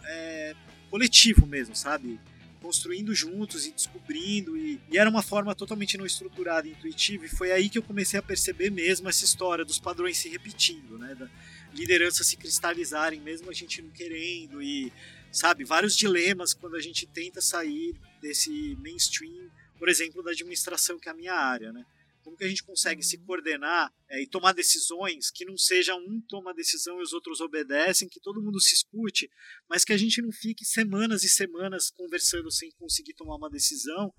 é, 0.05 0.55
coletivo 0.89 1.45
mesmo, 1.45 1.75
sabe? 1.75 2.19
construindo 2.61 3.13
juntos 3.13 3.65
e 3.65 3.73
descobrindo 3.73 4.55
e, 4.55 4.79
e, 4.89 4.97
era 4.97 5.09
uma 5.09 5.21
forma 5.21 5.53
totalmente 5.53 5.97
não 5.97 6.05
estruturada, 6.05 6.65
intuitiva 6.65 7.25
e 7.25 7.27
foi 7.27 7.51
aí 7.51 7.67
que 7.67 7.77
eu 7.77 7.83
comecei 7.83 8.17
a 8.17 8.23
perceber 8.23 8.69
mesmo 8.69 9.09
essa 9.09 9.25
história 9.25 9.65
dos 9.65 9.79
padrões 9.79 10.17
se 10.17 10.29
repetindo, 10.29 10.97
né, 10.97 11.13
da 11.13 11.29
liderança 11.73 12.23
se 12.23 12.37
cristalizarem 12.37 13.19
mesmo 13.19 13.49
a 13.49 13.53
gente 13.53 13.81
não 13.81 13.91
querendo 13.91 14.61
e 14.61 14.91
sabe 15.31 15.63
vários 15.63 15.97
dilemas 15.97 16.53
quando 16.53 16.75
a 16.75 16.79
gente 16.79 17.07
tenta 17.07 17.41
sair 17.41 17.99
desse 18.21 18.75
mainstream, 18.77 19.51
por 19.77 19.89
exemplo, 19.89 20.23
da 20.23 20.31
administração 20.31 20.99
que 20.99 21.09
é 21.09 21.11
a 21.11 21.15
minha 21.15 21.33
área, 21.33 21.73
né? 21.73 21.83
Como 22.23 22.37
que 22.37 22.43
a 22.45 22.47
gente 22.47 22.63
consegue 22.63 23.01
uhum. 23.01 23.07
se 23.07 23.17
coordenar 23.17 23.91
é, 24.09 24.21
e 24.21 24.27
tomar 24.27 24.53
decisões 24.53 25.29
que 25.29 25.43
não 25.43 25.57
seja 25.57 25.93
um 25.93 26.21
toma 26.21 26.51
a 26.51 26.53
decisão 26.53 26.99
e 26.99 27.03
os 27.03 27.11
outros 27.11 27.41
obedecem, 27.41 28.07
que 28.07 28.21
todo 28.21 28.41
mundo 28.41 28.61
se 28.61 28.73
escute, 28.73 29.29
mas 29.67 29.83
que 29.83 29.91
a 29.91 29.97
gente 29.97 30.21
não 30.21 30.31
fique 30.31 30.63
semanas 30.63 31.23
e 31.25 31.29
semanas 31.29 31.91
conversando 31.91 32.49
sem 32.49 32.71
conseguir 32.79 33.13
tomar 33.13 33.35
uma 33.35 33.49
decisão 33.49 34.13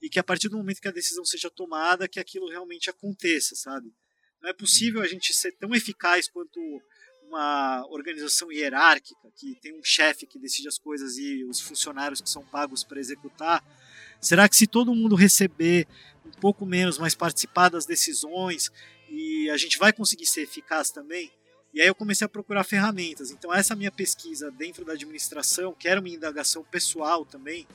e 0.00 0.08
que 0.08 0.18
a 0.18 0.24
partir 0.24 0.48
do 0.48 0.56
momento 0.56 0.80
que 0.80 0.88
a 0.88 0.92
decisão 0.92 1.24
seja 1.24 1.50
tomada, 1.50 2.08
que 2.08 2.18
aquilo 2.18 2.48
realmente 2.48 2.88
aconteça, 2.88 3.54
sabe? 3.54 3.92
Não 4.40 4.48
é 4.48 4.54
possível 4.54 5.02
a 5.02 5.06
gente 5.06 5.34
ser 5.34 5.52
tão 5.58 5.74
eficaz 5.74 6.30
quanto 6.30 6.58
uma 7.30 7.86
organização 7.88 8.50
hierárquica 8.50 9.30
que 9.36 9.54
tem 9.62 9.72
um 9.72 9.84
chefe 9.84 10.26
que 10.26 10.38
decide 10.38 10.66
as 10.66 10.78
coisas 10.78 11.16
e 11.16 11.44
os 11.44 11.60
funcionários 11.60 12.20
que 12.20 12.28
são 12.28 12.42
pagos 12.42 12.82
para 12.82 12.98
executar. 12.98 13.64
Será 14.20 14.48
que 14.48 14.56
se 14.56 14.66
todo 14.66 14.94
mundo 14.94 15.14
receber 15.14 15.86
um 16.26 16.32
pouco 16.32 16.66
menos, 16.66 16.98
mas 16.98 17.14
participar 17.14 17.68
das 17.68 17.86
decisões 17.86 18.70
e 19.08 19.48
a 19.48 19.56
gente 19.56 19.78
vai 19.78 19.92
conseguir 19.92 20.26
ser 20.26 20.42
eficaz 20.42 20.90
também? 20.90 21.30
E 21.72 21.80
aí 21.80 21.86
eu 21.86 21.94
comecei 21.94 22.24
a 22.24 22.28
procurar 22.28 22.64
ferramentas. 22.64 23.30
Então 23.30 23.54
essa 23.54 23.76
minha 23.76 23.92
pesquisa 23.92 24.50
dentro 24.50 24.84
da 24.84 24.94
administração, 24.94 25.72
que 25.72 25.88
era 25.88 26.00
uma 26.00 26.08
indagação 26.08 26.64
pessoal 26.64 27.24
também, 27.24 27.66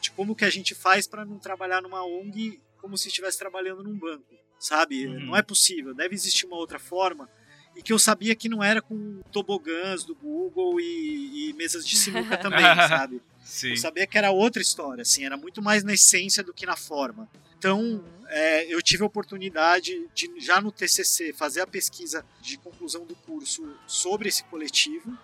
de 0.00 0.10
como 0.10 0.34
que 0.34 0.44
a 0.44 0.50
gente 0.50 0.74
faz 0.74 1.06
para 1.06 1.24
não 1.24 1.38
trabalhar 1.38 1.80
numa 1.80 2.04
ONG 2.04 2.60
como 2.80 2.98
se 2.98 3.08
estivesse 3.08 3.38
trabalhando 3.38 3.82
num 3.84 3.96
banco, 3.96 4.34
sabe? 4.58 5.06
Uhum. 5.06 5.26
Não 5.26 5.36
é 5.36 5.42
possível, 5.42 5.94
deve 5.94 6.14
existir 6.14 6.44
uma 6.44 6.56
outra 6.56 6.78
forma. 6.78 7.30
E 7.76 7.82
que 7.82 7.92
eu 7.92 7.98
sabia 7.98 8.34
que 8.34 8.48
não 8.48 8.64
era 8.64 8.80
com 8.80 9.20
tobogãs 9.30 10.02
do 10.02 10.14
Google 10.14 10.80
e, 10.80 11.50
e 11.50 11.52
mesas 11.52 11.86
de 11.86 11.96
sinuca 11.96 12.36
também, 12.38 12.64
sabe? 12.88 13.20
Sim. 13.44 13.70
Eu 13.70 13.76
sabia 13.76 14.06
que 14.06 14.16
era 14.16 14.30
outra 14.30 14.62
história, 14.62 15.02
assim, 15.02 15.24
era 15.24 15.36
muito 15.36 15.62
mais 15.62 15.84
na 15.84 15.92
essência 15.92 16.42
do 16.42 16.54
que 16.54 16.64
na 16.64 16.74
forma. 16.74 17.28
Então, 17.58 18.02
é, 18.28 18.72
eu 18.72 18.82
tive 18.82 19.02
a 19.02 19.06
oportunidade 19.06 20.08
de, 20.14 20.30
já 20.38 20.60
no 20.60 20.72
TCC, 20.72 21.32
fazer 21.32 21.60
a 21.60 21.66
pesquisa 21.66 22.24
de 22.40 22.56
conclusão 22.58 23.04
do 23.04 23.14
curso 23.14 23.62
sobre 23.86 24.28
esse 24.28 24.42
coletivo. 24.44 25.16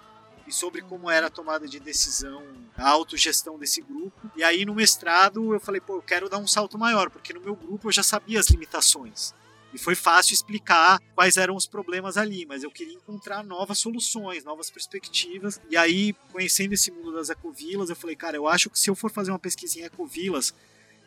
e 0.47 0.53
sobre 0.53 0.83
como 0.83 1.09
era 1.09 1.29
a 1.29 1.31
tomada 1.31 1.69
de 1.69 1.79
decisão, 1.79 2.43
a 2.77 2.89
autogestão 2.89 3.59
desse 3.59 3.81
grupo. 3.81 4.31
E 4.37 4.43
aí 4.43 4.65
no 4.65 4.75
mestrado 4.75 5.55
eu 5.55 5.61
falei, 5.61 5.81
pô, 5.81 5.97
eu 5.97 6.03
quero 6.03 6.29
dar 6.29 6.39
um 6.39 6.49
salto 6.49 6.77
maior, 6.77 7.11
porque 7.11 7.33
no 7.33 7.41
meu 7.41 7.55
grupo 7.55 7.89
eu 7.89 7.93
já 7.93 8.03
sabia 8.03 8.41
as 8.41 8.49
limitações. 8.49 9.33
E 9.73 9.79
foi 9.79 9.95
fácil 9.95 10.35
explicar 10.35 11.01
quais 11.15 11.37
eram 11.37 11.57
os 11.57 11.67
problemas 11.67 12.17
ali, 12.17 12.45
mas 12.45 12.63
eu 12.63 12.71
queria 12.71 12.95
encontrar 12.95 13.43
novas 13.43 13.79
soluções, 13.79 14.45
novas 14.45 14.71
perspectivas. 14.71 15.61
E 15.71 15.77
aí, 15.77 16.13
conhecendo 16.31 16.75
esse 16.75 16.91
mundo 16.91 17.13
das 17.13 17.31
ecovilas, 17.31 17.89
eu 17.89 17.97
falei, 17.97 18.15
cara, 18.15 18.37
eu 18.37 18.47
acho 18.47 18.69
que 18.69 18.79
se 18.79 18.91
eu 18.91 18.95
for 18.95 19.11
fazer 19.11 19.31
uma 19.31 19.39
pesquisa 19.39 19.79
em 19.79 19.83
ecovilas, 19.83 20.55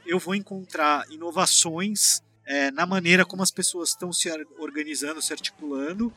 eu 0.05 0.17
vou 0.17 0.33
encontrar 0.33 1.05
inovações 1.11 2.23
é, 2.45 2.71
na 2.71 2.85
maneira 2.85 3.25
como 3.25 3.43
as 3.43 3.51
pessoas 3.51 3.89
estão 3.89 4.11
se 4.13 4.29
organizando, 4.57 5.21
se 5.21 5.33
articulando, 5.33 6.13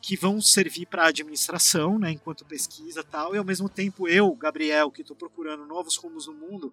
que 0.00 0.16
vão 0.16 0.40
servir 0.40 0.84
para 0.86 1.04
a 1.04 1.08
administração, 1.08 1.98
né, 1.98 2.10
enquanto 2.10 2.44
pesquisa 2.44 3.02
tal, 3.02 3.34
e 3.34 3.38
ao 3.38 3.44
mesmo 3.44 3.70
tempo 3.70 4.06
eu, 4.06 4.30
Gabriel, 4.34 4.90
que 4.90 5.00
estou 5.00 5.16
procurando 5.16 5.64
novos 5.64 5.96
rumos 5.96 6.26
no 6.26 6.34
mundo, 6.34 6.72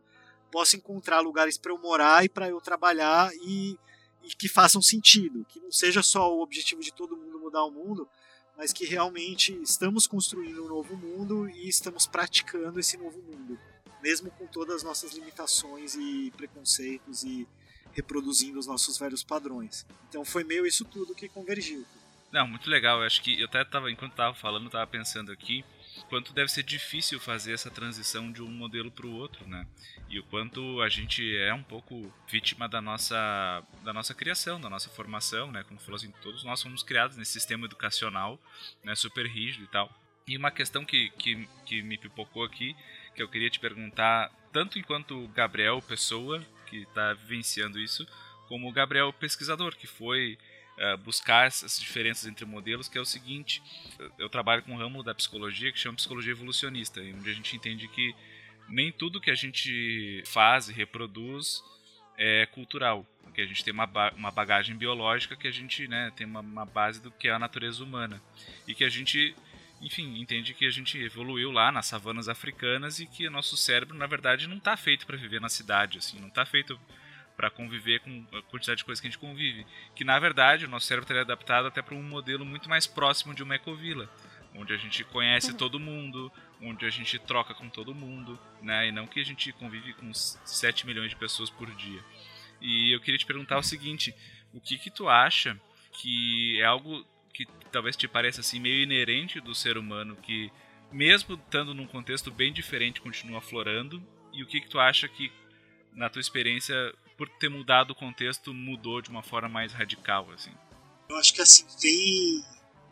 posso 0.51 0.75
encontrar 0.75 1.21
lugares 1.21 1.57
para 1.57 1.71
eu 1.71 1.77
morar 1.77 2.25
e 2.25 2.29
para 2.29 2.49
eu 2.49 2.59
trabalhar 2.59 3.31
e, 3.35 3.79
e, 4.23 4.35
que 4.35 4.47
façam 4.47 4.81
sentido, 4.81 5.45
que 5.49 5.59
não 5.59 5.71
seja 5.71 6.01
só 6.01 6.33
o 6.33 6.41
objetivo 6.41 6.81
de 6.81 6.93
todo 6.93 7.17
mundo 7.17 7.39
mudar 7.39 7.63
o 7.63 7.71
mundo, 7.71 8.07
mas 8.57 8.71
que 8.71 8.85
realmente 8.85 9.53
estamos 9.61 10.05
construindo 10.05 10.63
um 10.63 10.67
novo 10.67 10.95
mundo 10.95 11.49
e 11.49 11.67
estamos 11.67 12.05
praticando 12.05 12.79
esse 12.79 12.97
novo 12.97 13.19
mundo, 13.21 13.59
mesmo 14.01 14.29
com 14.31 14.45
todas 14.47 14.77
as 14.77 14.83
nossas 14.83 15.13
limitações 15.13 15.95
e 15.95 16.31
preconceitos 16.35 17.23
e 17.23 17.47
reproduzindo 17.93 18.59
os 18.59 18.67
nossos 18.67 18.97
velhos 18.97 19.23
padrões. 19.23 19.85
Então 20.09 20.23
foi 20.23 20.43
meio 20.43 20.65
isso 20.65 20.85
tudo 20.85 21.15
que 21.15 21.27
convergiu. 21.27 21.85
Não, 22.31 22.47
muito 22.47 22.69
legal. 22.69 22.99
Eu 22.99 23.07
acho 23.07 23.21
que 23.21 23.39
eu 23.39 23.47
até 23.47 23.63
tava, 23.65 23.91
enquanto 23.91 24.13
tava 24.13 24.33
falando, 24.33 24.69
tava 24.69 24.87
pensando 24.87 25.31
aqui 25.31 25.65
quanto 26.09 26.33
deve 26.33 26.51
ser 26.51 26.63
difícil 26.63 27.19
fazer 27.19 27.53
essa 27.53 27.69
transição 27.71 28.31
de 28.31 28.41
um 28.41 28.49
modelo 28.49 28.91
para 28.91 29.05
o 29.05 29.13
outro, 29.13 29.47
né? 29.47 29.65
E 30.09 30.19
o 30.19 30.23
quanto 30.23 30.81
a 30.81 30.89
gente 30.89 31.37
é 31.37 31.53
um 31.53 31.63
pouco 31.63 32.13
vítima 32.27 32.67
da 32.67 32.81
nossa 32.81 33.63
da 33.83 33.93
nossa 33.93 34.13
criação, 34.13 34.59
da 34.59 34.69
nossa 34.69 34.89
formação, 34.89 35.51
né? 35.51 35.63
Como 35.63 35.79
falou 35.79 35.95
assim, 35.95 36.11
todos 36.21 36.43
nós 36.43 36.61
fomos 36.61 36.83
criados 36.83 37.17
nesse 37.17 37.31
sistema 37.31 37.65
educacional, 37.65 38.39
né, 38.83 38.95
super 38.95 39.25
rígido 39.25 39.63
e 39.63 39.67
tal. 39.67 39.89
E 40.27 40.37
uma 40.37 40.51
questão 40.51 40.85
que, 40.85 41.09
que, 41.11 41.47
que 41.65 41.81
me 41.81 41.97
pipocou 41.97 42.43
aqui, 42.43 42.75
que 43.15 43.21
eu 43.21 43.27
queria 43.27 43.49
te 43.49 43.59
perguntar, 43.59 44.31
tanto 44.51 44.77
enquanto 44.77 45.27
Gabriel, 45.29 45.81
pessoa 45.81 46.45
que 46.67 46.77
está 46.77 47.13
vivenciando 47.13 47.79
isso, 47.79 48.07
como 48.47 48.69
o 48.69 48.71
Gabriel, 48.71 49.11
pesquisador, 49.13 49.75
que 49.75 49.87
foi 49.87 50.37
uh, 50.81 50.97
buscar 50.97 51.47
essas 51.47 51.79
diferenças 51.79 52.25
entre 52.25 52.45
modelos, 52.45 52.89
que 52.89 52.97
é 52.97 53.01
o 53.01 53.05
seguinte: 53.05 53.61
eu 54.17 54.29
trabalho 54.29 54.63
com 54.63 54.73
um 54.73 54.77
ramo 54.77 55.03
da 55.03 55.13
psicologia 55.13 55.71
que 55.71 55.79
chama 55.79 55.95
psicologia 55.95 56.31
evolucionista, 56.31 56.99
onde 57.01 57.29
a 57.29 57.33
gente 57.33 57.55
entende 57.55 57.87
que 57.87 58.13
nem 58.67 58.91
tudo 58.91 59.21
que 59.21 59.31
a 59.31 59.35
gente 59.35 60.23
faz 60.25 60.69
e 60.69 60.73
reproduz 60.73 61.63
é 62.17 62.45
cultural, 62.47 63.05
porque 63.23 63.41
a 63.41 63.45
gente 63.45 63.63
tem 63.63 63.73
uma, 63.73 63.85
ba 63.85 64.13
uma 64.15 64.31
bagagem 64.31 64.75
biológica 64.75 65.35
que 65.35 65.47
a 65.47 65.51
gente 65.51 65.87
né, 65.87 66.11
tem 66.15 66.27
uma, 66.27 66.41
uma 66.41 66.65
base 66.65 67.01
do 67.01 67.11
que 67.11 67.27
é 67.27 67.31
a 67.31 67.39
natureza 67.39 67.83
humana. 67.83 68.21
E 68.67 68.75
que 68.75 68.83
a 68.83 68.89
gente 68.89 69.35
enfim, 69.81 70.19
entende 70.19 70.53
que 70.53 70.65
a 70.65 70.69
gente 70.69 70.97
evoluiu 70.99 71.51
lá 71.51 71.71
nas 71.71 71.87
savanas 71.87 72.29
africanas 72.29 72.99
e 72.99 73.07
que 73.07 73.27
o 73.27 73.31
nosso 73.31 73.57
cérebro, 73.57 73.97
na 73.97 74.05
verdade, 74.05 74.47
não 74.47 74.57
está 74.57 74.77
feito 74.77 75.07
para 75.07 75.17
viver 75.17 75.41
na 75.41 75.49
cidade, 75.49 75.97
assim, 75.97 76.19
não 76.19 76.27
está 76.27 76.45
feito 76.45 76.79
para 77.41 77.49
conviver 77.49 77.99
com 78.01 78.23
a 78.37 78.41
quantidade 78.43 78.77
de 78.77 78.85
coisas 78.85 79.01
que 79.01 79.07
a 79.07 79.09
gente 79.09 79.19
convive. 79.19 79.65
Que 79.95 80.03
na 80.03 80.19
verdade 80.19 80.65
o 80.65 80.69
nosso 80.69 80.85
cérebro 80.85 81.05
estaria 81.05 81.23
adaptado 81.23 81.65
até 81.65 81.81
para 81.81 81.95
um 81.95 82.03
modelo 82.03 82.45
muito 82.45 82.69
mais 82.69 82.85
próximo 82.85 83.33
de 83.33 83.41
uma 83.41 83.55
ecovila, 83.55 84.07
onde 84.53 84.71
a 84.71 84.77
gente 84.77 85.03
conhece 85.05 85.49
uhum. 85.49 85.57
todo 85.57 85.79
mundo, 85.79 86.31
onde 86.61 86.85
a 86.85 86.89
gente 86.91 87.17
troca 87.17 87.55
com 87.55 87.67
todo 87.67 87.95
mundo, 87.95 88.39
né? 88.61 88.89
E 88.89 88.91
não 88.91 89.07
que 89.07 89.19
a 89.19 89.25
gente 89.25 89.51
convive 89.53 89.91
com 89.93 90.13
7 90.13 90.85
milhões 90.85 91.09
de 91.09 91.15
pessoas 91.15 91.49
por 91.49 91.73
dia. 91.73 91.99
E 92.61 92.91
eu 92.93 92.99
queria 92.99 93.17
te 93.17 93.25
perguntar 93.25 93.57
o 93.57 93.63
seguinte: 93.63 94.13
o 94.53 94.61
que 94.61 94.77
que 94.77 94.91
tu 94.91 95.09
acha 95.09 95.59
que 95.93 96.61
é 96.61 96.65
algo 96.65 97.03
que 97.33 97.47
talvez 97.71 97.97
te 97.97 98.07
pareça 98.07 98.41
assim 98.41 98.59
meio 98.59 98.83
inerente 98.83 99.41
do 99.41 99.55
ser 99.55 99.79
humano 99.79 100.15
que 100.15 100.51
mesmo 100.91 101.33
estando 101.33 101.73
num 101.73 101.87
contexto 101.87 102.29
bem 102.29 102.53
diferente 102.53 103.01
continua 103.01 103.39
aflorando? 103.39 103.99
E 104.31 104.43
o 104.43 104.45
que 104.45 104.61
que 104.61 104.69
tu 104.69 104.79
acha 104.79 105.07
que 105.07 105.31
na 105.93 106.09
tua 106.09 106.19
experiência 106.19 106.93
por 107.21 107.29
ter 107.29 107.49
mudado 107.49 107.91
o 107.91 107.95
contexto, 107.95 108.51
mudou 108.51 108.99
de 108.99 109.11
uma 109.11 109.21
forma 109.21 109.47
mais 109.47 109.71
radical, 109.71 110.31
assim? 110.31 110.49
Eu 111.07 111.17
acho 111.17 111.31
que 111.31 111.39
assim, 111.39 111.63
tem, 111.79 112.43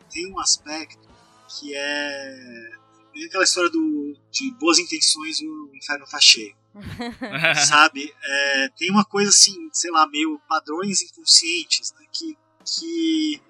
tem 0.08 0.32
um 0.32 0.38
aspecto 0.38 1.08
que 1.48 1.74
é. 1.74 2.70
Tem 3.12 3.24
aquela 3.24 3.42
história 3.42 3.68
do, 3.68 4.16
de 4.30 4.52
boas 4.52 4.78
intenções 4.78 5.40
e 5.40 5.48
o 5.48 5.72
inferno 5.74 6.06
tá 6.06 6.20
cheio. 6.20 6.54
sabe? 7.66 8.14
É, 8.22 8.68
tem 8.76 8.88
uma 8.92 9.04
coisa 9.04 9.30
assim, 9.30 9.68
sei 9.72 9.90
lá, 9.90 10.06
meio 10.06 10.40
padrões 10.48 11.02
inconscientes, 11.02 11.92
né, 11.94 12.06
que, 12.12 12.38
que 12.64 13.42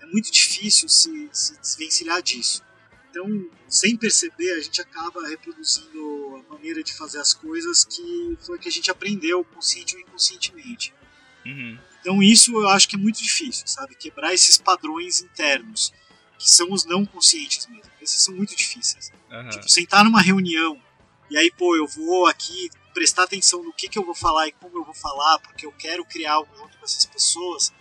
é 0.00 0.06
muito 0.06 0.32
difícil 0.32 0.88
se, 0.88 1.28
se 1.30 1.60
desvencilhar 1.60 2.22
disso. 2.22 2.62
Então, 3.12 3.46
sem 3.68 3.94
perceber, 3.94 4.52
a 4.52 4.60
gente 4.60 4.80
acaba 4.80 5.28
reproduzindo 5.28 6.42
a 6.48 6.54
maneira 6.54 6.82
de 6.82 6.94
fazer 6.94 7.18
as 7.18 7.34
coisas 7.34 7.84
que 7.84 8.38
foi 8.40 8.58
que 8.58 8.68
a 8.68 8.72
gente 8.72 8.90
aprendeu 8.90 9.44
consciente 9.44 9.94
ou 9.94 10.00
inconscientemente. 10.00 10.94
Uhum. 11.44 11.78
Então, 12.00 12.22
isso 12.22 12.52
eu 12.52 12.68
acho 12.70 12.88
que 12.88 12.96
é 12.96 12.98
muito 12.98 13.22
difícil, 13.22 13.66
sabe? 13.66 13.94
Quebrar 13.94 14.32
esses 14.32 14.56
padrões 14.56 15.20
internos, 15.20 15.92
que 16.38 16.50
são 16.50 16.72
os 16.72 16.86
não 16.86 17.04
conscientes 17.04 17.66
mesmo. 17.66 17.90
Esses 18.00 18.22
são 18.22 18.34
muito 18.34 18.56
difíceis. 18.56 19.12
Uhum. 19.30 19.48
Tipo, 19.50 19.68
sentar 19.68 20.02
numa 20.02 20.20
reunião 20.22 20.80
e 21.32 21.38
aí, 21.38 21.50
pô, 21.50 21.74
eu 21.74 21.86
vou 21.86 22.26
aqui 22.26 22.68
prestar 22.92 23.22
atenção 23.22 23.62
no 23.62 23.72
que, 23.72 23.88
que 23.88 23.98
eu 23.98 24.04
vou 24.04 24.14
falar 24.14 24.48
e 24.48 24.52
como 24.52 24.76
eu 24.76 24.84
vou 24.84 24.92
falar, 24.92 25.38
porque 25.38 25.64
eu 25.64 25.72
quero 25.72 26.04
criar 26.04 26.34
algo 26.34 26.54
junto 26.54 26.76
com 26.76 26.84
essas 26.84 27.06
pessoas, 27.06 27.72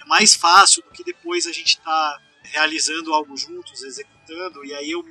é 0.00 0.04
mais 0.04 0.32
fácil 0.32 0.80
do 0.84 0.92
que 0.92 1.02
depois 1.02 1.44
a 1.48 1.52
gente 1.52 1.80
tá 1.80 2.20
realizando 2.44 3.12
algo 3.12 3.36
juntos, 3.36 3.82
executando, 3.82 4.19
e 4.64 4.74
aí 4.74 4.90
eu 4.90 5.04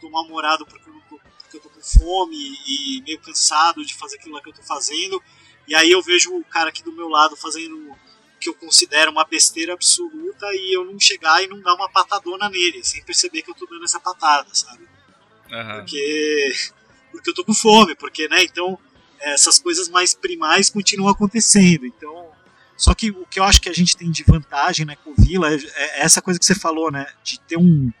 tô 0.00 0.10
mal-humorado 0.10 0.66
porque 0.66 0.88
eu, 0.88 0.94
não 0.94 1.00
tô, 1.02 1.18
porque 1.18 1.56
eu 1.56 1.60
tô 1.60 1.70
com 1.70 1.80
fome 1.80 2.36
e 2.36 3.02
meio 3.02 3.20
cansado 3.20 3.84
de 3.84 3.94
fazer 3.94 4.16
aquilo 4.16 4.40
que 4.40 4.48
eu 4.48 4.54
tô 4.54 4.62
fazendo, 4.62 5.22
e 5.66 5.74
aí 5.74 5.90
eu 5.90 6.02
vejo 6.02 6.34
o 6.34 6.44
cara 6.44 6.68
aqui 6.68 6.82
do 6.82 6.92
meu 6.92 7.08
lado 7.08 7.36
fazendo 7.36 7.76
o 7.76 7.96
que 8.40 8.48
eu 8.48 8.54
considero 8.54 9.10
uma 9.10 9.24
besteira 9.24 9.74
absoluta 9.74 10.46
e 10.54 10.76
eu 10.76 10.84
não 10.84 10.98
chegar 10.98 11.42
e 11.42 11.48
não 11.48 11.60
dar 11.60 11.74
uma 11.74 11.90
patadona 11.90 12.48
nele, 12.48 12.84
sem 12.84 13.02
perceber 13.02 13.42
que 13.42 13.50
eu 13.50 13.54
tô 13.54 13.66
dando 13.66 13.84
essa 13.84 13.98
patada, 13.98 14.48
sabe? 14.52 14.88
Uhum. 15.50 15.74
Porque, 15.78 16.52
porque 17.10 17.30
eu 17.30 17.34
tô 17.34 17.44
com 17.44 17.54
fome, 17.54 17.96
porque, 17.96 18.28
né, 18.28 18.44
então 18.44 18.78
essas 19.20 19.58
coisas 19.58 19.88
mais 19.88 20.14
primais 20.14 20.70
continuam 20.70 21.10
acontecendo, 21.10 21.84
então 21.84 22.28
só 22.78 22.94
que 22.94 23.10
o 23.10 23.26
que 23.26 23.40
eu 23.40 23.44
acho 23.44 23.60
que 23.60 23.68
a 23.68 23.72
gente 23.72 23.96
tem 23.96 24.08
de 24.08 24.22
vantagem 24.22 24.86
né, 24.86 24.96
com 25.02 25.10
o 25.10 25.14
Vila 25.18 25.52
é, 25.52 25.56
é 25.56 26.04
essa 26.04 26.22
coisa 26.22 26.38
que 26.38 26.46
você 26.46 26.54
falou, 26.54 26.92
né? 26.92 27.12
De 27.24 27.40
ter 27.40 27.58
um, 27.58 27.92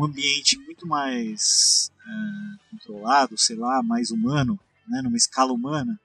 um 0.00 0.04
ambiente 0.04 0.58
muito 0.58 0.86
mais 0.86 1.92
é, 2.06 2.70
controlado, 2.70 3.36
sei 3.36 3.56
lá, 3.56 3.82
mais 3.82 4.10
humano, 4.10 4.58
né, 4.88 5.02
numa 5.02 5.16
escala 5.16 5.52
humana 5.52 6.00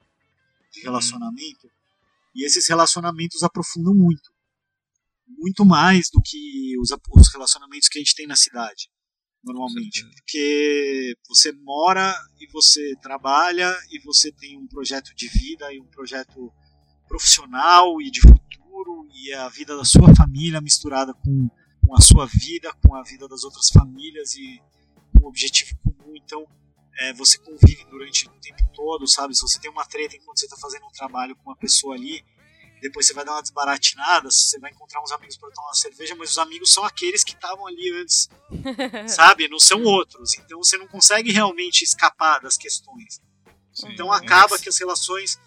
de 0.72 0.80
uhum. 0.80 0.86
relacionamento. 0.86 1.72
E 2.36 2.46
esses 2.46 2.68
relacionamentos 2.68 3.42
aprofundam 3.44 3.96
muito. 3.96 4.34
Muito 5.28 5.66
mais 5.66 6.10
do 6.10 6.22
que 6.22 6.78
os, 6.80 6.90
os 6.92 7.34
relacionamentos 7.34 7.88
que 7.90 7.98
a 7.98 8.02
gente 8.02 8.16
tem 8.16 8.28
na 8.28 8.36
cidade, 8.36 8.90
normalmente. 9.44 10.04
Porque 10.04 11.16
você 11.28 11.52
mora 11.54 12.14
e 12.40 12.48
você 12.52 12.96
trabalha 13.02 13.74
e 13.90 14.00
você 14.00 14.32
tem 14.32 14.58
um 14.58 14.68
projeto 14.68 15.16
de 15.16 15.28
vida 15.28 15.74
e 15.74 15.80
um 15.80 15.88
projeto 15.88 16.52
profissional 17.08 18.02
e 18.02 18.12
de 18.12 18.22
futuro 18.22 19.08
e 19.14 19.34
a 19.34 19.48
vida 19.50 19.76
da 19.76 19.86
sua 19.86 20.14
família 20.14 20.60
misturada 20.62 21.14
com, 21.14 21.50
com 21.86 21.96
a 21.96 22.02
sua 22.02 22.26
vida, 22.26 22.74
com 22.86 22.96
a 22.96 23.04
vida 23.04 23.28
das 23.28 23.44
outras 23.44 23.70
famílias 23.70 24.36
e 24.36 24.62
um 25.22 25.28
objetivo 25.28 25.78
comum. 25.84 26.16
Então, 26.16 26.48
é, 27.00 27.14
você 27.14 27.38
convive 27.38 27.86
durante 27.86 28.28
o 28.28 28.32
tempo 28.42 28.64
todo, 28.74 29.08
sabe? 29.08 29.36
Se 29.36 29.42
você 29.42 29.60
tem 29.60 29.70
uma 29.70 29.86
treta 29.86 30.16
enquanto 30.16 30.40
você 30.40 30.46
está 30.46 30.58
fazendo 30.58 30.86
um 30.86 30.92
trabalho 30.92 31.36
com 31.36 31.50
uma 31.50 31.56
pessoa 31.56 31.96
ali, 31.96 32.26
depois 32.82 33.06
você 33.06 33.14
vai 33.14 33.26
dar 33.26 33.34
uma 33.34 33.42
desbaratinada, 33.42 34.30
você 34.30 34.60
vai 34.60 34.72
encontrar 34.72 35.02
uns 35.02 35.12
amigos 35.12 35.38
para 35.38 35.50
tomar 35.52 35.70
uma 35.70 35.74
cerveja, 35.74 36.16
mas 36.16 36.32
os 36.32 36.38
amigos 36.38 36.74
são 36.74 36.84
aqueles 36.84 37.24
que 37.24 37.34
estavam 37.34 37.66
ali 37.68 37.92
antes, 38.02 38.30
sabe? 39.08 39.48
Não 39.48 39.60
são 39.60 39.84
outros. 39.84 40.38
Então 40.38 40.64
você 40.64 40.78
não 40.78 40.88
consegue 40.88 41.32
realmente 41.32 41.84
escapar 41.84 42.40
das 42.40 42.58
questões. 42.58 43.22
Sim, 43.74 43.92
então 43.92 44.12
acaba 44.12 44.58
que 44.58 44.70
as 44.70 44.78
relações 44.78 45.40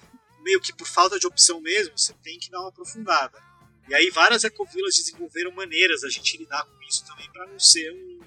meio 0.43 0.61
que 0.61 0.73
por 0.73 0.87
falta 0.87 1.19
de 1.19 1.27
opção 1.27 1.61
mesmo, 1.61 1.97
você 1.97 2.13
tem 2.15 2.39
que 2.39 2.51
dar 2.51 2.61
uma 2.61 2.69
aprofundada. 2.69 3.48
E 3.89 3.95
aí 3.95 4.11
várias 4.11 4.45
ecovilas 4.45 4.97
desenvolveram 4.97 5.51
maneiras 5.53 6.05
a 6.05 6.11
gente 6.11 6.37
lidar 6.37 6.65
com 6.65 6.83
isso 6.83 7.07
também 7.07 7.31
para 7.33 7.47
não 7.47 7.59
ser 7.59 7.91
um 7.93 8.19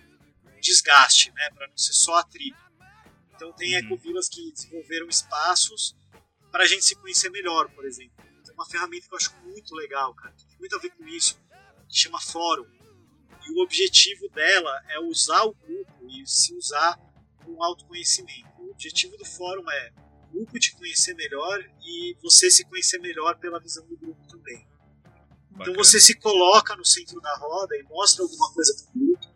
desgaste, 0.59 1.31
né, 1.31 1.49
para 1.51 1.67
não 1.67 1.77
ser 1.77 1.93
só 1.93 2.15
atrito. 2.15 2.57
Então 3.35 3.51
tem 3.53 3.73
uhum. 3.73 3.85
ecovilas 3.85 4.27
que 4.27 4.51
desenvolveram 4.51 5.07
espaços 5.07 5.95
para 6.51 6.63
a 6.63 6.67
gente 6.67 6.83
se 6.83 6.95
conhecer 6.95 7.29
melhor, 7.29 7.69
por 7.69 7.85
exemplo. 7.85 8.13
Tem 8.43 8.53
uma 8.53 8.65
ferramenta 8.65 9.07
que 9.07 9.13
eu 9.13 9.17
acho 9.17 9.35
muito 9.43 9.75
legal, 9.75 10.13
cara, 10.15 10.33
que 10.33 10.45
tem 10.45 10.57
muito 10.59 10.75
a 10.75 10.79
ver 10.79 10.91
com 10.91 11.07
isso, 11.07 11.39
que 11.87 11.97
chama 11.97 12.19
Fórum. 12.19 12.65
E 13.47 13.51
o 13.53 13.63
objetivo 13.63 14.29
dela 14.29 14.83
é 14.89 14.99
usar 14.99 15.43
o 15.43 15.53
grupo 15.53 16.07
e 16.09 16.27
se 16.27 16.53
usar 16.55 16.99
com 17.43 17.63
autoconhecimento. 17.63 18.49
O 18.59 18.71
objetivo 18.71 19.17
do 19.17 19.25
fórum 19.25 19.67
é 19.69 19.93
o 20.29 20.33
grupo 20.33 20.59
te 20.59 20.75
conhecer 20.75 21.15
melhor 21.15 21.59
e 21.83 22.15
você 22.21 22.49
se 22.51 22.63
conhecer 22.65 22.99
melhor 22.99 23.37
pela 23.39 23.59
visão 23.59 23.85
do 23.87 23.97
grupo 23.97 24.27
também. 24.27 24.67
Então 25.51 25.57
Bacana. 25.59 25.77
você 25.77 25.99
se 25.99 26.15
coloca 26.15 26.75
no 26.75 26.85
centro 26.85 27.19
da 27.21 27.35
roda 27.37 27.75
e 27.77 27.83
mostra 27.83 28.23
alguma 28.23 28.51
coisa 28.53 28.73
pro 28.75 28.99
grupo, 28.99 29.27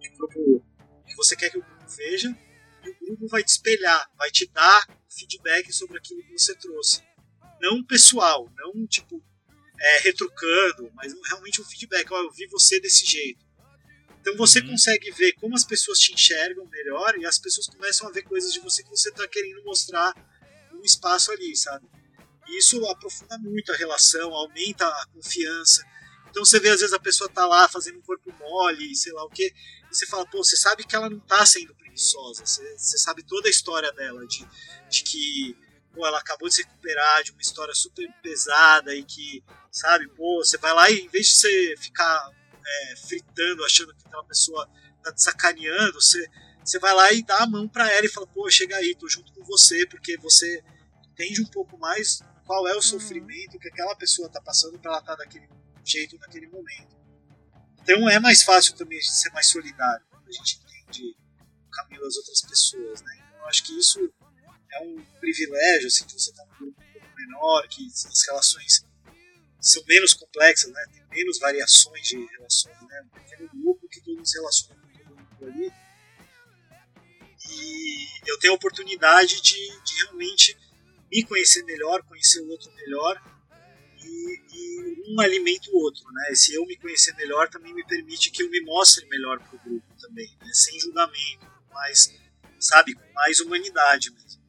que 0.00 0.08
o 0.08 0.16
grupo- 0.16 0.64
que 1.06 1.16
você 1.16 1.34
quer 1.36 1.50
que 1.50 1.58
o 1.58 1.62
grupo 1.62 1.84
veja, 1.96 2.36
e 2.84 2.90
o 2.90 2.98
grupo 3.06 3.28
vai 3.28 3.42
te 3.42 3.48
espelhar, 3.48 4.10
vai 4.16 4.30
te 4.30 4.46
dar 4.46 4.86
feedback 5.08 5.72
sobre 5.72 5.98
aquilo 5.98 6.22
que 6.22 6.38
você 6.38 6.54
trouxe. 6.56 7.02
Não 7.60 7.82
pessoal, 7.82 8.50
não 8.56 8.86
tipo 8.86 9.22
é, 9.80 9.98
retrucando, 10.00 10.90
mas 10.94 11.12
realmente 11.28 11.60
um 11.60 11.64
feedback. 11.64 12.10
Ó, 12.12 12.18
eu 12.22 12.30
vi 12.30 12.46
você 12.46 12.78
desse 12.80 13.04
jeito. 13.04 13.44
Então 14.20 14.36
você 14.36 14.60
Uhum. 14.60 14.70
consegue 14.70 15.10
ver 15.10 15.32
como 15.32 15.54
as 15.56 15.64
pessoas 15.64 15.98
te 15.98 16.12
enxergam 16.14 16.64
melhor 16.66 17.18
e 17.18 17.26
as 17.26 17.38
pessoas 17.38 17.66
começam 17.66 18.08
a 18.08 18.12
ver 18.12 18.22
coisas 18.22 18.52
de 18.52 18.60
você 18.60 18.82
que 18.82 18.88
você 18.88 19.08
está 19.10 19.26
querendo 19.26 19.62
mostrar 19.64 20.14
num 20.72 20.80
espaço 20.82 21.30
ali, 21.32 21.54
sabe? 21.56 21.86
Isso 22.48 22.84
aprofunda 22.88 23.38
muito 23.38 23.72
a 23.72 23.76
relação, 23.76 24.34
aumenta 24.34 24.86
a 24.86 25.06
confiança. 25.12 25.84
Então 26.30 26.44
você 26.44 26.58
vê 26.58 26.70
às 26.70 26.80
vezes 26.80 26.92
a 26.92 26.98
pessoa 26.98 27.30
tá 27.30 27.46
lá 27.46 27.68
fazendo 27.68 27.98
um 27.98 28.02
corpo 28.02 28.32
mole, 28.38 28.94
sei 28.96 29.12
lá 29.12 29.24
o 29.24 29.30
que, 29.30 29.44
e 29.46 29.94
você 29.94 30.04
fala, 30.06 30.26
pô, 30.26 30.42
você 30.42 30.56
sabe 30.56 30.84
que 30.84 30.96
ela 30.96 31.08
não 31.08 31.20
tá 31.20 31.46
sendo 31.46 31.74
preguiçosa, 31.76 32.44
você, 32.44 32.76
você 32.76 32.98
sabe 32.98 33.22
toda 33.22 33.46
a 33.46 33.50
história 33.50 33.92
dela, 33.92 34.26
de, 34.26 34.44
de 34.90 35.02
que 35.04 35.56
pô, 35.94 36.04
ela 36.04 36.18
acabou 36.18 36.48
de 36.48 36.56
se 36.56 36.62
recuperar 36.62 37.22
de 37.22 37.30
uma 37.30 37.40
história 37.40 37.72
super 37.72 38.12
pesada 38.20 38.94
e 38.94 39.04
que, 39.04 39.44
sabe, 39.70 40.08
pô, 40.08 40.44
você 40.44 40.58
vai 40.58 40.74
lá 40.74 40.90
e 40.90 41.00
em 41.02 41.08
vez 41.08 41.28
de 41.28 41.36
você 41.36 41.74
ficar 41.78 42.30
é, 42.66 42.96
fritando, 42.96 43.64
achando 43.64 43.94
que 43.94 44.06
aquela 44.06 44.24
pessoa 44.24 44.68
tá 45.02 45.12
te 45.12 45.22
sacaneando, 45.22 46.02
você, 46.02 46.28
você 46.64 46.78
vai 46.80 46.92
lá 46.94 47.12
e 47.12 47.22
dá 47.22 47.38
a 47.38 47.46
mão 47.46 47.68
pra 47.68 47.90
ela 47.92 48.04
e 48.04 48.10
fala, 48.10 48.26
pô, 48.26 48.50
chega 48.50 48.76
aí, 48.76 48.94
tô 48.96 49.08
junto 49.08 49.32
com 49.32 49.44
você, 49.44 49.86
porque 49.86 50.16
você 50.16 50.62
entende 51.14 51.40
um 51.42 51.46
pouco 51.46 51.78
mais 51.78 52.20
qual 52.44 52.66
é 52.68 52.74
o 52.74 52.82
sofrimento 52.82 53.58
que 53.58 53.68
aquela 53.68 53.94
pessoa 53.94 54.28
tá 54.28 54.40
passando 54.40 54.78
pra 54.78 54.90
ela 54.90 55.00
estar 55.00 55.14
daquele 55.14 55.48
jeito 55.84 56.18
naquele 56.18 56.48
momento. 56.48 56.96
Então 57.82 58.08
é 58.08 58.18
mais 58.18 58.42
fácil 58.42 58.74
também 58.74 58.98
a 58.98 59.00
gente 59.00 59.14
ser 59.14 59.30
mais 59.30 59.46
solidário 59.46 60.04
quando 60.10 60.28
a 60.28 60.32
gente 60.32 60.58
entende 60.58 61.16
o 61.66 61.70
caminho 61.70 62.00
das 62.00 62.16
outras 62.16 62.42
pessoas, 62.42 63.02
né? 63.02 63.14
Então 63.16 63.38
eu 63.38 63.46
acho 63.46 63.64
que 63.64 63.78
isso 63.78 64.12
é 64.72 64.80
um 64.80 65.04
privilégio, 65.20 65.86
assim, 65.86 66.06
de 66.06 66.12
você 66.12 66.30
estar 66.30 66.44
num 66.46 66.56
grupo 66.56 66.82
um 66.82 66.92
pouco 66.92 67.16
menor, 67.16 67.68
que 67.68 67.86
as 67.86 68.26
relações 68.26 68.84
são 69.60 69.82
menos 69.86 70.14
complexas, 70.14 70.70
né? 70.72 70.86
Tem 70.92 71.04
menos 71.10 71.38
variações 71.38 72.06
de 72.06 72.24
relações, 72.26 72.80
né? 72.82 73.02
Um 73.02 73.08
pequeno 73.08 73.50
grupo 73.54 73.88
que 73.88 74.00
todo 74.00 74.16
mundo 74.16 74.26
se 74.26 74.36
relaciona 74.36 74.80
com 74.80 74.98
todo 74.98 75.16
mundo 75.16 75.44
ali. 75.46 75.72
E 77.50 78.30
eu 78.30 78.38
tenho 78.38 78.54
a 78.54 78.56
oportunidade 78.56 79.40
de, 79.40 79.82
de 79.82 79.94
realmente 80.04 80.56
me 81.14 81.22
conhecer 81.22 81.62
melhor, 81.64 82.02
conhecer 82.02 82.40
o 82.40 82.48
outro 82.48 82.72
melhor 82.74 83.22
e, 84.02 84.40
e 84.52 85.14
um 85.14 85.20
alimenta 85.20 85.70
o 85.70 85.76
outro, 85.76 86.02
né? 86.12 86.32
Esse 86.32 86.54
eu 86.54 86.66
me 86.66 86.76
conhecer 86.76 87.14
melhor 87.14 87.48
também 87.48 87.72
me 87.72 87.86
permite 87.86 88.32
que 88.32 88.42
eu 88.42 88.50
me 88.50 88.60
mostre 88.62 89.06
melhor 89.08 89.38
para 89.38 89.54
o 89.54 89.60
grupo 89.60 89.86
também, 90.00 90.28
né? 90.40 90.50
sem 90.52 90.78
julgamento, 90.80 91.46
mas 91.72 92.12
sabe, 92.58 92.94
com 92.94 93.12
mais 93.12 93.38
humanidade 93.38 94.10
mesmo. 94.10 94.42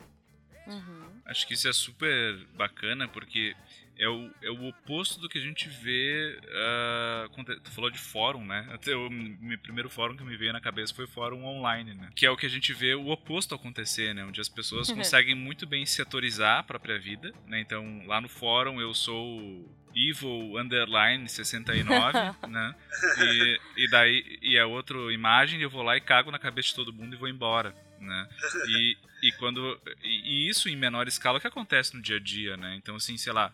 Uhum. 0.66 1.22
Acho 1.26 1.46
que 1.48 1.54
isso 1.54 1.68
é 1.68 1.74
super 1.74 2.36
bacana 2.56 3.08
porque 3.08 3.56
é 3.98 4.10
o, 4.10 4.32
é 4.42 4.50
o 4.50 4.68
oposto 4.68 5.20
do 5.20 5.30
que 5.30 5.38
a 5.38 5.42
gente 5.42 5.70
vê. 5.70 6.40
quando 7.34 7.60
tu 7.60 7.72
falou 7.72 7.90
de 7.90 7.98
fórum, 7.98 8.46
né? 8.46 8.68
Até 8.72 8.96
o 8.96 9.10
meu 9.10 9.58
primeiro 9.60 9.90
fórum 9.90 10.16
que 10.16 10.24
me 10.24 10.36
veio 10.36 10.54
na 10.54 10.62
cabeça 10.62 10.94
foi 10.94 11.08
fórum 11.08 11.46
online, 11.46 11.94
né? 11.94 12.10
Que 12.16 12.26
é 12.26 12.32
o 12.32 12.38
que 12.38 12.46
a 12.46 12.50
gente 12.50 12.74
vê 12.74 12.94
o 12.94 13.10
oposto 13.10 13.56
acontecer, 13.56 14.14
né? 14.14 14.26
Onde 14.26 14.42
as 14.42 14.50
pessoas 14.50 14.90
conseguem 14.92 15.36
muito 15.36 15.66
bem 15.66 15.86
setorizar 15.86 16.60
a 16.60 16.64
própria 16.64 17.00
vida, 17.00 17.34
né? 17.48 17.60
Então 17.60 18.04
lá 18.06 18.20
no 18.20 18.28
fórum 18.30 18.82
eu 18.82 18.94
sou 18.94 19.66
evil 19.96 20.58
underline 20.58 21.28
69, 21.28 22.18
né? 22.50 22.76
E, 23.18 23.60
e 23.78 23.90
daí 23.90 24.40
e 24.42 24.60
a 24.60 24.68
outra 24.68 24.98
imagem 25.14 25.62
eu 25.62 25.70
vou 25.70 25.82
lá 25.82 25.96
e 25.96 26.02
cago 26.02 26.32
na 26.32 26.40
cabeça 26.40 26.70
de 26.70 26.76
todo 26.76 26.94
mundo 26.94 27.16
e 27.16 27.18
vou 27.18 27.30
embora, 27.30 27.74
né? 28.00 28.28
E, 28.68 28.98
e 29.24 29.32
quando 29.34 29.80
e, 30.04 30.48
e 30.48 30.50
isso 30.50 30.68
em 30.68 30.76
menor 30.76 31.08
escala 31.08 31.40
que 31.40 31.48
acontece 31.48 31.96
no 31.96 32.02
dia 32.02 32.18
a 32.18 32.20
dia, 32.20 32.58
né? 32.58 32.76
Então 32.76 32.96
assim, 32.96 33.18
sei 33.18 33.32
lá, 33.32 33.54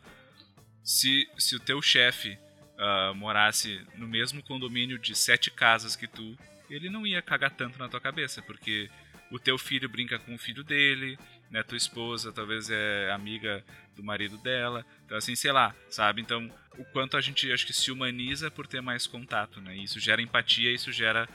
se, 0.83 1.27
se 1.37 1.55
o 1.55 1.59
teu 1.59 1.81
chefe 1.81 2.37
ah, 2.77 3.13
morasse 3.15 3.79
no 3.95 4.07
mesmo 4.07 4.41
condomínio 4.41 4.97
de 4.97 5.15
sete 5.15 5.51
casas 5.51 5.95
que 5.95 6.07
tu, 6.07 6.37
ele 6.69 6.89
não 6.89 7.05
ia 7.05 7.21
cagar 7.21 7.51
tanto 7.51 7.77
na 7.77 7.87
tua 7.87 7.99
cabeça, 7.99 8.41
porque 8.41 8.89
o 9.29 9.39
teu 9.39 9.57
filho 9.57 9.87
brinca 9.87 10.17
com 10.19 10.33
o 10.35 10.37
filho 10.37 10.63
dele, 10.63 11.17
né? 11.49 11.63
Tua 11.63 11.77
esposa 11.77 12.31
talvez 12.31 12.69
é 12.69 13.11
amiga 13.11 13.63
do 13.95 14.03
marido 14.03 14.37
dela. 14.37 14.85
Então, 15.05 15.17
assim, 15.17 15.35
sei 15.35 15.51
lá, 15.51 15.75
sabe? 15.89 16.21
Então, 16.21 16.51
o 16.77 16.85
quanto 16.85 17.17
a 17.17 17.21
gente 17.21 17.51
acho 17.51 17.65
que 17.65 17.73
se 17.73 17.91
humaniza 17.91 18.49
por 18.49 18.65
ter 18.67 18.81
mais 18.81 19.05
contato, 19.05 19.61
né? 19.61 19.75
Isso 19.75 19.99
gera 19.99 20.21
empatia, 20.21 20.71
isso 20.71 20.91
gera 20.91 21.27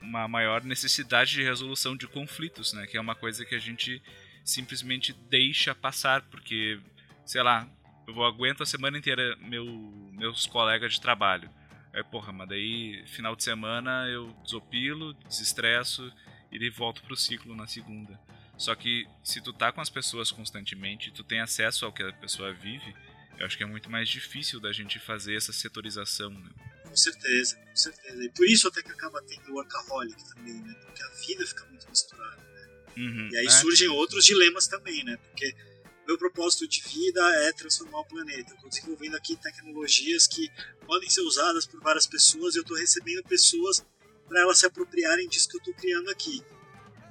uma 0.00 0.26
maior 0.28 0.62
necessidade 0.64 1.32
de 1.32 1.42
resolução 1.42 1.96
de 1.96 2.06
conflitos, 2.06 2.72
né? 2.72 2.86
Que 2.86 2.96
é 2.96 3.00
uma 3.00 3.14
coisa 3.14 3.44
que 3.44 3.54
a 3.54 3.60
gente 3.60 4.02
simplesmente 4.44 5.12
deixa 5.12 5.74
passar, 5.74 6.22
porque, 6.22 6.78
sei 7.24 7.42
lá, 7.42 7.68
eu 8.06 8.24
aguento 8.24 8.62
a 8.62 8.66
semana 8.66 8.98
inteira 8.98 9.36
meu, 9.36 9.64
meus 10.12 10.46
colegas 10.46 10.94
de 10.94 11.00
trabalho. 11.00 11.50
Aí, 11.92 12.02
porra, 12.02 12.32
mas 12.32 12.48
daí 12.48 13.04
final 13.06 13.36
de 13.36 13.44
semana 13.44 14.08
eu 14.08 14.34
desopilo, 14.42 15.14
desestresso 15.28 16.12
e 16.50 16.70
volto 16.70 17.02
pro 17.02 17.16
ciclo 17.16 17.54
na 17.54 17.66
segunda. 17.66 18.18
Só 18.56 18.74
que 18.74 19.06
se 19.22 19.40
tu 19.40 19.52
tá 19.52 19.72
com 19.72 19.80
as 19.80 19.90
pessoas 19.90 20.30
constantemente, 20.30 21.10
tu 21.10 21.24
tem 21.24 21.40
acesso 21.40 21.84
ao 21.84 21.92
que 21.92 22.02
a 22.02 22.12
pessoa 22.12 22.52
vive, 22.52 22.94
eu 23.38 23.46
acho 23.46 23.56
que 23.56 23.64
é 23.64 23.66
muito 23.66 23.90
mais 23.90 24.08
difícil 24.08 24.60
da 24.60 24.72
gente 24.72 24.98
fazer 24.98 25.36
essa 25.36 25.52
setorização, 25.52 26.30
né? 26.30 26.50
Com 26.84 26.96
certeza, 26.96 27.56
com 27.56 27.76
certeza. 27.76 28.24
E 28.24 28.28
por 28.30 28.46
isso 28.46 28.68
até 28.68 28.82
que 28.82 28.90
acaba 28.90 29.20
tendo 29.22 29.50
o 29.50 29.54
workaholic 29.54 30.34
também, 30.34 30.60
né? 30.60 30.74
Porque 30.84 31.02
a 31.02 31.08
vida 31.26 31.46
fica 31.46 31.64
muito 31.66 31.88
misturada. 31.88 32.44
Uhum. 32.96 33.28
E 33.32 33.36
aí 33.36 33.46
É, 33.46 33.50
surgem 33.50 33.88
outros 33.88 34.24
dilemas 34.24 34.68
também, 34.68 35.02
né? 35.02 35.16
Porque 35.16 35.54
meu 36.06 36.18
propósito 36.18 36.68
de 36.68 36.82
vida 36.82 37.20
é 37.46 37.52
transformar 37.52 38.00
o 38.00 38.04
planeta. 38.04 38.54
Estou 38.54 38.68
desenvolvendo 38.68 39.16
aqui 39.16 39.36
tecnologias 39.36 40.26
que 40.26 40.50
podem 40.86 41.08
ser 41.08 41.22
usadas 41.22 41.66
por 41.66 41.80
várias 41.80 42.06
pessoas 42.06 42.54
e 42.54 42.58
eu 42.58 42.62
estou 42.62 42.76
recebendo 42.76 43.22
pessoas 43.24 43.84
para 44.28 44.40
elas 44.40 44.58
se 44.58 44.66
apropriarem 44.66 45.28
disso 45.28 45.48
que 45.48 45.56
eu 45.56 45.60
estou 45.60 45.74
criando 45.74 46.10
aqui. 46.10 46.42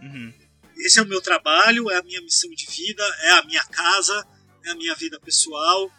Uhum. 0.01 0.33
Esse 0.77 0.99
é 0.99 1.01
o 1.01 1.07
meu 1.07 1.21
trabalho, 1.21 1.89
é 1.89 1.97
a 1.97 2.03
minha 2.03 2.21
missão 2.21 2.49
de 2.51 2.65
vida, 2.65 3.03
é 3.21 3.31
a 3.31 3.43
minha 3.43 3.63
casa, 3.65 4.27
é 4.65 4.71
a 4.71 4.75
minha 4.75 4.95
vida 4.95 5.19
pessoal. 5.19 5.91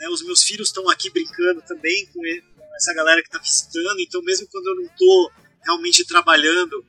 É, 0.00 0.08
os 0.08 0.22
meus 0.22 0.42
filhos 0.42 0.68
estão 0.68 0.88
aqui 0.88 1.10
brincando 1.10 1.62
também 1.62 2.06
com, 2.06 2.24
ele- 2.26 2.42
com 2.42 2.76
essa 2.76 2.92
galera 2.94 3.22
que 3.22 3.28
está 3.28 3.38
visitando, 3.38 4.00
então 4.00 4.20
mesmo 4.22 4.48
quando 4.48 4.66
eu 4.66 4.74
não 4.76 4.84
estou 4.84 5.32
realmente 5.62 6.04
trabalhando, 6.04 6.84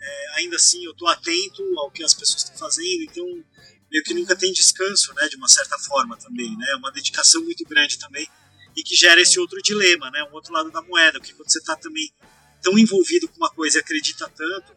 é, 0.00 0.28
ainda 0.36 0.56
assim 0.56 0.84
eu 0.84 0.92
estou 0.92 1.08
atento 1.08 1.62
ao 1.78 1.90
que 1.90 2.02
as 2.02 2.12
pessoas 2.12 2.42
estão 2.42 2.58
fazendo, 2.58 3.02
então 3.04 3.44
meio 3.90 4.04
que 4.04 4.14
nunca 4.14 4.36
tem 4.36 4.52
descanso, 4.52 5.12
né, 5.14 5.28
de 5.28 5.36
uma 5.36 5.48
certa 5.48 5.78
forma 5.78 6.16
também, 6.16 6.56
né, 6.56 6.66
é 6.70 6.76
uma 6.76 6.92
dedicação 6.92 7.42
muito 7.42 7.64
grande 7.64 7.98
também 7.98 8.28
e 8.76 8.82
que 8.82 8.94
gera 8.94 9.20
esse 9.20 9.38
outro 9.40 9.60
dilema, 9.60 10.10
né, 10.10 10.22
um 10.24 10.32
outro 10.32 10.52
lado 10.52 10.70
da 10.70 10.80
moeda, 10.82 11.18
porque 11.18 11.34
quando 11.34 11.50
você 11.50 11.58
está 11.58 11.74
também 11.76 12.12
tão 12.62 12.78
envolvido 12.78 13.28
com 13.28 13.36
uma 13.36 13.50
coisa 13.50 13.78
e 13.78 13.80
acredita 13.80 14.28
tanto, 14.28 14.74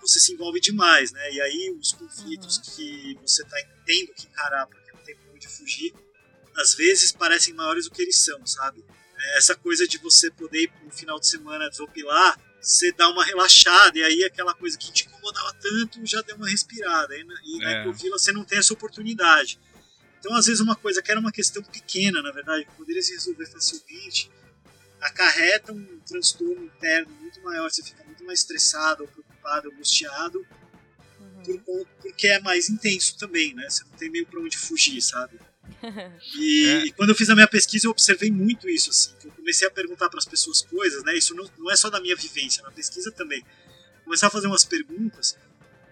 você 0.00 0.18
se 0.20 0.32
envolve 0.32 0.60
demais, 0.60 1.12
né, 1.12 1.32
e 1.32 1.40
aí 1.40 1.76
os 1.78 1.92
conflitos 1.92 2.58
que 2.58 3.16
você 3.22 3.42
está 3.42 3.56
tendo 3.86 4.12
que 4.12 4.26
encarar 4.26 4.66
porque 4.66 4.92
não 4.92 5.00
tem 5.02 5.16
como 5.16 5.38
de 5.38 5.48
fugir, 5.48 5.94
às 6.56 6.74
vezes 6.74 7.12
parecem 7.12 7.54
maiores 7.54 7.86
do 7.86 7.90
que 7.90 8.02
eles 8.02 8.18
são, 8.18 8.44
sabe? 8.46 8.84
É, 9.16 9.38
Essa 9.38 9.54
coisa 9.54 9.86
de 9.86 9.98
você 9.98 10.30
poder 10.30 10.64
ir 10.64 10.72
no 10.84 10.90
final 10.90 11.18
de 11.18 11.26
semana 11.26 11.70
desopilar, 11.70 12.38
você 12.62 12.92
dá 12.92 13.08
uma 13.08 13.24
relaxada, 13.24 13.98
e 13.98 14.02
aí 14.02 14.24
aquela 14.24 14.54
coisa 14.54 14.78
que 14.78 14.92
te 14.92 15.06
incomodava 15.06 15.52
tanto 15.60 16.04
já 16.06 16.22
deu 16.22 16.36
uma 16.36 16.48
respirada. 16.48 17.16
E 17.16 17.24
na, 17.24 17.34
e 17.44 17.58
na 17.58 17.70
É. 17.70 17.80
Ecovila 17.82 18.18
você 18.18 18.30
não 18.32 18.44
tem 18.44 18.58
essa 18.58 18.72
oportunidade. 18.72 19.58
Então, 20.20 20.34
às 20.36 20.46
vezes, 20.46 20.60
uma 20.60 20.76
coisa 20.76 21.02
que 21.02 21.10
era 21.10 21.18
uma 21.18 21.32
questão 21.32 21.62
pequena, 21.64 22.22
na 22.22 22.30
verdade, 22.30 22.64
que 22.64 22.72
poderia 22.76 23.02
se 23.02 23.12
resolver 23.12 23.46
facilmente, 23.46 24.30
acarreta 25.00 25.72
um 25.72 25.98
transtorno 26.06 26.64
interno 26.64 27.10
muito 27.20 27.40
maior. 27.42 27.68
Você 27.70 27.82
fica 27.82 28.04
muito 28.04 28.24
mais 28.24 28.38
estressado, 28.40 29.02
ou 29.02 29.08
preocupado, 29.08 29.70
angustiado, 29.72 30.46
Uhum. 31.20 31.58
por 31.64 31.86
porque 32.00 32.28
é 32.28 32.38
mais 32.40 32.68
intenso 32.70 33.16
também, 33.18 33.52
né? 33.54 33.68
Você 33.68 33.82
não 33.84 33.92
tem 33.96 34.10
meio 34.10 34.26
pra 34.26 34.40
onde 34.40 34.56
fugir, 34.56 35.00
sabe? 35.02 35.38
E, 36.36 36.66
É. 36.68 36.86
e 36.86 36.92
quando 36.92 37.08
eu 37.10 37.14
fiz 37.16 37.28
a 37.30 37.34
minha 37.34 37.48
pesquisa, 37.48 37.86
eu 37.86 37.90
observei 37.90 38.30
muito 38.30 38.68
isso, 38.68 38.90
assim, 38.90 39.12
que 39.20 39.26
eu 39.26 39.31
comecei 39.42 39.66
a 39.66 39.70
perguntar 39.70 40.08
para 40.08 40.18
as 40.18 40.24
pessoas 40.24 40.62
coisas, 40.62 41.02
né? 41.02 41.16
Isso 41.16 41.34
não, 41.34 41.44
não 41.58 41.70
é 41.70 41.76
só 41.76 41.90
da 41.90 42.00
minha 42.00 42.16
vivência, 42.16 42.62
na 42.62 42.70
pesquisa 42.70 43.10
também. 43.10 43.44
Começar 44.04 44.28
a 44.28 44.30
fazer 44.30 44.46
umas 44.46 44.64
perguntas, 44.64 45.36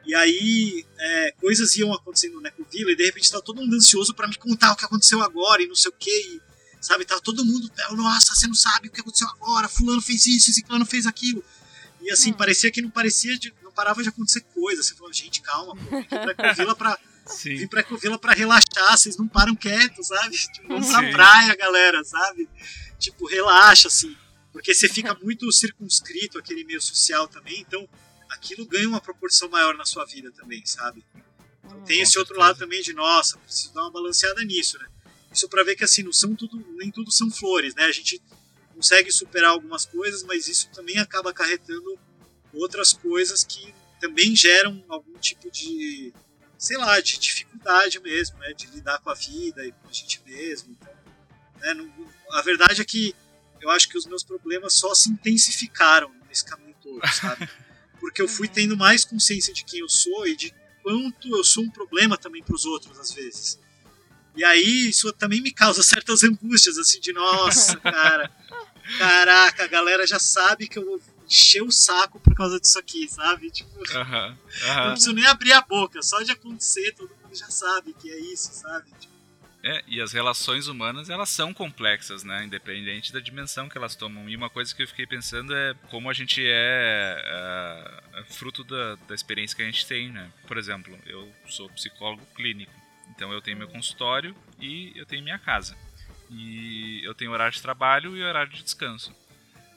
e 0.06 0.14
aí 0.14 0.86
é, 0.98 1.32
coisas 1.32 1.76
iam 1.76 1.92
acontecendo 1.92 2.40
na 2.40 2.48
Ecovila, 2.48 2.92
e 2.92 2.96
de 2.96 3.04
repente 3.04 3.30
tá 3.30 3.40
todo 3.40 3.60
mundo 3.60 3.76
ansioso 3.76 4.14
para 4.14 4.28
me 4.28 4.36
contar 4.36 4.72
o 4.72 4.76
que 4.76 4.84
aconteceu 4.84 5.20
agora, 5.20 5.62
e 5.62 5.66
não 5.66 5.74
sei 5.74 5.90
o 5.90 5.94
quê, 5.98 6.10
e, 6.10 6.40
sabe? 6.80 7.04
Tava 7.04 7.20
todo 7.20 7.44
mundo, 7.44 7.70
nossa, 7.92 8.34
você 8.34 8.46
não 8.46 8.54
sabe 8.54 8.88
o 8.88 8.90
que 8.90 9.00
aconteceu 9.00 9.28
agora, 9.28 9.68
fulano 9.68 10.00
fez 10.00 10.26
isso, 10.26 10.50
esse 10.50 10.62
clã 10.62 10.82
fez 10.84 11.06
aquilo. 11.06 11.44
E 12.00 12.10
assim, 12.10 12.30
hum. 12.30 12.34
parecia 12.34 12.70
que 12.70 12.80
não 12.80 12.90
parecia 12.90 13.38
de, 13.38 13.52
não 13.62 13.70
parava 13.70 14.02
de 14.02 14.08
acontecer 14.08 14.40
coisa. 14.54 14.82
Você 14.82 14.94
falou, 14.94 15.12
gente, 15.12 15.42
calma, 15.42 15.76
pô, 15.76 15.98
vim 15.98 16.06
pra 16.06 16.30
Ecovila 16.30 16.74
pra, 16.74 16.98
vim 17.44 17.68
pra 17.68 17.80
Ecovila 17.80 18.18
pra 18.18 18.32
relaxar, 18.32 18.96
vocês 18.96 19.18
não 19.18 19.28
param 19.28 19.54
quietos, 19.54 20.06
sabe? 20.06 20.36
Tipo, 20.36 20.68
vamos 20.68 20.86
Sim. 20.86 20.92
na 20.92 21.10
praia, 21.10 21.54
galera, 21.56 22.02
sabe? 22.02 22.48
Tipo, 23.00 23.26
relaxa, 23.26 23.88
assim. 23.88 24.16
Porque 24.52 24.72
você 24.72 24.88
fica 24.88 25.14
muito 25.20 25.50
circunscrito 25.50 26.38
aquele 26.38 26.62
meio 26.64 26.80
social 26.80 27.26
também, 27.26 27.60
então 27.60 27.88
aquilo 28.30 28.64
ganha 28.64 28.88
uma 28.88 29.00
proporção 29.00 29.48
maior 29.48 29.76
na 29.76 29.84
sua 29.84 30.04
vida 30.04 30.30
também, 30.30 30.64
sabe? 30.64 31.04
Então, 31.64 31.82
tem 31.82 32.00
esse 32.00 32.18
outro 32.18 32.38
lado 32.38 32.58
também 32.58 32.80
de, 32.82 32.92
nossa, 32.92 33.38
preciso 33.38 33.74
dar 33.74 33.82
uma 33.82 33.90
balanceada 33.90 34.42
nisso, 34.44 34.78
né? 34.78 34.86
Isso 35.32 35.48
para 35.48 35.64
ver 35.64 35.76
que 35.76 35.84
assim, 35.84 36.02
não 36.02 36.12
são 36.12 36.34
tudo, 36.34 36.64
nem 36.76 36.90
tudo 36.90 37.10
são 37.10 37.30
flores, 37.30 37.74
né? 37.74 37.84
A 37.84 37.92
gente 37.92 38.20
consegue 38.74 39.12
superar 39.12 39.50
algumas 39.50 39.84
coisas, 39.84 40.22
mas 40.22 40.48
isso 40.48 40.68
também 40.70 40.98
acaba 40.98 41.30
acarretando 41.30 41.98
outras 42.52 42.92
coisas 42.92 43.44
que 43.44 43.74
também 44.00 44.34
geram 44.34 44.82
algum 44.88 45.16
tipo 45.18 45.50
de, 45.50 46.12
sei 46.58 46.76
lá, 46.78 46.98
de 47.00 47.18
dificuldade 47.18 48.00
mesmo, 48.00 48.38
né? 48.38 48.52
De 48.52 48.66
lidar 48.68 48.98
com 49.00 49.10
a 49.10 49.14
vida 49.14 49.64
e 49.64 49.72
com 49.72 49.88
a 49.88 49.92
gente 49.92 50.20
mesmo. 50.26 50.72
Então, 50.72 50.92
né? 51.60 51.88
a 52.32 52.42
verdade 52.42 52.80
é 52.80 52.84
que 52.84 53.14
eu 53.60 53.70
acho 53.70 53.88
que 53.88 53.98
os 53.98 54.06
meus 54.06 54.22
problemas 54.22 54.74
só 54.74 54.94
se 54.94 55.10
intensificaram 55.10 56.10
nesse 56.28 56.44
caminho 56.44 56.74
todo, 56.82 57.00
sabe? 57.12 57.48
Porque 58.00 58.22
eu 58.22 58.28
fui 58.28 58.48
tendo 58.48 58.76
mais 58.76 59.04
consciência 59.04 59.52
de 59.52 59.64
quem 59.64 59.80
eu 59.80 59.88
sou 59.88 60.26
e 60.26 60.34
de 60.34 60.54
quanto 60.82 61.36
eu 61.36 61.44
sou 61.44 61.64
um 61.64 61.70
problema 61.70 62.16
também 62.16 62.42
para 62.42 62.54
os 62.54 62.64
outros 62.64 62.98
às 62.98 63.12
vezes. 63.12 63.58
E 64.34 64.44
aí 64.44 64.88
isso 64.88 65.12
também 65.12 65.40
me 65.40 65.50
causa 65.50 65.82
certas 65.82 66.22
angústias, 66.22 66.78
assim, 66.78 67.00
de 67.00 67.12
nossa, 67.12 67.76
cara, 67.78 68.30
caraca, 68.98 69.64
a 69.64 69.66
galera 69.66 70.06
já 70.06 70.18
sabe 70.18 70.68
que 70.68 70.78
eu 70.78 70.84
vou 70.84 71.00
encher 71.26 71.62
o 71.62 71.70
saco 71.70 72.18
por 72.18 72.34
causa 72.34 72.58
disso 72.58 72.78
aqui, 72.78 73.08
sabe? 73.08 73.50
Tipo, 73.50 73.78
uh 73.78 73.82
-huh, 73.82 74.32
uh 74.32 74.36
-huh. 74.36 74.84
não 74.84 74.92
preciso 74.92 75.12
nem 75.12 75.26
abrir 75.26 75.52
a 75.52 75.60
boca, 75.60 76.02
só 76.02 76.22
de 76.22 76.32
acontecer, 76.32 76.92
todo 76.92 77.14
mundo 77.22 77.34
já 77.34 77.50
sabe 77.50 77.92
que 77.92 78.10
é 78.10 78.18
isso, 78.18 78.50
sabe? 78.52 78.90
Tipo, 78.98 79.09
é, 79.62 79.84
e 79.86 80.00
as 80.00 80.12
relações 80.12 80.68
humanas, 80.68 81.10
elas 81.10 81.28
são 81.28 81.52
complexas, 81.52 82.24
né? 82.24 82.44
Independente 82.44 83.12
da 83.12 83.20
dimensão 83.20 83.68
que 83.68 83.76
elas 83.76 83.94
tomam. 83.94 84.28
E 84.28 84.34
uma 84.34 84.48
coisa 84.48 84.74
que 84.74 84.82
eu 84.82 84.88
fiquei 84.88 85.06
pensando 85.06 85.54
é 85.54 85.74
como 85.90 86.08
a 86.08 86.14
gente 86.14 86.42
é, 86.42 87.22
é, 88.14 88.20
é 88.20 88.24
fruto 88.24 88.64
da, 88.64 88.94
da 89.06 89.14
experiência 89.14 89.54
que 89.54 89.62
a 89.62 89.66
gente 89.66 89.86
tem, 89.86 90.10
né? 90.10 90.30
Por 90.46 90.56
exemplo, 90.56 90.98
eu 91.04 91.30
sou 91.46 91.68
psicólogo 91.70 92.24
clínico. 92.34 92.72
Então 93.10 93.32
eu 93.32 93.42
tenho 93.42 93.58
meu 93.58 93.68
consultório 93.68 94.34
e 94.58 94.92
eu 94.96 95.04
tenho 95.04 95.22
minha 95.22 95.38
casa. 95.38 95.76
E 96.30 97.04
eu 97.04 97.14
tenho 97.14 97.32
horário 97.32 97.52
de 97.52 97.60
trabalho 97.60 98.16
e 98.16 98.22
horário 98.22 98.52
de 98.52 98.62
descanso. 98.62 99.14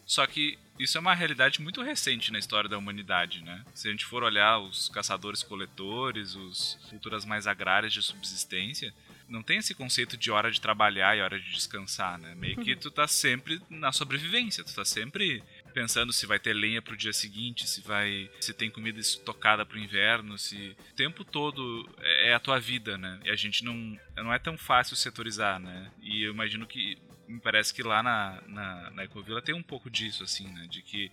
Só 0.06 0.26
que 0.26 0.58
isso 0.80 0.98
é 0.98 1.02
uma 1.02 1.14
realidade 1.14 1.62
muito 1.62 1.82
recente 1.82 2.32
na 2.32 2.40
história 2.40 2.70
da 2.70 2.78
humanidade, 2.78 3.42
né? 3.44 3.64
Se 3.74 3.88
a 3.90 3.92
gente 3.92 4.06
for 4.06 4.24
olhar 4.24 4.60
os 4.60 4.88
caçadores-coletores, 4.90 6.36
as 6.36 6.80
culturas 6.90 7.26
mais 7.26 7.48
agrárias 7.48 7.92
de 7.92 8.02
subsistência, 8.02 8.94
não 9.28 9.42
tem 9.42 9.58
esse 9.58 9.74
conceito 9.74 10.18
de 10.18 10.32
hora 10.32 10.52
de 10.52 10.62
trabalhar 10.62 11.18
e 11.18 11.22
hora 11.22 11.40
de 11.40 11.52
descansar, 11.52 12.18
né? 12.18 12.36
Meio 12.36 12.58
que 12.58 12.76
tu 12.76 12.92
tá 12.92 13.08
sempre 13.08 13.62
na 13.70 13.92
sobrevivência, 13.92 14.64
tu 14.64 14.74
tá 14.74 14.86
sempre 14.86 15.44
pensando 15.74 16.14
se 16.14 16.26
vai 16.26 16.40
ter 16.40 16.54
lenha 16.54 16.82
pro 16.82 16.98
dia 16.98 17.14
seguinte, 17.14 17.68
se 17.68 17.82
vai 17.82 18.30
se 18.40 18.54
tem 18.54 18.70
comida 18.70 19.00
estocada 19.00 19.66
pro 19.66 19.80
inverno, 19.80 20.38
se 20.38 20.76
o 20.92 20.96
tempo 20.96 21.24
todo 21.24 21.90
é, 22.00 22.30
é 22.30 22.34
a 22.34 22.40
tua 22.40 22.60
vida, 22.60 22.98
né? 22.98 23.20
E 23.24 23.30
a 23.30 23.36
gente 23.36 23.64
não 23.64 24.00
não 24.16 24.34
é 24.34 24.40
tão 24.40 24.58
fácil 24.58 24.96
setorizar, 24.96 25.60
né? 25.60 25.92
E 26.02 26.24
eu 26.24 26.32
imagino 26.32 26.68
que 26.68 26.98
me 27.28 27.40
parece 27.40 27.74
que 27.74 27.82
lá 27.82 28.04
na, 28.04 28.42
na, 28.48 28.92
na 28.92 29.04
Ecovila 29.06 29.42
tem 29.42 29.56
um 29.56 29.64
pouco 29.64 29.90
disso, 29.90 30.24
assim, 30.24 30.48
né? 30.50 30.68
De 30.68 30.82
que 30.82 31.12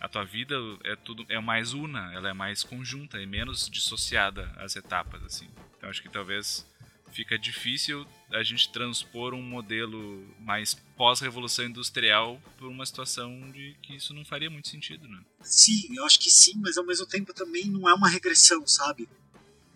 a 0.00 0.08
tua 0.08 0.24
vida 0.24 0.56
é 0.84 0.96
tudo 0.96 1.26
é 1.28 1.38
mais 1.40 1.72
una, 1.72 2.12
ela 2.14 2.30
é 2.30 2.32
mais 2.32 2.62
conjunta, 2.62 3.20
é 3.20 3.26
menos 3.26 3.68
dissociada 3.68 4.52
as 4.56 4.76
etapas, 4.76 5.22
assim. 5.24 5.48
Então 5.76 5.90
acho 5.90 6.02
que 6.02 6.08
talvez 6.08 6.69
fica 7.12 7.38
difícil 7.38 8.06
a 8.32 8.42
gente 8.42 8.70
transpor 8.70 9.34
um 9.34 9.42
modelo 9.42 10.24
mais 10.40 10.74
pós-revolução 10.96 11.64
industrial 11.64 12.40
por 12.56 12.68
uma 12.68 12.86
situação 12.86 13.50
de 13.50 13.76
que 13.82 13.96
isso 13.96 14.14
não 14.14 14.24
faria 14.24 14.48
muito 14.48 14.68
sentido, 14.68 15.08
né? 15.08 15.20
Sim, 15.42 15.96
eu 15.96 16.04
acho 16.04 16.18
que 16.20 16.30
sim, 16.30 16.54
mas 16.58 16.78
ao 16.78 16.84
mesmo 16.84 17.06
tempo 17.06 17.34
também 17.34 17.66
não 17.66 17.88
é 17.88 17.94
uma 17.94 18.08
regressão, 18.08 18.66
sabe? 18.66 19.08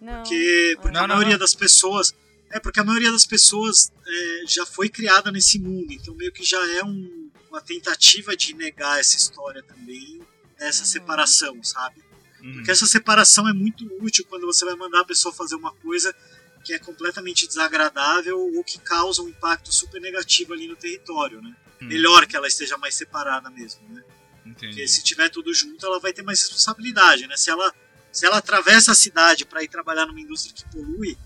Não. 0.01 0.22
Porque, 0.22 0.76
porque 0.80 0.97
não, 0.97 1.05
a 1.05 1.09
maioria 1.09 1.32
não. 1.32 1.39
das 1.39 1.55
pessoas. 1.55 2.14
É 2.51 2.61
porque 2.61 2.78
a 2.78 2.85
maioria 2.85 3.11
das 3.11 3.26
pessoas 3.26 3.91
é, 4.07 4.45
já 4.47 4.64
foi 4.64 4.89
criada 4.89 5.32
nesse 5.32 5.59
mundo, 5.59 5.93
então 5.93 6.14
meio 6.14 6.30
que 6.30 6.45
já 6.45 6.64
é 6.76 6.85
um, 6.85 7.30
uma 7.51 7.61
tentativa 7.61 8.37
de 8.37 8.55
negar 8.55 9.01
essa 9.01 9.16
história 9.16 9.62
também, 9.62 10.20
essa 10.59 10.80
uhum. 10.80 10.87
separação, 10.87 11.62
sabe? 11.64 12.01
Uhum. 12.41 12.53
Porque 12.53 12.70
essa 12.70 12.87
separação 12.87 13.49
é 13.49 13.53
muito 13.53 13.85
útil 14.01 14.24
quando 14.28 14.47
você 14.47 14.64
vai 14.64 14.76
mandar 14.76 15.01
a 15.01 15.05
pessoa 15.05 15.35
fazer 15.35 15.57
uma 15.57 15.72
coisa 15.72 16.14
que 16.65 16.73
é 16.73 16.79
completamente 16.79 17.47
desagradável 17.47 18.41
ou 18.41 18.65
que 18.65 18.79
causa 18.79 19.23
um 19.23 19.29
impacto 19.29 19.71
super 19.71 20.01
negativo 20.01 20.55
ali 20.55 20.67
no 20.67 20.75
território, 20.75 21.43
né? 21.43 21.55
Hum. 21.81 21.87
Melhor 21.87 22.27
que 22.27 22.35
ela 22.35 22.49
esteja 22.49 22.79
mais 22.79 22.95
separada 22.95 23.51
mesmo, 23.51 23.87
né? 23.91 24.03
Entendi. 24.47 24.69
Porque 24.69 24.89
se 24.89 25.03
tiver 25.03 25.29
tudo 25.29 25.53
junto, 25.53 25.85
ela 25.85 26.01
vai 26.01 26.12
ter 26.12 26.23
mais 26.23 26.41
responsabilidade, 26.41 27.27
né? 27.27 27.37
Se 27.37 27.51
ela, 27.51 27.73
se 28.11 28.25
ela 28.25 28.39
atravessa 28.39 28.93
a 28.93 28.95
cidade 28.95 29.45
para 29.45 29.62
ir 29.62 29.69
trabalhar 29.69 30.07
numa 30.07 30.21
indústria 30.21 30.55
que 30.55 30.65
polui, 30.71 31.19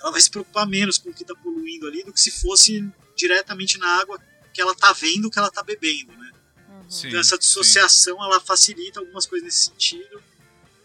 ela 0.00 0.10
vai 0.10 0.20
se 0.20 0.30
preocupar 0.30 0.66
menos 0.66 0.96
com 0.96 1.10
o 1.10 1.14
que 1.14 1.22
está 1.22 1.34
poluindo 1.34 1.86
ali 1.86 2.02
do 2.02 2.12
que 2.12 2.20
se 2.20 2.30
fosse 2.30 2.88
diretamente 3.14 3.78
na 3.78 4.00
água 4.00 4.18
que 4.52 4.60
ela 4.60 4.72
está 4.72 4.92
vendo, 4.94 5.30
que 5.30 5.38
ela 5.38 5.48
está 5.48 5.62
bebendo, 5.62 6.12
né? 6.12 6.32
Uhum. 6.68 6.90
Sim, 6.90 7.08
então 7.08 7.20
essa 7.20 7.36
dissociação, 7.36 8.16
sim. 8.16 8.24
ela 8.24 8.40
facilita 8.40 9.00
algumas 9.00 9.26
coisas 9.26 9.44
nesse 9.44 9.66
sentido 9.66 10.22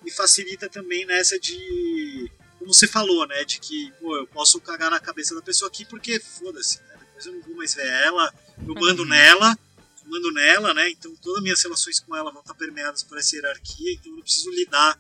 e 0.06 0.12
facilita 0.12 0.68
também 0.68 1.06
nessa 1.06 1.40
de 1.40 2.30
como 2.62 2.74
você 2.76 2.88
falou, 2.88 3.26
né? 3.26 3.44
De 3.44 3.60
que, 3.60 3.92
pô, 4.00 4.16
eu 4.16 4.28
posso 4.28 4.62
cagar 4.62 4.92
na 4.92 5.00
cabeça 5.00 5.34
da 5.34 5.42
pessoa 5.42 5.68
aqui 5.68 5.84
porque 5.84 6.20
foda-se, 6.20 6.80
né? 6.84 6.96
Depois 7.00 7.26
eu 7.26 7.34
não 7.34 7.42
vou 7.42 7.56
mais 7.56 7.74
ver 7.74 7.88
ela, 7.88 8.32
eu 8.68 8.76
mando 8.76 9.02
uhum. 9.02 9.10
nela, 9.10 9.58
eu 10.04 10.12
mando 10.12 10.32
nela, 10.32 10.72
né? 10.76 10.90
Então 10.92 11.16
todas 11.16 11.40
as 11.40 11.44
minhas 11.44 11.64
relações 11.64 12.00
com 12.00 12.16
ela 12.16 12.32
vão 12.32 12.42
estar 12.42 12.54
permeadas 12.54 13.02
por 13.02 13.18
essa 13.18 13.36
hierarquia, 13.36 13.94
então 13.94 14.12
eu 14.12 14.18
não 14.18 14.22
preciso 14.22 14.52
lidar 14.52 14.96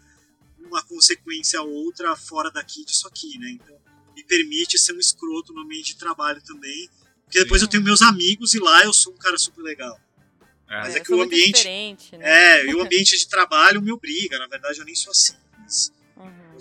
com 0.57 0.64
uma 0.64 0.82
consequência 0.82 1.62
ou 1.62 1.70
outra 1.70 2.16
fora 2.16 2.49
daqui 2.49 2.84
disso 2.84 3.07
aqui, 3.07 3.38
né? 3.38 3.51
Então 3.51 3.80
me 4.16 4.24
permite 4.24 4.80
ser 4.80 4.93
um 4.93 4.99
escroto 4.99 5.53
no 5.53 5.62
ambiente 5.62 5.93
de 5.93 5.99
trabalho 5.99 6.41
também, 6.41 6.89
porque 7.26 7.43
depois 7.43 7.62
Sim. 7.62 7.66
eu 7.66 7.70
tenho 7.70 7.84
meus 7.84 8.01
amigos 8.01 8.55
e 8.55 8.59
lá 8.59 8.84
eu 8.84 8.91
sou 8.91 9.14
um 9.14 9.18
cara 9.18 9.38
super 9.38 9.62
legal. 9.62 9.99
É. 10.68 10.80
Mas 10.80 10.95
é, 10.95 10.97
é 10.97 11.03
que 11.03 11.14
o 11.14 11.22
ambiente. 11.22 11.64
Né? 11.64 11.95
É, 12.22 12.66
e 12.66 12.74
o 12.74 12.82
ambiente 12.82 13.16
de 13.16 13.28
trabalho 13.28 13.84
me 13.84 13.91
obriga, 13.91 14.39
na 14.39 14.47
verdade 14.47 14.80
eu 14.80 14.86
nem 14.86 14.95
sou 14.95 15.12
assim. 15.12 15.36
Mas 15.59 15.91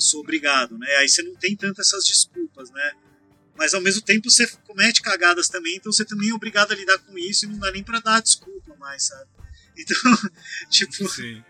sou 0.01 0.21
obrigado, 0.21 0.79
né? 0.79 0.89
Aí 0.97 1.09
você 1.09 1.23
não 1.23 1.35
tem 1.35 1.57
tanto 1.57 1.81
essas 1.81 2.05
desculpas, 2.05 2.71
né? 2.71 2.93
Mas 3.57 3.75
ao 3.75 3.81
mesmo 3.81 4.01
tempo 4.03 4.31
você 4.31 4.47
comete 4.67 5.03
cagadas 5.03 5.49
também, 5.49 5.77
então 5.77 5.93
você 5.93 6.05
também 6.05 6.31
é 6.31 6.35
obrigado 6.35 6.73
a 6.73 6.75
lidar 6.75 6.99
com 6.99 7.19
isso 7.19 7.45
e 7.45 7.49
não 7.49 7.59
dá 7.59 7.71
nem 7.71 7.83
para 7.83 8.01
dar 8.01 8.23
desculpa 8.23 8.75
mais, 8.77 9.05
sabe? 9.05 9.29
Então, 9.81 9.97
tipo. 10.69 11.09
Sim. 11.09 11.43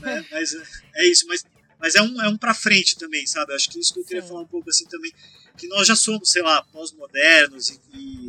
Né? 0.00 0.26
Mas 0.30 0.54
é 0.94 1.06
isso, 1.06 1.26
mas, 1.26 1.44
mas 1.78 1.94
é 1.94 2.00
um, 2.00 2.22
é 2.22 2.28
um 2.28 2.38
pra 2.38 2.54
frente 2.54 2.96
também, 2.96 3.26
sabe? 3.26 3.52
Acho 3.54 3.68
que 3.68 3.78
isso 3.78 3.92
que 3.92 4.00
eu 4.00 4.04
queria 4.04 4.22
Sim. 4.22 4.28
falar 4.28 4.40
um 4.40 4.46
pouco 4.46 4.70
assim 4.70 4.86
também, 4.86 5.12
que 5.58 5.66
nós 5.68 5.86
já 5.86 5.94
somos, 5.94 6.30
sei 6.30 6.42
lá, 6.42 6.62
pós-modernos 6.62 7.68
e, 7.68 7.80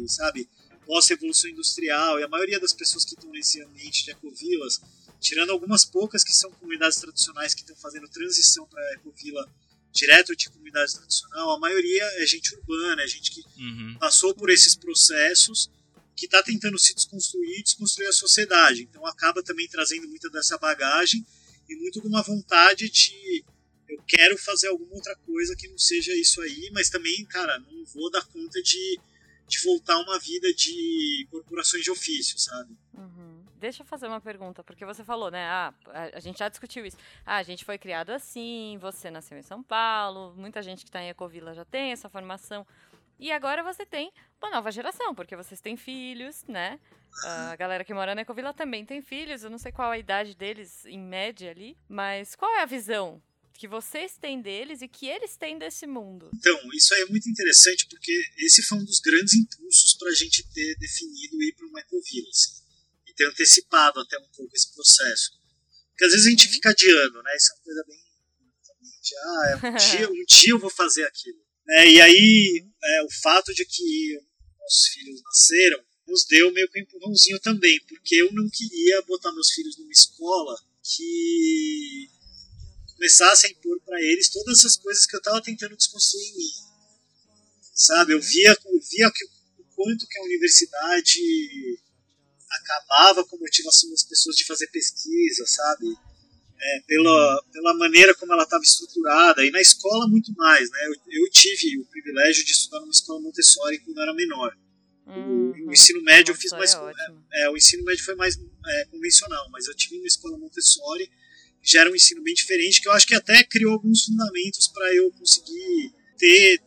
e, 0.03 0.09
sabe, 0.09 0.49
pós-revolução 0.85 1.49
industrial, 1.49 2.19
e 2.19 2.23
a 2.23 2.27
maioria 2.27 2.59
das 2.59 2.73
pessoas 2.73 3.05
que 3.05 3.13
estão 3.13 3.31
nesse 3.31 3.61
ambiente 3.61 4.03
de 4.03 4.11
ecovilas 4.11 4.81
tirando 5.21 5.51
algumas 5.51 5.85
poucas 5.85 6.23
que 6.23 6.33
são 6.33 6.51
comunidades 6.51 6.99
tradicionais 6.99 7.53
que 7.53 7.61
estão 7.61 7.75
fazendo 7.75 8.09
transição 8.09 8.67
para 8.67 8.81
a 8.81 8.93
ecovila 8.93 9.47
direto 9.93 10.35
de 10.35 10.49
comunidades 10.49 10.95
tradicional, 10.95 11.51
a 11.51 11.59
maioria 11.59 12.03
é 12.15 12.25
gente 12.25 12.55
urbana, 12.55 13.03
é 13.03 13.07
gente 13.07 13.31
que 13.31 13.41
uhum. 13.57 13.97
passou 13.99 14.33
por 14.33 14.49
esses 14.49 14.75
processos, 14.75 15.69
que 16.15 16.25
está 16.25 16.41
tentando 16.41 16.77
se 16.79 16.93
desconstruir 16.95 17.59
e 17.59 17.63
desconstruir 17.63 18.07
a 18.07 18.13
sociedade. 18.13 18.83
Então 18.83 19.05
acaba 19.05 19.43
também 19.43 19.67
trazendo 19.67 20.07
muita 20.07 20.29
dessa 20.29 20.57
bagagem 20.57 21.25
e 21.69 21.75
muito 21.75 22.01
de 22.01 22.07
uma 22.07 22.21
vontade 22.21 22.89
de 22.89 23.45
eu 23.87 24.01
quero 24.07 24.37
fazer 24.37 24.67
alguma 24.67 24.95
outra 24.95 25.15
coisa 25.17 25.55
que 25.55 25.67
não 25.67 25.77
seja 25.77 26.15
isso 26.15 26.41
aí, 26.41 26.69
mas 26.73 26.89
também, 26.89 27.25
cara, 27.25 27.59
não 27.59 27.85
vou 27.85 28.09
dar 28.09 28.25
conta 28.27 28.61
de, 28.61 28.99
de 29.47 29.59
voltar 29.63 29.95
a 29.95 29.99
uma 29.99 30.17
vida 30.17 30.51
de 30.53 31.27
corporações 31.29 31.83
de 31.83 31.91
ofício, 31.91 32.39
sabe? 32.39 32.73
Uhum. 32.93 33.30
Deixa 33.61 33.83
eu 33.83 33.85
fazer 33.85 34.07
uma 34.07 34.19
pergunta, 34.19 34.63
porque 34.63 34.83
você 34.83 35.03
falou, 35.03 35.29
né? 35.29 35.45
Ah, 35.45 35.71
a, 35.89 36.17
a, 36.17 36.19
gente 36.19 36.39
já 36.39 36.49
discutiu 36.49 36.83
isso. 36.83 36.97
Ah, 37.23 37.37
a 37.37 37.43
gente 37.43 37.63
foi 37.63 37.77
criado 37.77 38.09
assim, 38.09 38.79
você 38.81 39.11
nasceu 39.11 39.37
em 39.37 39.43
São 39.43 39.61
Paulo, 39.61 40.33
muita 40.35 40.63
gente 40.63 40.83
que 40.83 40.89
está 40.89 40.99
em 40.99 41.09
Ecovila 41.09 41.53
já 41.53 41.63
tem 41.63 41.91
essa 41.91 42.09
formação. 42.09 42.65
E 43.19 43.31
agora 43.31 43.61
você 43.61 43.85
tem 43.85 44.11
uma 44.41 44.49
nova 44.49 44.71
geração, 44.71 45.13
porque 45.13 45.35
vocês 45.35 45.61
têm 45.61 45.77
filhos, 45.77 46.43
né? 46.47 46.79
A 47.23 47.55
galera 47.55 47.83
que 47.83 47.93
mora 47.93 48.15
na 48.15 48.21
Ecovila 48.21 48.51
também 48.51 48.83
tem 48.83 48.99
filhos. 48.99 49.43
Eu 49.43 49.51
não 49.51 49.59
sei 49.59 49.71
qual 49.71 49.91
a 49.91 49.97
idade 49.99 50.35
deles, 50.35 50.83
em 50.87 50.99
média 50.99 51.51
ali, 51.51 51.77
mas 51.87 52.35
qual 52.35 52.51
é 52.55 52.63
a 52.63 52.65
visão 52.65 53.21
que 53.53 53.67
vocês 53.67 54.17
têm 54.17 54.41
deles 54.41 54.81
e 54.81 54.87
que 54.87 55.05
eles 55.05 55.37
têm 55.37 55.59
desse 55.59 55.85
mundo. 55.85 56.31
Então, 56.33 56.57
isso 56.73 56.95
aí 56.95 57.01
é 57.01 57.05
muito 57.05 57.29
interessante 57.29 57.85
porque 57.87 58.11
esse 58.39 58.63
foi 58.63 58.79
um 58.79 58.83
dos 58.83 58.99
grandes 58.99 59.35
impulsos 59.35 59.93
para 59.99 60.09
a 60.09 60.15
gente 60.15 60.43
ter 60.51 60.75
definido 60.79 61.43
ir 61.43 61.53
para 61.55 61.67
uma 61.67 61.79
ecovila, 61.79 62.27
assim, 62.31 62.60
e 63.11 63.15
ter 63.15 63.27
antecipado 63.27 63.99
até 63.99 64.17
um 64.17 64.27
pouco 64.35 64.55
esse 64.55 64.73
processo. 64.73 65.31
Porque 65.89 66.05
às 66.05 66.11
vezes 66.11 66.27
a 66.27 66.29
gente 66.29 66.47
uhum. 66.47 66.53
fica 66.53 66.69
adiando, 66.69 67.21
né? 67.21 67.31
Isso 67.35 67.51
é 67.51 67.55
uma 67.55 67.63
coisa 67.63 67.83
bem. 67.87 68.11
Ah, 69.13 69.49
é 69.49 69.55
um, 69.55 69.75
dia, 69.75 70.09
um 70.11 70.25
dia 70.25 70.51
eu 70.51 70.59
vou 70.59 70.69
fazer 70.69 71.03
aquilo. 71.03 71.39
É, 71.69 71.89
e 71.89 72.01
aí, 72.01 72.65
é, 72.83 73.03
o 73.03 73.11
fato 73.21 73.53
de 73.53 73.65
que 73.65 74.19
nossos 74.59 74.87
filhos 74.93 75.21
nasceram 75.23 75.83
nos 76.07 76.25
deu 76.25 76.51
meio 76.51 76.69
que 76.69 76.79
um 76.79 76.83
empurrãozinho 76.83 77.39
também, 77.39 77.79
porque 77.87 78.15
eu 78.15 78.31
não 78.33 78.49
queria 78.49 79.01
botar 79.03 79.31
meus 79.31 79.51
filhos 79.51 79.77
numa 79.77 79.91
escola 79.91 80.57
que 80.83 82.09
começasse 82.93 83.47
a 83.47 83.49
impor 83.49 83.79
para 83.81 84.01
eles 84.01 84.29
todas 84.29 84.59
essas 84.59 84.75
coisas 84.75 85.05
que 85.05 85.15
eu 85.15 85.19
estava 85.19 85.41
tentando 85.41 85.77
desconstruir 85.77 86.27
em 86.27 86.37
mim. 86.37 86.51
Sabe, 87.73 88.13
eu 88.13 88.17
uhum. 88.17 88.23
via, 88.23 88.57
eu 88.65 88.81
via 88.81 89.11
que, 89.11 89.25
o 89.59 89.63
quanto 89.75 90.07
que 90.07 90.19
a 90.19 90.23
universidade 90.23 91.79
acabava 92.59 93.23
com 93.25 93.35
a 93.35 93.39
motivação 93.39 93.89
das 93.89 94.03
pessoas 94.03 94.35
de 94.35 94.45
fazer 94.45 94.67
pesquisa, 94.67 95.45
sabe? 95.45 95.87
É, 96.63 96.81
pela, 96.85 97.43
pela 97.51 97.73
maneira 97.73 98.13
como 98.15 98.33
ela 98.33 98.43
estava 98.43 98.61
estruturada, 98.61 99.43
e 99.43 99.49
na 99.49 99.59
escola 99.59 100.07
muito 100.07 100.31
mais, 100.33 100.69
né? 100.69 100.79
Eu, 100.85 101.23
eu, 101.23 101.29
tive 101.31 101.79
o 101.79 101.85
privilégio 101.85 102.45
de 102.45 102.51
estudar 102.51 102.79
numa 102.81 102.91
escola 102.91 103.19
Montessori 103.21 103.79
quando 103.79 103.97
eu 103.97 104.03
era 104.03 104.13
menor. 104.13 104.55
Uhum. 105.07 105.49
O, 105.49 105.69
o, 105.69 105.73
ensino 105.73 106.03
médio 106.03 106.33
eu 106.33 106.35
fiz 106.35 106.51
mais. 106.51 106.75
É, 106.75 107.43
é, 107.43 107.49
o 107.49 107.57
ensino 107.57 107.83
médio 107.83 108.05
foi 108.05 108.13
mais 108.15 108.37
é, 108.37 108.85
convencional, 108.85 109.49
mas 109.49 109.67
eu 109.67 109.75
tive 109.75 109.97
uma 109.97 110.07
escola 110.07 110.37
Montessori 110.37 111.09
que 111.61 111.71
já 111.71 111.81
era 111.81 111.91
um 111.91 111.95
ensino 111.95 112.21
bem 112.23 112.33
diferente, 112.33 112.81
que 112.81 112.87
eu 112.87 112.91
acho 112.91 113.07
que 113.07 113.15
até 113.15 113.43
criou 113.43 113.73
alguns 113.73 114.05
fundamentos 114.05 114.67
para 114.67 114.95
eu 114.95 115.11
conseguir 115.11 115.93
ter 116.17 116.59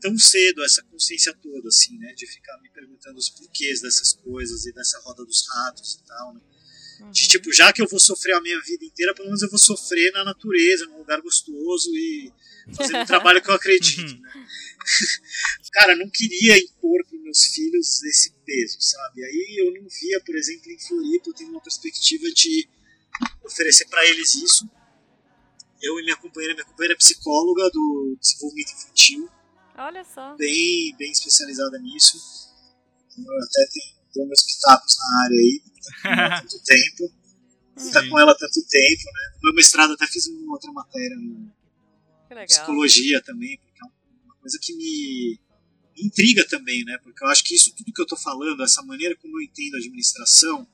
tão 0.00 0.16
cedo 0.18 0.64
essa 0.64 0.82
consciência 0.84 1.32
toda, 1.34 1.68
assim, 1.68 1.96
né? 1.98 2.12
De 2.14 2.26
ficar 2.26 2.58
me 2.60 2.70
perguntando 2.70 3.18
os 3.18 3.28
porquês 3.28 3.80
dessas 3.80 4.12
coisas 4.12 4.66
e 4.66 4.72
dessa 4.72 4.98
roda 5.00 5.24
dos 5.24 5.46
ratos 5.48 5.94
e 5.94 6.06
tal, 6.06 6.34
né? 6.34 6.40
Uhum. 7.00 7.10
De, 7.10 7.28
tipo, 7.28 7.52
já 7.52 7.72
que 7.72 7.80
eu 7.80 7.88
vou 7.88 7.98
sofrer 7.98 8.34
a 8.34 8.40
minha 8.40 8.60
vida 8.60 8.84
inteira, 8.84 9.14
pelo 9.14 9.28
menos 9.28 9.42
eu 9.42 9.48
vou 9.48 9.58
sofrer 9.58 10.12
na 10.12 10.24
natureza, 10.24 10.86
num 10.86 10.98
lugar 10.98 11.20
gostoso 11.20 11.90
e 11.96 12.32
fazendo 12.76 13.00
um 13.00 13.06
trabalho 13.06 13.42
que 13.42 13.50
eu 13.50 13.54
acredito, 13.54 14.00
uhum. 14.12 14.20
né? 14.20 14.44
Cara, 15.72 15.96
não 15.96 16.10
queria 16.10 16.58
impor 16.58 17.04
para 17.06 17.18
meus 17.18 17.44
filhos 17.46 18.02
esse 18.02 18.34
peso, 18.44 18.76
sabe? 18.80 19.24
Aí 19.24 19.56
eu 19.58 19.72
não 19.72 19.88
via, 19.88 20.20
por 20.20 20.36
exemplo, 20.36 20.70
em 20.70 20.78
Floripa, 20.78 21.30
eu 21.30 21.34
tenho 21.34 21.50
uma 21.50 21.62
perspectiva 21.62 22.28
de 22.32 22.68
oferecer 23.44 23.86
para 23.86 24.04
eles 24.06 24.34
isso. 24.34 24.68
Eu 25.80 25.98
e 25.98 26.02
minha 26.02 26.16
companheira, 26.16 26.54
minha 26.54 26.66
companheira 26.66 26.94
é 26.94 26.96
psicóloga 26.96 27.70
do 27.70 28.18
desenvolvimento 28.20 28.72
infantil. 28.72 29.30
Olha 29.76 30.04
só. 30.04 30.36
Bem, 30.36 30.94
bem 30.98 31.10
especializada 31.10 31.78
nisso. 31.78 32.18
Eu 33.16 33.44
até 33.44 33.66
tenho, 33.72 33.94
tenho 34.12 34.26
meus 34.26 34.42
pitacos 34.42 34.96
na 34.98 35.24
área 35.24 35.36
aí, 35.36 35.62
há 36.04 36.40
tanto 36.40 36.62
tempo. 36.62 37.12
Está 37.76 38.00
com 38.08 38.18
ela 38.18 38.32
há 38.32 38.34
tanto 38.34 38.66
tempo, 38.68 39.04
né? 39.04 39.32
No 39.36 39.40
meu 39.44 39.54
mestrado 39.54 39.92
até 39.92 40.06
fiz 40.06 40.26
uma 40.26 40.52
outra 40.52 40.72
matéria 40.72 41.14
em 41.14 41.52
psicologia 42.46 43.20
também, 43.22 43.58
porque 43.58 43.80
é 43.82 43.86
uma 44.24 44.34
coisa 44.36 44.58
que 44.60 44.74
me 44.74 45.40
intriga 45.96 46.46
também, 46.46 46.84
né? 46.84 46.98
Porque 47.02 47.24
eu 47.24 47.28
acho 47.28 47.44
que 47.44 47.54
isso 47.54 47.74
tudo 47.74 47.92
que 47.92 48.00
eu 48.00 48.04
estou 48.04 48.18
falando, 48.18 48.62
essa 48.62 48.82
maneira 48.82 49.16
como 49.16 49.38
eu 49.38 49.42
entendo 49.42 49.74
a 49.74 49.78
administração, 49.78 50.66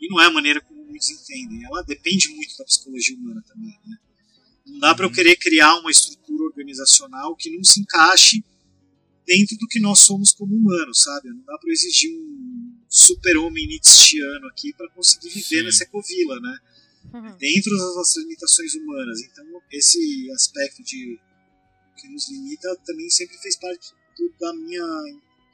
e 0.00 0.08
não 0.08 0.20
é 0.20 0.26
a 0.26 0.30
maneira 0.30 0.60
como 0.60 0.84
muitos 0.84 1.10
entendem, 1.10 1.64
ela 1.64 1.82
depende 1.82 2.28
muito 2.28 2.56
da 2.56 2.64
psicologia 2.64 3.16
humana 3.16 3.42
também, 3.46 3.78
né? 3.86 3.96
Não 4.66 4.78
dá 4.78 4.94
para 4.94 5.04
eu 5.04 5.08
uhum. 5.08 5.14
querer 5.14 5.36
criar 5.36 5.74
uma 5.76 5.90
estrutura 5.90 6.19
organizacional 6.50 7.34
que 7.36 7.50
não 7.50 7.64
se 7.64 7.80
encaixe 7.80 8.44
dentro 9.26 9.56
do 9.58 9.68
que 9.68 9.80
nós 9.80 10.00
somos 10.00 10.32
como 10.32 10.54
humanos, 10.54 11.02
sabe? 11.02 11.28
Não 11.28 11.44
dá 11.44 11.56
para 11.56 11.70
exigir 11.70 12.10
um 12.12 12.74
super-homem 12.88 13.66
nietzscheano 13.68 14.48
aqui 14.48 14.72
para 14.72 14.90
conseguir 14.90 15.28
viver 15.28 15.60
Sim. 15.60 15.62
nessa 15.62 15.84
ecovila, 15.84 16.40
né? 16.40 16.58
Uhum. 17.14 17.36
Dentro 17.36 17.70
das 17.70 17.94
nossas 17.94 18.16
limitações 18.24 18.74
humanas. 18.74 19.20
Então, 19.22 19.44
esse 19.70 20.30
aspecto 20.32 20.82
de 20.82 21.18
que 21.96 22.08
nos 22.08 22.28
limita 22.28 22.74
também 22.84 23.08
sempre 23.10 23.36
fez 23.38 23.56
parte 23.56 23.92
do, 24.18 24.34
da 24.40 24.52
minha 24.54 24.84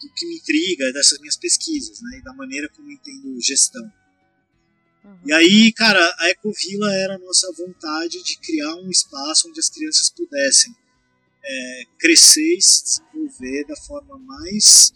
do 0.00 0.12
que 0.14 0.26
me 0.26 0.36
intriga 0.36 0.92
dessas 0.92 1.18
minhas 1.18 1.36
pesquisas, 1.36 2.00
né? 2.00 2.18
E 2.18 2.22
da 2.22 2.32
maneira 2.32 2.68
como 2.70 2.90
entendo 2.90 3.40
gestão. 3.40 3.92
Uhum. 5.04 5.18
E 5.26 5.32
aí, 5.32 5.72
cara, 5.72 6.00
a 6.18 6.30
Ecovila 6.30 6.92
era 6.94 7.16
a 7.16 7.18
nossa 7.18 7.50
vontade 7.52 8.22
de 8.22 8.38
criar 8.38 8.74
um 8.76 8.90
espaço 8.90 9.48
onde 9.48 9.60
as 9.60 9.68
crianças 9.68 10.10
pudessem 10.10 10.74
é, 11.46 11.84
crescer 11.98 12.56
e 12.56 12.62
se 12.62 12.82
desenvolver 12.84 13.64
da 13.66 13.76
forma 13.76 14.18
mais 14.18 14.92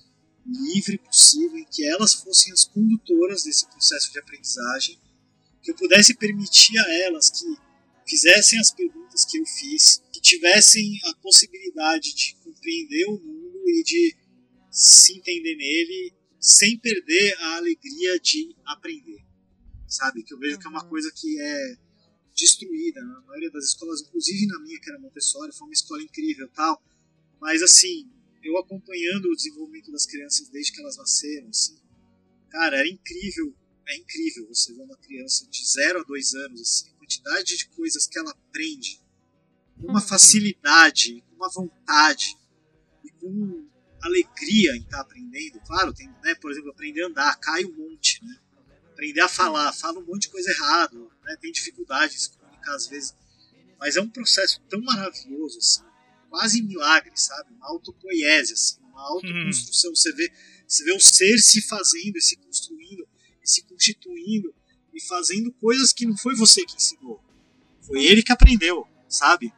livre 0.46 0.98
possível, 0.98 1.58
em 1.58 1.64
que 1.64 1.86
elas 1.86 2.14
fossem 2.14 2.52
as 2.52 2.64
condutoras 2.64 3.44
desse 3.44 3.66
processo 3.68 4.12
de 4.12 4.18
aprendizagem, 4.18 4.98
que 5.62 5.70
eu 5.70 5.76
pudesse 5.76 6.14
permitir 6.14 6.78
a 6.78 6.92
elas 7.04 7.30
que 7.30 7.46
fizessem 8.08 8.58
as 8.58 8.72
perguntas 8.72 9.24
que 9.24 9.38
eu 9.38 9.46
fiz, 9.46 10.02
que 10.12 10.20
tivessem 10.20 10.98
a 11.04 11.14
possibilidade 11.16 12.14
de 12.14 12.36
compreender 12.42 13.04
o 13.06 13.20
mundo 13.20 13.68
e 13.68 13.82
de 13.84 14.16
se 14.70 15.16
entender 15.18 15.56
nele 15.56 16.12
sem 16.40 16.78
perder 16.78 17.36
a 17.38 17.56
alegria 17.56 18.18
de 18.18 18.56
aprender 18.64 19.30
sabe? 19.90 20.22
Que 20.22 20.32
eu 20.32 20.38
vejo 20.38 20.58
que 20.58 20.66
é 20.66 20.70
uma 20.70 20.84
coisa 20.84 21.10
que 21.14 21.40
é 21.40 21.76
destruída 22.40 23.00
na 23.04 23.20
maioria 23.22 23.50
das 23.50 23.66
escolas, 23.66 24.00
inclusive 24.00 24.46
na 24.46 24.58
minha, 24.60 24.80
que 24.80 24.90
era 24.90 24.98
Montessori, 24.98 25.52
foi 25.52 25.68
uma 25.68 25.72
escola 25.74 26.02
incrível 26.02 26.48
tal. 26.48 26.82
Mas, 27.40 27.62
assim, 27.62 28.10
eu 28.42 28.56
acompanhando 28.58 29.26
o 29.26 29.36
desenvolvimento 29.36 29.92
das 29.92 30.06
crianças 30.06 30.48
desde 30.48 30.72
que 30.72 30.80
elas 30.80 30.96
nasceram, 30.96 31.48
assim, 31.48 31.78
cara, 32.48 32.78
era 32.78 32.88
incrível, 32.88 33.54
é 33.86 33.96
incrível 33.96 34.46
você 34.48 34.72
ver 34.72 34.82
uma 34.82 34.96
criança 34.96 35.46
de 35.48 35.66
0 35.66 36.00
a 36.00 36.02
2 36.02 36.34
anos, 36.34 36.60
assim, 36.60 36.90
a 36.90 36.98
quantidade 36.98 37.56
de 37.56 37.68
coisas 37.68 38.06
que 38.06 38.18
ela 38.18 38.30
aprende, 38.30 39.00
com 39.78 39.88
uma 39.88 40.00
uhum. 40.00 40.06
facilidade, 40.06 41.22
com 41.28 41.36
uma 41.36 41.50
vontade, 41.50 42.36
e 43.04 43.10
com 43.10 43.68
alegria 44.02 44.76
em 44.76 44.80
estar 44.80 44.98
tá 44.98 45.02
aprendendo. 45.02 45.60
Claro, 45.60 45.92
tem, 45.92 46.08
né, 46.22 46.34
por 46.40 46.50
exemplo, 46.50 46.70
aprender 46.70 47.02
a 47.02 47.06
andar, 47.08 47.38
cai 47.38 47.64
um 47.64 47.76
monte, 47.76 48.24
né? 48.24 48.40
Aprender 49.00 49.22
a 49.22 49.28
falar, 49.28 49.72
fala 49.72 49.98
um 49.98 50.04
monte 50.04 50.22
de 50.22 50.28
coisa 50.28 50.50
errado, 50.50 51.10
né? 51.24 51.34
tem 51.40 51.50
dificuldade 51.50 52.12
de 52.12 52.20
se 52.20 52.30
comunicar 52.30 52.74
às 52.74 52.86
vezes, 52.86 53.14
mas 53.78 53.96
é 53.96 54.00
um 54.00 54.10
processo 54.10 54.60
tão 54.68 54.78
maravilhoso, 54.82 55.58
assim, 55.58 55.82
quase 56.28 56.60
milagre, 56.60 57.12
sabe? 57.14 57.50
Uma 57.54 57.68
autopoiese, 57.68 58.52
assim, 58.52 58.78
uma 58.82 59.00
autoconstrução. 59.00 59.90
Hum. 59.90 59.94
Você, 59.94 60.12
vê, 60.12 60.30
você 60.68 60.84
vê 60.84 60.92
o 60.92 61.00
ser 61.00 61.38
se 61.38 61.62
fazendo 61.62 62.18
e 62.18 62.20
se 62.20 62.36
construindo, 62.36 63.08
se 63.42 63.62
constituindo, 63.62 64.54
e 64.92 65.00
fazendo 65.00 65.50
coisas 65.54 65.94
que 65.94 66.04
não 66.04 66.16
foi 66.16 66.34
você 66.34 66.64
que 66.66 66.76
ensinou, 66.76 67.24
foi 67.80 68.04
ele 68.04 68.22
que 68.22 68.32
aprendeu, 68.32 68.86
sabe? 69.08 69.50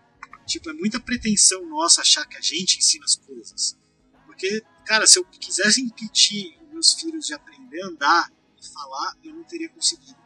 Tipo, 0.47 0.71
é 0.71 0.73
muita 0.73 1.01
pretensão 1.01 1.69
nossa 1.69 2.03
achar 2.03 2.27
que 2.27 2.37
a 2.37 2.41
gente 2.41 2.79
ensina 2.79 3.05
as 3.05 3.17
coisas. 3.17 3.77
Porque, 4.25 4.63
cara, 4.87 5.07
se 5.07 5.19
eu 5.19 5.25
quisesse 5.25 5.81
impedir 5.81 6.57
meus 6.71 6.93
filhos 6.93 7.27
de 7.27 7.35
aprender 7.35 7.83
a 7.83 7.87
andar 7.89 8.33
falar, 8.69 9.17
eu 9.23 9.35
não 9.35 9.45
teria 9.45 9.69
conseguido. 9.69 10.19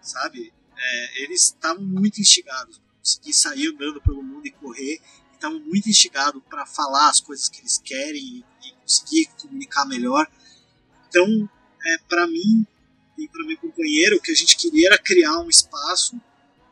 Sabe? 0.00 0.52
É, 0.76 1.22
eles 1.22 1.44
estavam 1.44 1.84
muito 1.84 2.20
instigados 2.20 2.78
para 2.78 2.94
conseguir 2.98 3.32
sair 3.32 3.68
andando 3.68 4.00
pelo 4.00 4.22
mundo 4.22 4.46
e 4.46 4.50
correr. 4.52 5.00
Estavam 5.34 5.60
muito 5.60 5.88
instigados 5.88 6.42
para 6.48 6.66
falar 6.66 7.08
as 7.10 7.20
coisas 7.20 7.48
que 7.48 7.60
eles 7.60 7.78
querem 7.78 8.22
e, 8.22 8.44
e 8.68 8.72
conseguir 8.80 9.28
comunicar 9.40 9.86
melhor. 9.86 10.30
Então, 11.08 11.48
é, 11.84 11.98
para 12.08 12.26
mim 12.26 12.66
e 13.16 13.28
para 13.28 13.44
meu 13.44 13.56
companheiro, 13.58 14.16
o 14.16 14.20
que 14.20 14.32
a 14.32 14.34
gente 14.34 14.56
queria 14.56 14.88
era 14.88 14.98
criar 14.98 15.38
um 15.40 15.48
espaço 15.48 16.20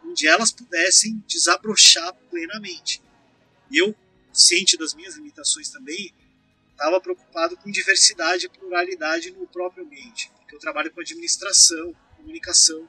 onde 0.05 0.27
elas 0.27 0.53
pudessem 0.53 1.23
desabrochar 1.27 2.15
plenamente. 2.31 3.03
Eu, 3.73 3.95
ciente 4.33 4.77
das 4.77 4.95
minhas 4.95 5.17
limitações 5.17 5.69
também, 5.69 6.15
estava 6.71 7.01
preocupado 7.01 7.57
com 7.57 7.71
diversidade 7.71 8.47
e 8.47 8.49
pluralidade 8.49 9.33
no 9.33 9.47
próprio 9.47 9.85
ambiente 9.85 10.31
que 10.47 10.55
eu 10.55 10.59
trabalho 10.59 10.91
com 10.93 11.01
administração, 11.01 11.95
comunicação, 12.17 12.89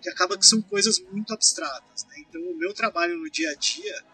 que 0.00 0.08
acaba 0.08 0.38
que 0.38 0.46
são 0.46 0.60
coisas 0.62 1.00
muito 1.00 1.32
abstratas. 1.32 2.04
Né? 2.04 2.16
Então, 2.28 2.40
o 2.42 2.56
meu 2.56 2.72
trabalho 2.72 3.18
no 3.18 3.30
dia 3.30 3.50
a 3.50 3.54
dia, 3.54 4.04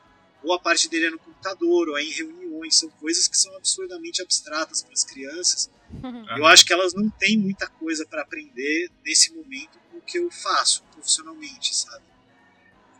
ou 0.42 0.52
a 0.52 0.58
parte 0.58 0.88
dele 0.88 1.06
é 1.06 1.10
no 1.10 1.18
computador, 1.18 1.88
ou 1.88 1.98
é 1.98 2.02
em 2.02 2.10
reuniões, 2.10 2.76
são 2.76 2.88
coisas 2.90 3.28
que 3.28 3.36
são 3.36 3.54
absurdamente 3.56 4.22
abstratas 4.22 4.82
para 4.82 4.92
as 4.92 5.04
crianças. 5.04 5.70
Uhum. 6.02 6.38
Eu 6.38 6.46
acho 6.46 6.64
que 6.64 6.72
elas 6.72 6.94
não 6.94 7.10
têm 7.10 7.36
muita 7.36 7.68
coisa 7.68 8.06
para 8.06 8.22
aprender 8.22 8.90
nesse 9.04 9.32
momento 9.32 9.78
com 9.90 9.98
o 9.98 10.00
que 10.00 10.18
eu 10.18 10.30
faço 10.30 10.82
profissionalmente, 10.92 11.76
sabe? 11.76 12.04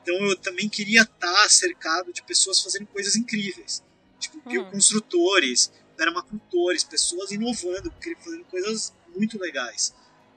Então, 0.03 0.14
eu 0.16 0.36
também 0.36 0.68
queria 0.68 1.03
estar 1.03 1.49
cercado 1.49 2.12
de 2.12 2.22
pessoas 2.22 2.61
fazendo 2.61 2.86
coisas 2.86 3.16
incríveis, 3.16 3.82
tipo 4.18 4.36
uhum. 4.38 4.53
bioconstrutores, 4.53 5.72
permacultores, 5.97 6.82
pessoas 6.82 7.30
inovando, 7.30 7.93
fazendo 8.22 8.45
coisas 8.45 8.93
muito 9.17 9.39
legais. 9.39 9.95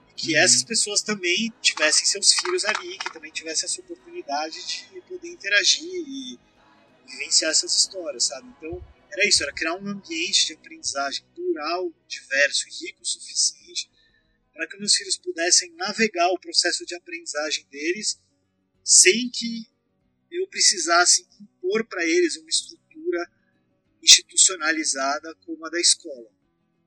E 0.09 0.13
que 0.13 0.33
uhum. 0.33 0.39
essas 0.39 0.63
pessoas 0.63 1.01
também 1.01 1.53
tivessem 1.61 2.05
seus 2.05 2.33
filhos 2.33 2.63
ali, 2.65 2.97
que 2.97 3.11
também 3.11 3.31
tivessem 3.31 3.65
essa 3.65 3.81
oportunidade 3.81 4.65
de 4.65 5.01
poder 5.01 5.05
poder 5.25 5.29
interagir 5.29 5.83
e 5.83 6.39
vivenciar 7.07 7.51
essas 7.51 7.75
histórias, 7.75 8.25
sabe? 8.25 8.47
Então, 8.57 8.83
era 9.11 9.27
isso, 9.27 9.43
era 9.43 9.53
criar 9.53 9.75
um 9.75 9.87
ambiente 9.87 10.47
de 10.47 10.53
aprendizagem 10.53 11.25
plural, 11.33 11.91
diverso 12.07 12.67
e 12.67 12.85
rico 12.85 13.01
o 13.01 13.05
suficiente 13.05 13.89
para 14.53 14.67
que 14.67 14.77
meus 14.77 14.95
filhos 14.95 15.17
pudessem 15.17 15.73
navegar 15.75 16.29
o 16.29 16.39
processo 16.39 16.85
de 16.85 16.95
aprendizagem 16.95 17.67
deles 17.69 18.17
sem 18.83 19.29
que 19.29 19.67
eu 20.31 20.47
precisasse 20.47 21.27
impor 21.41 21.85
para 21.87 22.05
eles 22.05 22.37
uma 22.37 22.49
estrutura 22.49 23.29
institucionalizada 24.01 25.35
como 25.45 25.65
a 25.65 25.69
da 25.69 25.79
escola. 25.79 26.29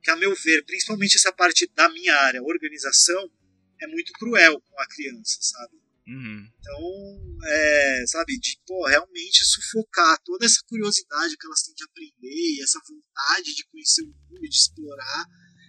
Que, 0.09 0.12
a 0.12 0.16
meu 0.16 0.34
ver, 0.34 0.64
principalmente 0.64 1.16
essa 1.16 1.30
parte 1.30 1.70
da 1.74 1.86
minha 1.90 2.16
área, 2.16 2.42
organização, 2.42 3.30
é 3.78 3.86
muito 3.88 4.11
cruel 4.14 4.59
com 4.59 4.80
a 4.80 4.86
criança, 4.86 5.36
sabe? 5.38 5.76
Uhum. 6.06 6.48
Então, 6.59 7.38
é, 7.44 8.04
sabe, 8.06 8.38
de 8.38 8.59
pô, 8.66 8.86
realmente 8.86 9.44
sufocar 9.44 10.18
toda 10.24 10.46
essa 10.46 10.62
curiosidade 10.66 11.36
que 11.36 11.46
elas 11.46 11.62
têm 11.62 11.74
de 11.74 11.84
aprender 11.84 12.26
e 12.26 12.62
essa 12.62 12.80
vontade 12.88 13.54
de 13.54 13.66
conhecer 13.66 14.00
o 14.00 14.06
mundo 14.06 14.46
e 14.46 14.48
de 14.48 14.56
explorar, 14.56 15.26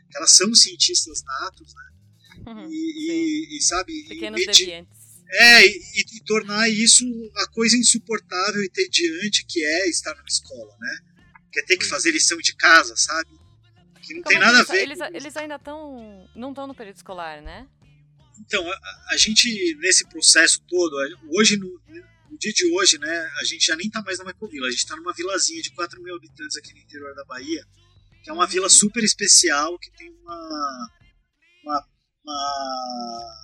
que 0.09 0.17
elas 0.17 0.31
são 0.31 0.55
cientistas 0.55 1.21
natos, 1.21 1.73
né? 1.75 2.53
Uhum, 2.53 2.69
e, 2.71 3.51
e, 3.51 3.57
e, 3.57 3.61
sabe, 3.61 3.91
Pequenos 4.07 4.41
e, 4.41 4.45
deviantes. 4.45 4.97
é, 5.33 5.65
e, 5.65 6.05
e, 6.15 6.23
tornar 6.23 6.69
isso 6.69 7.03
a 7.35 7.47
coisa 7.47 7.75
insuportável 7.75 8.63
e 8.63 8.69
tediante 8.69 9.45
que 9.45 9.61
é 9.61 9.89
estar 9.89 10.15
na 10.15 10.23
escola, 10.25 10.77
né? 10.79 10.99
Que 11.51 11.59
é 11.59 11.65
ter 11.65 11.75
que 11.75 11.85
fazer 11.85 12.11
lição 12.11 12.37
de 12.37 12.55
casa, 12.55 12.95
sabe? 12.95 13.37
Que 14.09 14.15
não 14.15 14.23
Como 14.23 14.33
tem 14.33 14.39
nada 14.39 14.59
a 14.59 14.63
ver. 14.63 14.81
Eles, 14.81 14.99
eles 15.13 15.37
ainda 15.37 15.55
estão. 15.55 16.27
não 16.35 16.49
estão 16.49 16.65
no 16.65 16.73
período 16.73 16.95
escolar, 16.97 17.41
né? 17.43 17.67
Então, 18.39 18.67
a, 18.67 18.79
a 19.13 19.17
gente, 19.17 19.75
nesse 19.79 20.07
processo 20.09 20.61
todo, 20.67 20.93
hoje, 21.31 21.57
no, 21.57 21.67
no 22.31 22.37
dia 22.39 22.51
de 22.53 22.65
hoje, 22.73 22.97
né, 22.97 23.29
a 23.39 23.43
gente 23.43 23.65
já 23.65 23.75
nem 23.75 23.89
tá 23.89 24.01
mais 24.01 24.17
na 24.17 24.25
Microvila, 24.25 24.67
a 24.67 24.71
gente 24.71 24.87
tá 24.87 24.95
numa 24.95 25.13
vilazinha 25.13 25.61
de 25.61 25.71
4 25.71 26.01
mil 26.01 26.15
habitantes 26.15 26.57
aqui 26.57 26.73
no 26.73 26.79
interior 26.79 27.13
da 27.15 27.23
Bahia, 27.25 27.63
que 28.23 28.29
é 28.29 28.33
uma 28.33 28.45
Uhum. 28.45 28.49
vila 28.49 28.69
super 28.69 29.03
especial, 29.03 29.77
que 29.77 29.91
tem 29.91 30.09
uma, 30.09 30.89
uma, 31.63 31.85
uma, 32.25 33.35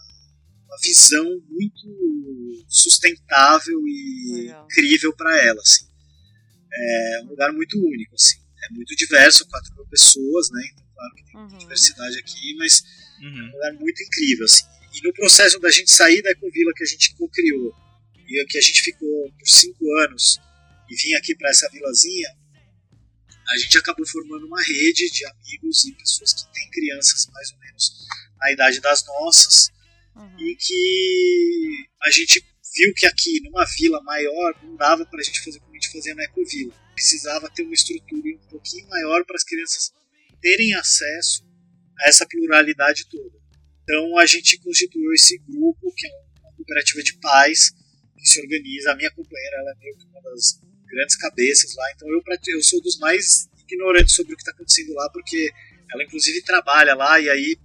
uma 0.65 0.77
visão 0.81 1.25
muito 1.49 2.65
sustentável 2.69 3.79
e 3.85 4.31
Legal. 4.45 4.65
incrível 4.65 5.13
para 5.15 5.43
ela, 5.43 5.61
assim. 5.61 5.85
É 6.73 7.21
um 7.23 7.29
lugar 7.29 7.51
muito 7.53 7.77
único, 7.77 8.15
assim. 8.15 8.37
É 8.69 8.73
muito 8.73 8.95
diverso, 8.95 9.45
4 9.47 9.75
mil 9.75 9.85
pessoas, 9.87 10.49
né, 10.51 10.69
então 10.73 10.85
claro 10.95 11.15
que 11.15 11.23
tem 11.25 11.35
Uhum. 11.37 11.57
diversidade 11.57 12.17
aqui, 12.19 12.55
mas 12.57 12.81
Uhum. 13.21 13.43
um 13.47 13.51
lugar 13.51 13.73
muito 13.73 14.01
incrível, 14.03 14.45
assim. 14.45 14.63
E 14.93 15.01
no 15.07 15.13
processo 15.13 15.59
da 15.59 15.69
gente 15.69 15.91
sair 15.91 16.21
da 16.21 16.31
Ecovila 16.31 16.71
que 16.75 16.83
a 16.83 16.87
gente 16.87 17.13
co-criou 17.15 17.73
e 18.27 18.45
que 18.45 18.57
a 18.57 18.61
gente 18.61 18.81
ficou 18.81 19.31
por 19.37 19.47
cinco 19.47 19.93
anos 20.03 20.39
e 20.89 20.95
vir 20.95 21.15
aqui 21.15 21.35
para 21.35 21.49
essa 21.49 21.69
vilazinha, 21.69 22.29
a 23.49 23.57
gente 23.57 23.77
acabou 23.77 24.05
formando 24.07 24.47
uma 24.47 24.61
rede 24.63 25.09
de 25.11 25.25
amigos 25.25 25.85
e 25.85 25.91
pessoas 25.93 26.33
que 26.33 26.51
têm 26.53 26.69
crianças 26.71 27.27
mais 27.31 27.51
ou 27.51 27.59
menos 27.59 27.91
na 28.39 28.51
idade 28.51 28.79
das 28.81 29.05
nossas 29.05 29.69
Uhum. 30.15 30.39
e 30.39 30.55
que 30.55 31.87
a 32.03 32.09
gente 32.09 32.41
viu 32.75 32.93
que 32.95 33.05
aqui 33.05 33.41
numa 33.41 33.65
vila 33.77 34.01
maior 34.01 34.55
não 34.63 34.75
dava 34.77 35.05
para 35.05 35.19
a 35.19 35.23
gente 35.23 35.41
fazer 35.43 35.59
como 35.59 35.71
a 35.71 35.75
gente 35.75 35.91
fazia 35.91 36.15
na 36.15 36.23
Ecovila. 36.23 36.73
Precisava 36.95 37.49
ter 37.49 37.63
uma 37.63 37.73
estrutura 37.73 38.35
um 38.35 38.47
pouquinho 38.49 38.87
maior 38.87 39.23
para 39.25 39.35
as 39.35 39.43
crianças 39.43 39.93
terem 40.41 40.73
acesso 40.73 41.45
a 41.99 42.09
essa 42.09 42.25
pluralidade 42.25 43.07
toda. 43.09 43.37
Então 43.83 44.17
a 44.17 44.25
gente 44.25 44.57
constituiu 44.59 45.13
esse 45.13 45.37
grupo, 45.39 45.93
que 45.95 46.07
é 46.07 46.09
uma 46.41 46.53
cooperativa 46.53 47.03
de 47.03 47.17
pais, 47.19 47.71
que 48.17 48.27
se 48.27 48.41
organiza. 48.41 48.91
A 48.91 48.95
minha 48.95 49.11
companheira 49.11 49.57
ela 49.57 49.71
é 49.71 49.75
meio 49.75 49.97
que 49.97 50.05
uma 50.07 50.21
das 50.21 50.59
grandes 50.87 51.15
cabeças 51.17 51.75
lá, 51.75 51.91
então 51.93 52.07
eu, 52.09 52.21
eu 52.47 52.63
sou 52.63 52.81
dos 52.81 52.97
mais 52.99 53.49
ignorantes 53.67 54.15
sobre 54.15 54.33
o 54.33 54.35
que 54.37 54.41
está 54.41 54.51
acontecendo 54.51 54.93
lá, 54.93 55.09
porque 55.09 55.51
ela 55.91 56.03
inclusive 56.03 56.41
trabalha 56.43 56.95
lá 56.95 57.19
e 57.19 57.29
aí 57.29 57.57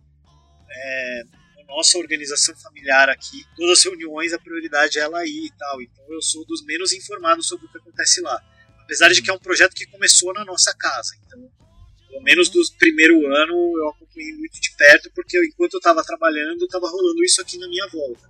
é, 0.70 1.22
nossa 1.70 1.98
organização 1.98 2.54
familiar 2.56 3.08
aqui, 3.08 3.44
todas 3.56 3.78
as 3.78 3.84
reuniões, 3.84 4.32
a 4.32 4.38
prioridade 4.38 4.98
é 4.98 5.02
ela 5.02 5.24
ir 5.24 5.46
e 5.46 5.52
tal. 5.56 5.80
Então 5.80 6.04
eu 6.10 6.20
sou 6.20 6.44
dos 6.44 6.64
menos 6.64 6.92
informados 6.92 7.46
sobre 7.46 7.66
o 7.66 7.70
que 7.70 7.78
acontece 7.78 8.20
lá. 8.20 8.42
Apesar 8.90 9.08
de 9.10 9.22
que 9.22 9.30
é 9.30 9.32
um 9.32 9.38
projeto 9.38 9.72
que 9.72 9.86
começou 9.86 10.34
na 10.34 10.44
nossa 10.44 10.74
casa. 10.74 11.14
Então, 11.24 11.48
pelo 12.08 12.22
menos 12.24 12.48
do 12.48 12.60
primeiro 12.76 13.24
ano, 13.24 13.54
eu 13.78 13.88
acompanhei 13.90 14.34
muito 14.34 14.60
de 14.60 14.74
perto, 14.76 15.08
porque 15.14 15.38
eu, 15.38 15.44
enquanto 15.44 15.74
eu 15.74 15.78
estava 15.78 16.02
trabalhando, 16.02 16.64
estava 16.64 16.88
rolando 16.88 17.22
isso 17.22 17.40
aqui 17.40 17.56
na 17.56 17.68
minha 17.68 17.86
volta. 17.86 18.28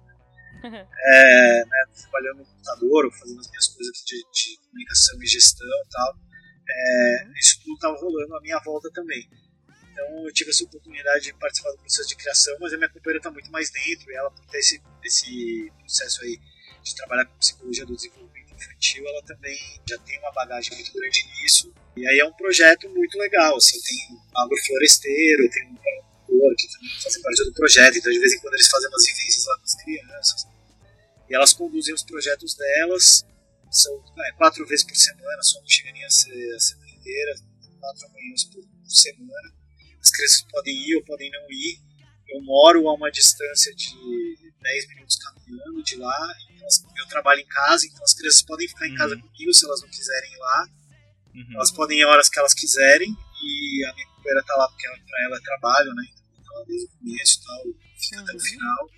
É, 1.02 1.64
né, 1.64 1.84
trabalhando 1.98 2.40
no 2.40 2.44
computador, 2.44 3.10
fazendo 3.18 3.40
as 3.40 3.48
minhas 3.48 3.68
coisas 3.68 3.96
de, 4.04 4.16
de 4.30 4.58
comunicação 4.66 5.22
e 5.22 5.26
gestão 5.26 5.66
e 5.66 5.88
tal. 5.88 6.14
É, 6.68 7.28
isso 7.38 7.58
tudo 7.64 7.74
estava 7.76 7.96
rolando 7.96 8.36
à 8.36 8.40
minha 8.42 8.58
volta 8.58 8.90
também. 8.92 9.26
Então 9.90 10.26
eu 10.26 10.32
tive 10.34 10.50
essa 10.50 10.62
oportunidade 10.64 11.24
de 11.24 11.34
participar 11.38 11.70
do 11.70 11.78
processo 11.78 12.08
de 12.10 12.16
criação, 12.16 12.54
mas 12.60 12.74
a 12.74 12.76
minha 12.76 12.90
companheira 12.90 13.16
está 13.16 13.30
muito 13.30 13.50
mais 13.50 13.70
dentro, 13.70 14.12
e 14.12 14.14
ela, 14.14 14.30
por 14.30 14.44
ter 14.44 14.58
esse, 14.58 14.82
esse 15.02 15.72
processo 15.78 16.22
aí 16.24 16.38
de 16.82 16.94
trabalhar 16.94 17.24
com 17.24 17.38
psicologia 17.38 17.86
do 17.86 17.96
desenvolvimento 17.96 18.39
infantil, 18.60 19.06
ela 19.08 19.22
também 19.22 19.56
já 19.88 19.98
tem 19.98 20.18
uma 20.18 20.32
bagagem 20.32 20.74
muito 20.74 20.92
grande 20.92 21.24
nisso. 21.26 21.72
E 21.96 22.06
aí 22.06 22.18
é 22.18 22.24
um 22.24 22.32
projeto 22.32 22.88
muito 22.90 23.18
legal, 23.18 23.56
assim, 23.56 23.80
tem 23.80 24.16
um 24.16 24.38
agrofloresteiro, 24.38 25.50
tem 25.50 25.66
um 25.68 25.74
produtor 25.76 26.54
que 26.56 26.72
também 26.72 27.00
fazem 27.02 27.22
parte 27.22 27.44
do 27.44 27.52
projeto, 27.52 27.98
então 27.98 28.12
de 28.12 28.18
vez 28.18 28.32
em 28.32 28.38
quando 28.40 28.54
eles 28.54 28.68
fazem 28.68 28.88
umas 28.88 29.04
vivências 29.06 29.46
lá 29.46 29.56
com 29.56 29.64
as 29.64 29.74
crianças. 29.74 30.46
E 31.28 31.34
elas 31.34 31.52
conduzem 31.52 31.94
os 31.94 32.02
projetos 32.02 32.54
delas, 32.54 33.24
são 33.70 34.04
é, 34.18 34.32
quatro 34.32 34.66
vezes 34.66 34.84
por 34.84 34.96
semana, 34.96 35.42
só 35.42 35.60
não 35.60 35.68
chega 35.68 35.92
nem 35.92 36.04
a 36.04 36.10
ser 36.10 36.54
a 36.54 36.60
semana 36.60 36.90
inteira, 36.90 37.34
quatro 37.80 38.08
manhãs 38.12 38.44
por 38.44 38.64
semana. 38.84 39.54
As 40.00 40.10
crianças 40.10 40.42
podem 40.50 40.74
ir 40.74 40.96
ou 40.96 41.04
podem 41.04 41.30
não 41.30 41.50
ir. 41.50 41.80
Eu 42.30 42.42
moro 42.42 42.88
a 42.88 42.94
uma 42.94 43.10
distância 43.10 43.74
de 43.74 43.88
10 44.62 44.88
minutos 44.88 45.16
caminhando 45.16 45.82
de 45.82 45.96
lá. 45.96 46.34
Eu 46.98 47.06
trabalho 47.08 47.40
em 47.40 47.46
casa, 47.46 47.86
então 47.86 48.02
as 48.04 48.14
crianças 48.14 48.42
podem 48.42 48.68
ficar 48.68 48.86
em 48.86 48.94
casa 48.94 49.14
Uhum. 49.16 49.20
comigo 49.22 49.52
se 49.54 49.64
elas 49.64 49.80
não 49.82 49.88
quiserem 49.88 50.32
ir 50.32 50.38
lá. 50.38 50.66
Uhum. 51.34 51.54
Elas 51.54 51.72
podem 51.72 51.98
ir 51.98 52.02
a 52.04 52.08
horas 52.08 52.28
que 52.28 52.38
elas 52.38 52.54
quiserem. 52.54 53.08
E 53.42 53.84
a 53.86 53.94
minha 53.94 54.06
companheira 54.06 54.44
tá 54.46 54.54
lá 54.56 54.68
porque 54.68 54.86
ela, 54.86 54.96
pra 54.98 55.24
ela 55.24 55.36
é 55.36 55.40
trabalho, 55.40 55.94
né? 55.94 56.02
Então 56.12 56.44
tá 56.44 56.58
lá 56.58 56.64
desde 56.66 56.86
o 56.86 56.90
começo 56.98 57.40
e 57.40 57.44
tal, 57.46 57.62
fica 57.98 58.20
até 58.20 58.32
o 58.32 58.34
Uhum. 58.34 58.40
final. 58.40 58.90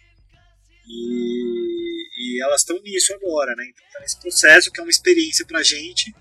E, 0.88 2.08
e 2.38 2.42
elas 2.42 2.60
estão 2.60 2.78
nisso 2.82 3.14
agora, 3.14 3.54
né? 3.54 3.64
Então 3.68 3.84
tá 3.92 4.00
nesse 4.00 4.20
processo 4.20 4.70
que 4.70 4.80
é 4.80 4.82
uma 4.82 4.90
experiência 4.90 5.46
pra 5.46 5.62
gente. 5.62 6.14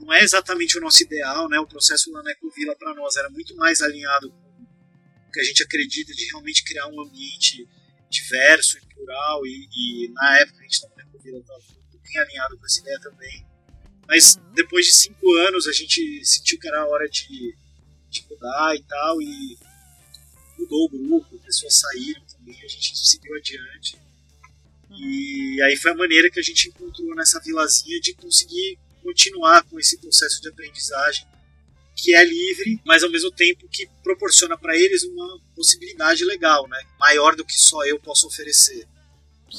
Não 0.00 0.12
é 0.12 0.22
exatamente 0.22 0.78
o 0.78 0.80
nosso 0.80 1.02
ideal, 1.02 1.48
né? 1.48 1.58
O 1.58 1.66
processo 1.66 2.10
lá 2.12 2.22
na 2.22 2.30
Ecovila 2.30 2.74
para 2.76 2.94
nós 2.94 3.16
era 3.16 3.28
muito 3.30 3.54
mais 3.56 3.80
alinhado 3.82 4.32
que 5.34 5.40
a 5.40 5.44
gente 5.44 5.64
acredita 5.64 6.12
de 6.12 6.24
realmente 6.26 6.62
criar 6.62 6.86
um 6.86 7.00
ambiente 7.02 7.68
diverso 8.08 8.78
e 8.78 8.94
plural. 8.94 9.44
E, 9.44 9.68
e 9.76 10.08
na 10.12 10.38
época 10.38 10.60
a 10.60 10.62
gente 10.62 10.72
estava 10.72 10.94
na 10.96 11.02
Ecovila, 11.02 11.38
estava 11.40 11.60
bem 11.92 12.18
alinhado 12.18 12.56
com 12.56 12.64
essa 12.64 12.80
ideia 12.80 13.00
também. 13.00 13.46
Mas 14.06 14.36
depois 14.54 14.86
de 14.86 14.92
cinco 14.92 15.34
anos 15.34 15.66
a 15.66 15.72
gente 15.72 16.24
sentiu 16.24 16.58
que 16.58 16.68
era 16.68 16.82
a 16.82 16.86
hora 16.86 17.08
de, 17.08 17.56
de 18.10 18.24
mudar 18.30 18.76
e 18.76 18.82
tal, 18.84 19.20
e 19.20 19.58
mudou 20.56 20.84
o 20.84 20.88
grupo, 20.88 21.38
pessoas 21.40 21.74
saíram 21.74 22.22
também, 22.26 22.56
a 22.62 22.68
gente 22.68 22.96
seguiu 22.96 23.34
adiante. 23.34 23.98
E 24.90 25.60
aí 25.62 25.76
foi 25.76 25.90
a 25.90 25.96
maneira 25.96 26.30
que 26.30 26.38
a 26.38 26.42
gente 26.42 26.68
encontrou 26.68 27.12
nessa 27.16 27.40
vilazinha 27.40 27.98
de 28.00 28.14
conseguir 28.14 28.78
continuar 29.02 29.64
com 29.64 29.80
esse 29.80 29.98
processo 29.98 30.40
de 30.40 30.48
aprendizagem 30.48 31.26
que 31.94 32.14
é 32.14 32.24
livre, 32.24 32.80
mas 32.84 33.02
ao 33.02 33.10
mesmo 33.10 33.30
tempo 33.30 33.68
que 33.70 33.88
proporciona 34.02 34.58
para 34.58 34.76
eles 34.76 35.04
uma 35.04 35.40
possibilidade 35.54 36.24
legal, 36.24 36.68
né? 36.68 36.78
maior 36.98 37.36
do 37.36 37.44
que 37.44 37.54
só 37.54 37.84
eu 37.86 37.98
posso 38.00 38.26
oferecer. 38.26 38.86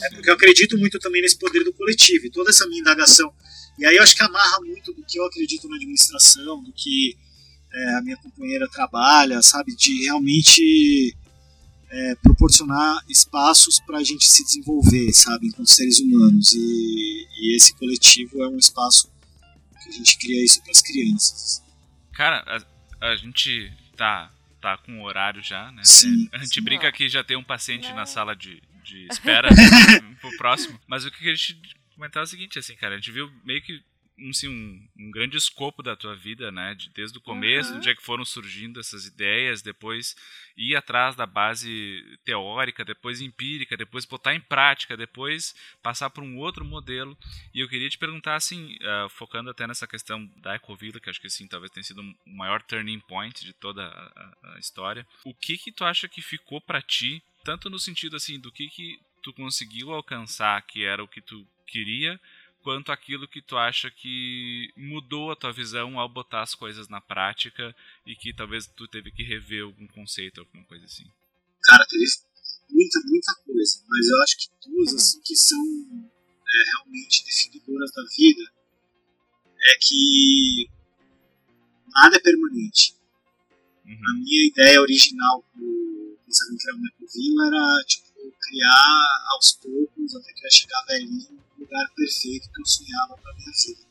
É 0.04 0.10
porque 0.10 0.30
eu 0.30 0.34
acredito 0.34 0.78
muito 0.78 1.00
também 1.00 1.22
nesse 1.22 1.38
poder 1.38 1.64
do 1.64 1.74
coletivo 1.74 2.26
e 2.26 2.32
toda 2.32 2.50
essa 2.50 2.68
minha 2.68 2.82
indagação. 2.82 3.34
E 3.80 3.86
aí 3.86 3.96
eu 3.96 4.04
acho 4.04 4.16
que 4.16 4.24
amarra 4.24 4.60
muito 4.62 4.94
do 4.94 5.04
que 5.04 5.18
eu 5.18 5.26
acredito 5.26 5.70
na 5.70 5.76
administração, 5.78 6.62
do 6.62 6.74
que 6.74 7.18
é, 7.74 7.96
a 7.96 8.02
minha 8.02 8.18
companheira 8.18 8.68
trabalha, 8.70 9.42
sabe? 9.42 9.74
De 9.76 10.04
realmente 10.04 11.16
é, 11.90 12.16
proporcionar 12.16 13.04
espaços 13.10 13.80
para 13.80 14.00
a 14.00 14.04
gente 14.04 14.28
se 14.28 14.44
desenvolver, 14.44 15.14
sabe? 15.14 15.48
Enquanto 15.48 15.70
seres 15.70 16.00
humanos. 16.00 16.54
E, 16.54 17.28
e 17.40 17.56
esse 17.56 17.74
coletivo 17.76 18.44
é 18.44 18.48
um 18.50 18.58
espaço 18.58 19.10
que 19.82 19.90
a 19.90 19.92
gente 19.94 20.18
cria 20.18 20.44
isso 20.44 20.62
para 20.62 20.72
as 20.72 20.82
crianças. 20.82 21.65
Cara, 22.16 22.44
a, 23.02 23.08
a 23.12 23.16
gente 23.16 23.72
tá, 23.96 24.32
tá 24.62 24.78
com 24.78 25.04
horário 25.04 25.44
já, 25.44 25.72
né? 25.72 25.84
Sim. 25.84 26.30
A 26.32 26.38
gente 26.38 26.56
Sim. 26.56 26.62
brinca 26.64 26.92
que 26.92 27.08
já 27.08 27.24
tem 27.24 27.38
um 27.38 27.44
paciente 27.44 27.90
Não. 27.90 27.98
na 27.98 28.06
sala 28.06 28.36
de, 28.36 28.64
de 28.84 29.06
espera 29.12 29.50
né, 29.50 30.16
pro 30.20 30.36
próximo. 30.38 30.80
Mas 30.88 31.06
o 31.06 31.12
que 31.12 31.30
a 31.30 31.36
gente 31.36 31.60
comentar 31.94 32.22
é 32.22 32.24
o 32.24 32.28
seguinte, 32.28 32.58
assim, 32.58 32.76
cara, 32.76 32.96
a 32.96 32.98
gente 32.98 33.12
viu 33.12 33.32
meio 33.44 33.62
que 33.62 33.84
assim, 34.30 34.48
um, 34.48 34.88
um, 34.98 35.12
grande 35.12 35.38
escopo 35.38 35.84
da 35.84 35.96
tua 35.96 36.16
vida, 36.16 36.52
né? 36.52 36.74
De, 36.74 36.90
desde 36.90 37.18
o 37.18 37.22
começo, 37.22 37.72
uhum. 37.72 37.80
do 37.80 37.82
dia 37.82 37.96
que 37.96 38.02
foram 38.02 38.24
surgindo 38.24 38.80
essas 38.80 39.06
ideias, 39.06 39.62
depois 39.62 40.16
ir 40.56 40.76
atrás 40.76 41.16
da 41.16 41.26
base 41.26 42.18
teórica, 42.24 42.86
depois 42.86 43.22
empírica, 43.22 43.76
depois 43.76 44.06
botar 44.06 44.34
em 44.34 44.40
prática, 44.40 44.96
depois 44.96 45.54
passar 45.84 46.10
para 46.10 46.24
um 46.24 46.38
outro 46.38 46.64
modelo. 46.64 47.18
E 47.54 47.60
eu 47.60 47.68
queria 47.68 47.90
te 47.90 47.98
perguntar, 47.98 48.36
assim, 48.36 48.76
uh, 48.76 49.10
focando 49.10 49.50
até 49.50 49.68
nessa 49.68 49.88
questão 49.88 50.26
da 50.38 50.56
Ecovila, 50.56 51.00
que 51.00 51.10
acho 51.10 51.20
que 51.20 51.28
assim, 51.28 51.48
talvez 51.48 51.72
tenha 51.72 51.84
sido 51.84 52.02
o 52.02 52.30
maior 52.30 52.62
turning 52.62 53.00
point 53.02 53.44
de 53.44 53.54
toda 53.54 53.86
a, 53.86 54.56
a 54.56 54.60
história. 54.60 55.06
O 55.24 55.34
que 55.34 55.58
que 55.58 55.72
tu 55.72 55.84
acha 55.84 56.08
que 56.08 56.22
ficou 56.22 56.62
para 56.62 56.82
ti, 56.82 57.22
tanto 57.44 57.70
no 57.70 57.80
sentido 57.80 58.16
assim 58.16 58.40
do 58.40 58.52
que 58.52 58.70
que 58.70 59.00
tu 59.22 59.34
conseguiu 59.34 59.92
alcançar, 59.92 60.62
que 60.62 60.86
era 60.86 61.04
o 61.04 61.08
que 61.08 61.20
tu 61.20 61.46
queria, 61.66 62.20
quanto 62.66 62.92
aquilo 62.92 63.28
que 63.28 63.44
tu 63.44 63.56
acha 63.56 63.92
que 63.92 64.74
mudou 64.76 65.30
a 65.30 65.36
tua 65.36 65.54
visão 65.54 66.00
ao 66.00 66.10
botar 66.10 66.42
as 66.42 66.56
coisas 66.56 66.90
na 66.90 67.00
prática 67.00 67.76
e 68.08 68.16
que 68.16 68.34
talvez 68.34 68.66
tu 68.66 68.88
teve 68.88 69.12
que 69.12 69.22
rever 69.22 69.64
algum 69.64 69.86
conceito, 69.86 70.40
alguma 70.40 70.64
coisa 70.64 70.84
assim? 70.84 71.06
Cara, 71.62 71.86
teve 71.86 72.04
muita, 72.68 73.00
muita 73.06 73.36
coisa, 73.46 73.84
mas 73.88 74.10
eu 74.10 74.24
acho 74.24 74.38
que 74.40 74.48
duas 74.68 74.90
uhum. 74.90 74.96
assim 74.96 75.22
que 75.22 75.36
são 75.36 75.62
é, 75.62 76.64
realmente 76.74 77.24
definidoras 77.24 77.92
da 77.92 78.02
vida 78.18 78.52
é 79.62 79.78
que 79.80 80.68
nada 81.94 82.16
é 82.16 82.20
permanente. 82.20 82.96
Uhum. 83.86 84.10
A 84.10 84.14
minha 84.16 84.48
ideia 84.48 84.82
original 84.82 85.46
do 85.54 86.18
Pensamento 86.26 86.64
Criar 86.64 86.76
uma 86.76 86.88
Ecovila 86.88 87.46
era 87.46 87.86
tipo, 87.86 88.36
criar 88.42 89.26
aos 89.34 89.54
poucos 89.54 90.16
até 90.16 90.34
que 90.34 90.40
eu 90.40 90.46
ia 90.46 90.50
chegar 90.50 90.86
velhinho 90.88 91.45
lugar 91.66 91.92
perfeito 91.96 92.50
que 92.52 92.62
eu 92.62 92.66
sonhava 92.66 93.18
para 93.18 93.34
minha 93.34 93.52
vida. 93.66 93.86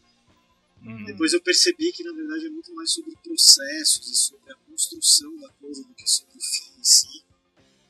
Uhum. 0.84 1.04
Depois 1.04 1.32
eu 1.32 1.40
percebi 1.42 1.92
que 1.92 2.04
na 2.04 2.12
verdade 2.12 2.46
é 2.46 2.50
muito 2.50 2.74
mais 2.74 2.92
sobre 2.92 3.16
processos 3.22 4.10
e 4.10 4.14
sobre 4.14 4.52
a 4.52 4.56
construção 4.56 5.36
da 5.38 5.48
coisa 5.50 5.82
do 5.82 5.94
que 5.94 6.06
sobre 6.06 6.36
o 6.36 6.40
fim 6.40 6.78
em 6.78 6.84
si. 6.84 7.24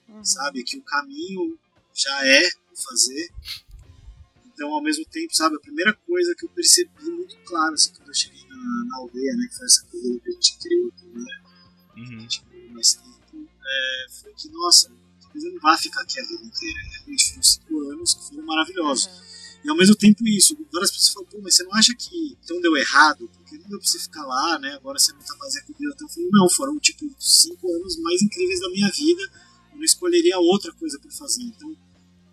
Uhum. 0.09 0.24
Sabe? 0.24 0.62
Que 0.62 0.78
o 0.78 0.82
caminho 0.82 1.59
já 1.93 2.26
é 2.26 2.49
o 2.72 2.76
fazer. 2.76 3.30
Então, 4.47 4.72
ao 4.72 4.82
mesmo 4.82 5.05
tempo, 5.07 5.35
sabe, 5.35 5.57
a 5.57 5.61
primeira 5.61 5.93
coisa 5.93 6.35
que 6.37 6.45
eu 6.45 6.49
percebi 6.51 7.11
muito 7.11 7.37
claro 7.45 7.74
assim, 7.74 7.93
quando 7.93 8.09
eu 8.09 8.14
cheguei 8.14 8.47
na, 8.47 8.85
na 8.87 8.97
aldeia, 8.99 9.35
né, 9.35 9.49
que 9.49 9.57
foi 9.57 9.66
essa 9.66 9.85
coisa 9.87 10.20
que 10.20 10.28
a 10.28 10.32
gente 10.32 10.59
criou 10.59 10.93
primeiro, 10.93 11.41
uhum. 11.97 12.05
que 12.07 12.14
a 12.14 12.18
gente 12.20 12.45
mais 12.70 12.95
tempo, 12.95 13.49
é, 13.64 14.07
foi 14.11 14.32
que, 14.35 14.49
nossa, 14.51 14.93
talvez 15.20 15.45
eu 15.45 15.53
não 15.53 15.61
vá 15.61 15.76
ficar 15.76 16.03
aqui 16.03 16.20
a 16.20 16.22
vida 16.22 16.45
inteira. 16.45 16.78
Realmente 16.93 17.30
foram 17.30 17.43
cinco 17.43 17.80
anos 17.91 18.14
que 18.14 18.28
foram 18.28 18.45
maravilhosos. 18.45 19.07
Uhum. 19.07 19.43
E 19.65 19.71
ao 19.71 19.77
mesmo 19.77 19.95
tempo 19.95 20.29
isso, 20.29 20.55
várias 20.71 20.91
pessoas 20.91 21.15
falam, 21.15 21.29
pô, 21.31 21.41
mas 21.43 21.57
você 21.57 21.65
não 21.65 21.75
acha 21.75 21.95
que 21.95 22.37
então 22.45 22.61
deu 22.61 22.77
errado? 22.77 23.31
Porque 23.33 23.57
não 23.57 23.67
deu 23.71 23.79
pra 23.79 23.89
você 23.89 23.99
ficar 23.99 24.23
lá, 24.27 24.59
né? 24.59 24.75
Agora 24.75 24.99
você 24.99 25.11
não 25.12 25.21
tá 25.21 25.35
mais 25.39 25.55
vida. 25.55 25.95
Então 25.95 26.07
eu 26.07 26.12
falei, 26.12 26.29
não, 26.31 26.51
foram 26.51 26.79
tipo 26.79 27.11
cinco 27.19 27.73
anos 27.73 27.97
mais 27.97 28.21
incríveis 28.21 28.61
da 28.61 28.69
minha 28.69 28.91
vida. 28.91 29.23
Eu 29.73 29.79
não 29.79 29.85
escolheria 29.85 30.39
outra 30.39 30.71
coisa 30.73 30.99
para 30.99 31.11
fazer. 31.11 31.45
Então, 31.45 31.75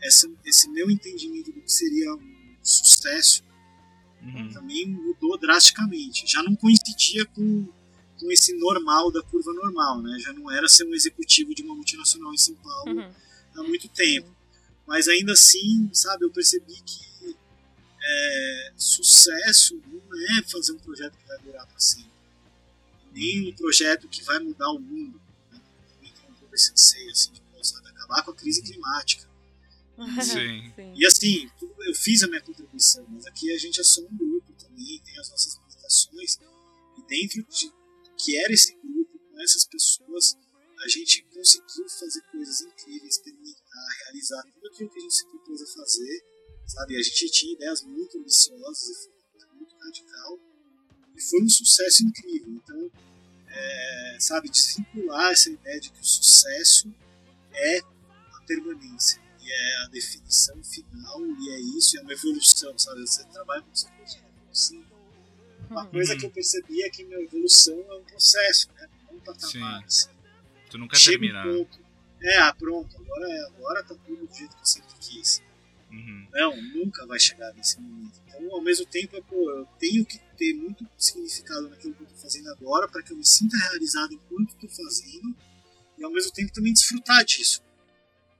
essa, 0.01 0.29
esse 0.43 0.69
meu 0.69 0.91
entendimento 0.91 1.53
do 1.53 1.61
que 1.61 1.71
seria 1.71 2.13
um 2.13 2.55
sucesso 2.61 3.43
uhum. 4.21 4.49
também 4.51 4.89
mudou 4.89 5.37
drasticamente. 5.37 6.27
Já 6.27 6.43
não 6.43 6.53
coincidia 6.53 7.25
com, 7.27 7.65
com 8.19 8.29
esse 8.29 8.53
normal 8.57 9.09
da 9.09 9.23
curva 9.23 9.53
normal, 9.53 10.01
né? 10.01 10.19
Já 10.19 10.33
não 10.33 10.51
era 10.51 10.67
ser 10.67 10.85
um 10.85 10.93
executivo 10.93 11.55
de 11.55 11.63
uma 11.63 11.75
multinacional 11.75 12.33
em 12.33 12.37
São 12.37 12.55
Paulo 12.55 12.99
uhum. 12.99 13.13
há 13.55 13.63
muito 13.63 13.87
tempo. 13.87 14.29
Mas 14.85 15.07
ainda 15.07 15.31
assim, 15.31 15.89
sabe, 15.93 16.25
eu 16.25 16.29
percebi 16.29 16.73
que 16.85 17.10
é, 18.03 18.73
sucesso 18.75 19.81
não 19.87 20.39
é 20.39 20.43
fazer 20.43 20.73
um 20.73 20.79
projeto 20.79 21.17
que 21.17 21.27
vai 21.27 21.37
durar 21.39 21.67
para 21.67 21.79
sempre. 21.79 22.11
Nem 23.13 23.49
um 23.49 23.55
projeto 23.55 24.07
que 24.07 24.23
vai 24.23 24.39
mudar 24.39 24.71
o 24.71 24.79
mundo. 24.79 25.21
Né? 25.51 25.61
Também 25.89 26.11
tem 26.11 26.29
um 26.29 26.33
pouco 26.33 26.55
esse 26.55 26.71
anseio 26.71 27.11
assim, 27.11 27.31
de 27.31 27.41
sabe, 27.67 27.87
acabar 27.89 28.23
com 28.23 28.31
a 28.31 28.35
crise 28.35 28.61
climática. 28.61 29.29
Sim. 30.21 30.73
E 30.95 31.05
assim, 31.05 31.49
eu 31.61 31.93
fiz 31.93 32.23
a 32.23 32.27
minha 32.27 32.41
contribuição, 32.41 33.05
mas 33.09 33.25
aqui 33.27 33.51
a 33.51 33.57
gente 33.57 33.79
é 33.79 33.83
só 33.83 34.01
um 34.01 34.17
grupo 34.17 34.51
também, 34.53 34.99
tem 35.05 35.19
as 35.19 35.29
nossas 35.29 35.55
limitações. 35.57 36.39
E 36.97 37.01
dentro 37.07 37.43
de 37.43 37.71
que 38.17 38.37
era 38.37 38.51
esse 38.51 38.75
grupo, 38.77 39.19
com 39.19 39.41
essas 39.41 39.65
pessoas, 39.65 40.37
a 40.83 40.87
gente 40.87 41.23
conseguiu 41.23 41.87
fazer 41.87 42.21
coisas 42.31 42.61
incríveis, 42.61 43.15
experimentar, 43.15 43.87
realizar 44.05 44.43
tudo 44.43 44.67
aquilo 44.67 44.89
que 44.89 44.97
a 44.97 45.01
gente 45.01 45.15
se 45.15 45.27
propôs 45.27 45.61
a 45.61 45.67
fazer 45.67 46.30
sabe? 46.71 46.95
A 46.95 47.01
gente 47.01 47.29
tinha 47.31 47.53
ideias 47.53 47.83
muito 47.83 48.17
ambiciosas 48.17 49.09
e 49.35 49.55
muito 49.55 49.75
radical 49.77 50.39
e 51.15 51.21
foi 51.21 51.41
um 51.41 51.49
sucesso 51.49 52.03
incrível. 52.03 52.49
Então, 52.53 52.91
é, 53.47 54.17
sabe, 54.19 54.49
desvincular 54.49 55.31
essa 55.31 55.49
ideia 55.49 55.79
de 55.79 55.91
que 55.91 55.99
o 55.99 56.05
sucesso 56.05 56.93
é 57.53 57.79
a 57.79 58.41
permanência 58.47 59.21
e 59.41 59.51
é 59.51 59.83
a 59.83 59.87
definição 59.87 60.63
final 60.63 61.21
e 61.25 61.49
é 61.49 61.59
isso, 61.77 61.97
é 61.97 62.01
uma 62.01 62.13
evolução, 62.13 62.77
sabe? 62.77 63.01
Você 63.01 63.23
trabalha 63.25 63.61
com 63.61 63.75
você 63.75 63.87
evolução. 64.39 64.91
Uma 65.69 65.85
coisa 65.87 66.17
que 66.17 66.25
eu 66.25 66.31
percebi 66.31 66.83
é 66.83 66.89
que 66.89 67.03
minha 67.03 67.21
evolução 67.21 67.77
é 67.89 67.95
um 67.95 68.03
processo, 68.03 68.69
né? 68.73 68.89
Não 69.09 69.17
um 69.17 69.19
patamar. 69.21 69.83
Assim. 69.83 70.09
Tu 70.69 70.77
nunca 70.77 70.97
Chega 70.97 71.17
termina. 71.17 71.47
Um 71.47 71.65
ponto, 71.65 71.79
é, 72.21 72.37
ah, 72.39 72.53
pronto, 72.53 72.95
agora, 72.97 73.47
agora 73.47 73.83
tá 73.83 73.95
tudo 73.95 74.27
do 74.27 74.33
jeito 74.35 74.55
que 74.55 74.61
eu 74.61 74.65
sempre 74.65 74.93
quis. 74.99 75.41
Uhum. 75.91 76.27
Não, 76.31 76.61
nunca 76.73 77.05
vai 77.05 77.19
chegar 77.19 77.53
nesse 77.53 77.79
momento. 77.79 78.21
Então, 78.25 78.55
ao 78.55 78.61
mesmo 78.61 78.85
tempo, 78.85 79.21
pô, 79.23 79.49
eu 79.51 79.65
tenho 79.77 80.05
que 80.05 80.17
ter 80.37 80.53
muito 80.53 80.87
significado 80.97 81.69
naquilo 81.69 81.93
que 81.93 82.01
eu 82.01 82.07
estou 82.07 82.19
fazendo 82.19 82.49
agora 82.49 82.87
para 82.87 83.03
que 83.03 83.11
eu 83.11 83.17
me 83.17 83.25
sinta 83.25 83.57
realizado 83.57 84.13
enquanto 84.13 84.51
estou 84.51 84.69
fazendo 84.69 85.35
e, 85.97 86.03
ao 86.03 86.11
mesmo 86.11 86.31
tempo, 86.31 86.53
também 86.53 86.73
desfrutar 86.73 87.23
disso. 87.25 87.61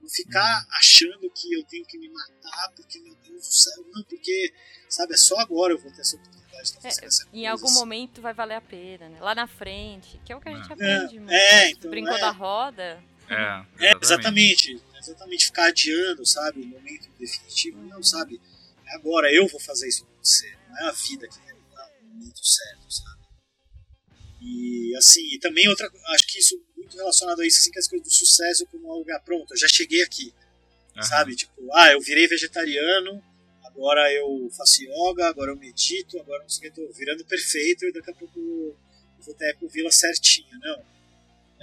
Não 0.00 0.08
ficar 0.08 0.62
uhum. 0.62 0.76
achando 0.78 1.30
que 1.30 1.52
eu 1.52 1.62
tenho 1.64 1.84
que 1.84 1.98
me 1.98 2.08
matar 2.08 2.72
porque, 2.74 2.98
meu 3.00 3.14
Deus 3.16 3.46
do 3.46 3.54
céu, 3.54 3.84
não, 3.92 4.02
porque, 4.04 4.52
sabe, 4.88 5.14
é 5.14 5.16
só 5.16 5.38
agora 5.38 5.74
eu 5.74 5.78
vou 5.78 5.92
ter 5.92 6.00
essa 6.00 6.16
oportunidade 6.16 6.62
de 6.62 6.68
estar 6.68 6.80
fazendo 6.80 7.04
é, 7.04 7.06
essa 7.06 7.28
Em 7.32 7.46
algum 7.46 7.66
assim. 7.66 7.78
momento 7.78 8.22
vai 8.22 8.32
valer 8.32 8.54
a 8.54 8.60
pena, 8.60 9.08
né? 9.10 9.20
Lá 9.20 9.34
na 9.34 9.46
frente, 9.46 10.18
que 10.24 10.32
é 10.32 10.36
o 10.36 10.40
que 10.40 10.48
a 10.48 10.54
gente 10.56 10.70
é. 10.70 10.72
aprende. 10.72 11.22
É, 11.28 11.64
é 11.64 11.70
então, 11.70 11.90
brincou 11.90 12.16
é. 12.16 12.20
da 12.20 12.30
roda. 12.30 13.04
É, 13.28 13.92
exatamente. 14.00 14.80
Exatamente 15.02 15.46
ficar 15.46 15.66
adiando, 15.66 16.24
sabe, 16.24 16.60
o 16.60 16.66
momento 16.66 17.10
definitivo, 17.18 17.82
não, 17.82 18.00
sabe, 18.04 18.40
é 18.86 18.94
agora 18.94 19.32
eu 19.34 19.48
vou 19.48 19.58
fazer 19.58 19.88
isso 19.88 20.04
acontecer, 20.04 20.56
não 20.68 20.78
é 20.78 20.88
a 20.88 20.92
vida 20.92 21.26
que 21.26 21.38
vai 21.40 21.52
me 21.54 21.60
dar 21.74 21.90
o 22.00 22.06
momento 22.06 22.46
certo, 22.46 22.88
sabe. 22.88 23.22
E 24.40 24.94
assim, 24.96 25.22
e 25.34 25.40
também 25.40 25.68
outra, 25.68 25.90
acho 26.10 26.26
que 26.28 26.38
isso 26.38 26.56
muito 26.76 26.96
relacionado 26.96 27.40
a 27.40 27.46
isso, 27.46 27.58
assim, 27.58 27.72
que 27.72 27.80
as 27.80 27.88
coisas 27.88 28.06
do 28.06 28.14
sucesso 28.14 28.64
como 28.66 28.92
algo, 28.92 29.10
ah, 29.12 29.18
pronto, 29.18 29.52
eu 29.52 29.58
já 29.58 29.66
cheguei 29.66 30.02
aqui, 30.02 30.32
uhum. 30.94 31.02
sabe, 31.02 31.34
tipo, 31.34 31.52
ah, 31.72 31.90
eu 31.90 32.00
virei 32.00 32.28
vegetariano, 32.28 33.20
agora 33.64 34.12
eu 34.12 34.48
faço 34.56 34.84
yoga, 34.84 35.26
agora 35.26 35.50
eu 35.50 35.56
medito, 35.56 36.16
agora 36.20 36.42
não 36.42 36.48
sei 36.48 36.68
o 36.68 36.72
que, 36.72 36.80
tô 36.80 36.92
virando 36.92 37.24
perfeito 37.24 37.86
e 37.86 37.92
daqui 37.92 38.10
a 38.10 38.14
pouco 38.14 38.38
eu 38.38 38.76
vou 39.18 39.34
ter 39.34 39.50
a 39.50 39.66
vila 39.66 39.90
certinha, 39.90 40.56
não. 40.60 40.91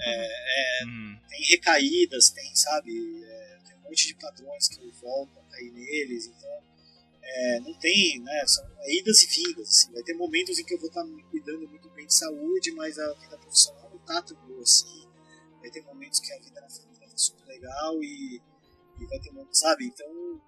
É, 0.02 0.82
é, 0.82 0.86
hum. 0.86 1.18
Tem 1.28 1.44
recaídas, 1.44 2.30
tem, 2.30 2.54
sabe, 2.56 3.20
monte 3.90 4.06
de 4.06 4.14
padrões 4.14 4.68
que 4.68 4.88
voltam 5.02 5.42
a 5.42 5.50
cair 5.50 5.72
neles, 5.72 6.26
então 6.26 6.62
é, 7.22 7.60
não 7.60 7.74
tem, 7.78 8.20
né, 8.20 8.46
são 8.46 8.64
idas 8.86 9.22
e 9.22 9.26
vindas, 9.26 9.68
assim, 9.68 9.92
vai 9.92 10.02
ter 10.02 10.14
momentos 10.14 10.58
em 10.58 10.64
que 10.64 10.74
eu 10.74 10.78
vou 10.78 10.88
estar 10.88 11.04
me 11.04 11.22
cuidando 11.24 11.68
muito 11.68 11.90
bem 11.90 12.06
de 12.06 12.14
saúde, 12.14 12.72
mas 12.72 12.98
a 12.98 13.12
vida 13.14 13.36
profissional 13.36 13.90
não 13.90 13.98
está 13.98 14.22
tão 14.22 14.36
boa 14.46 14.62
assim, 14.62 15.08
vai 15.60 15.70
ter 15.70 15.82
momentos 15.82 16.20
que 16.20 16.32
a 16.32 16.38
vida 16.38 16.60
na 16.60 16.70
família 16.70 17.04
está 17.04 17.18
super 17.18 17.46
legal 17.46 18.02
e, 18.02 18.40
e 19.00 19.06
vai 19.06 19.18
ter 19.18 19.32
momentos, 19.32 19.58
sabe, 19.58 19.86
então 19.86 20.40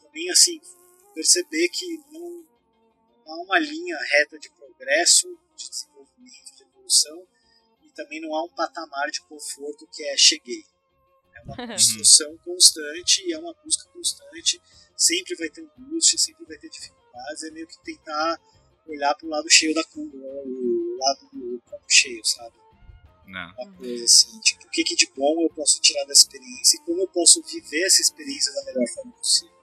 também 0.00 0.28
assim, 0.30 0.60
perceber 1.14 1.68
que 1.68 1.98
não, 2.12 2.44
não 3.24 3.32
há 3.32 3.42
uma 3.42 3.58
linha 3.60 3.96
reta 4.10 4.38
de 4.38 4.50
progresso, 4.50 5.28
de 5.56 5.70
desenvolvimento, 5.70 6.56
de 6.56 6.62
evolução, 6.64 7.26
também 7.98 8.20
não 8.20 8.32
há 8.34 8.44
um 8.44 8.48
patamar 8.50 9.10
de 9.10 9.20
conforto 9.22 9.88
que 9.92 10.04
é 10.04 10.16
cheguei. 10.16 10.64
É 11.34 11.40
uma 11.42 11.56
construção 11.66 12.36
constante 12.44 13.26
e 13.26 13.32
é 13.32 13.38
uma 13.38 13.52
busca 13.64 13.90
constante. 13.90 14.62
Sempre 14.96 15.34
vai 15.34 15.48
ter 15.50 15.68
angústia, 15.76 16.16
sempre 16.16 16.44
vai 16.46 16.56
ter 16.58 16.70
dificuldades. 16.70 17.42
É 17.42 17.50
meio 17.50 17.66
que 17.66 17.78
tentar 17.82 18.40
olhar 18.86 19.14
para 19.14 19.26
o 19.26 19.30
lado 19.30 19.50
cheio 19.50 19.74
da 19.74 19.84
curva, 19.84 20.16
o 20.16 20.96
lado 20.98 21.28
do 21.32 21.60
copo 21.66 21.84
cheio, 21.88 22.24
sabe? 22.24 22.56
Não. 23.26 23.52
Uma 23.58 23.72
coisa 23.76 24.04
assim, 24.04 24.40
tipo, 24.40 24.64
o 24.64 24.70
que, 24.70 24.82
que 24.84 24.96
de 24.96 25.12
bom 25.14 25.42
eu 25.42 25.50
posso 25.50 25.80
tirar 25.80 26.04
da 26.06 26.12
experiência 26.12 26.76
e 26.76 26.80
como 26.84 27.00
eu 27.00 27.08
posso 27.08 27.42
viver 27.42 27.84
essa 27.84 28.00
experiência 28.00 28.52
da 28.54 28.64
melhor 28.64 28.86
forma 28.94 29.12
possível. 29.12 29.57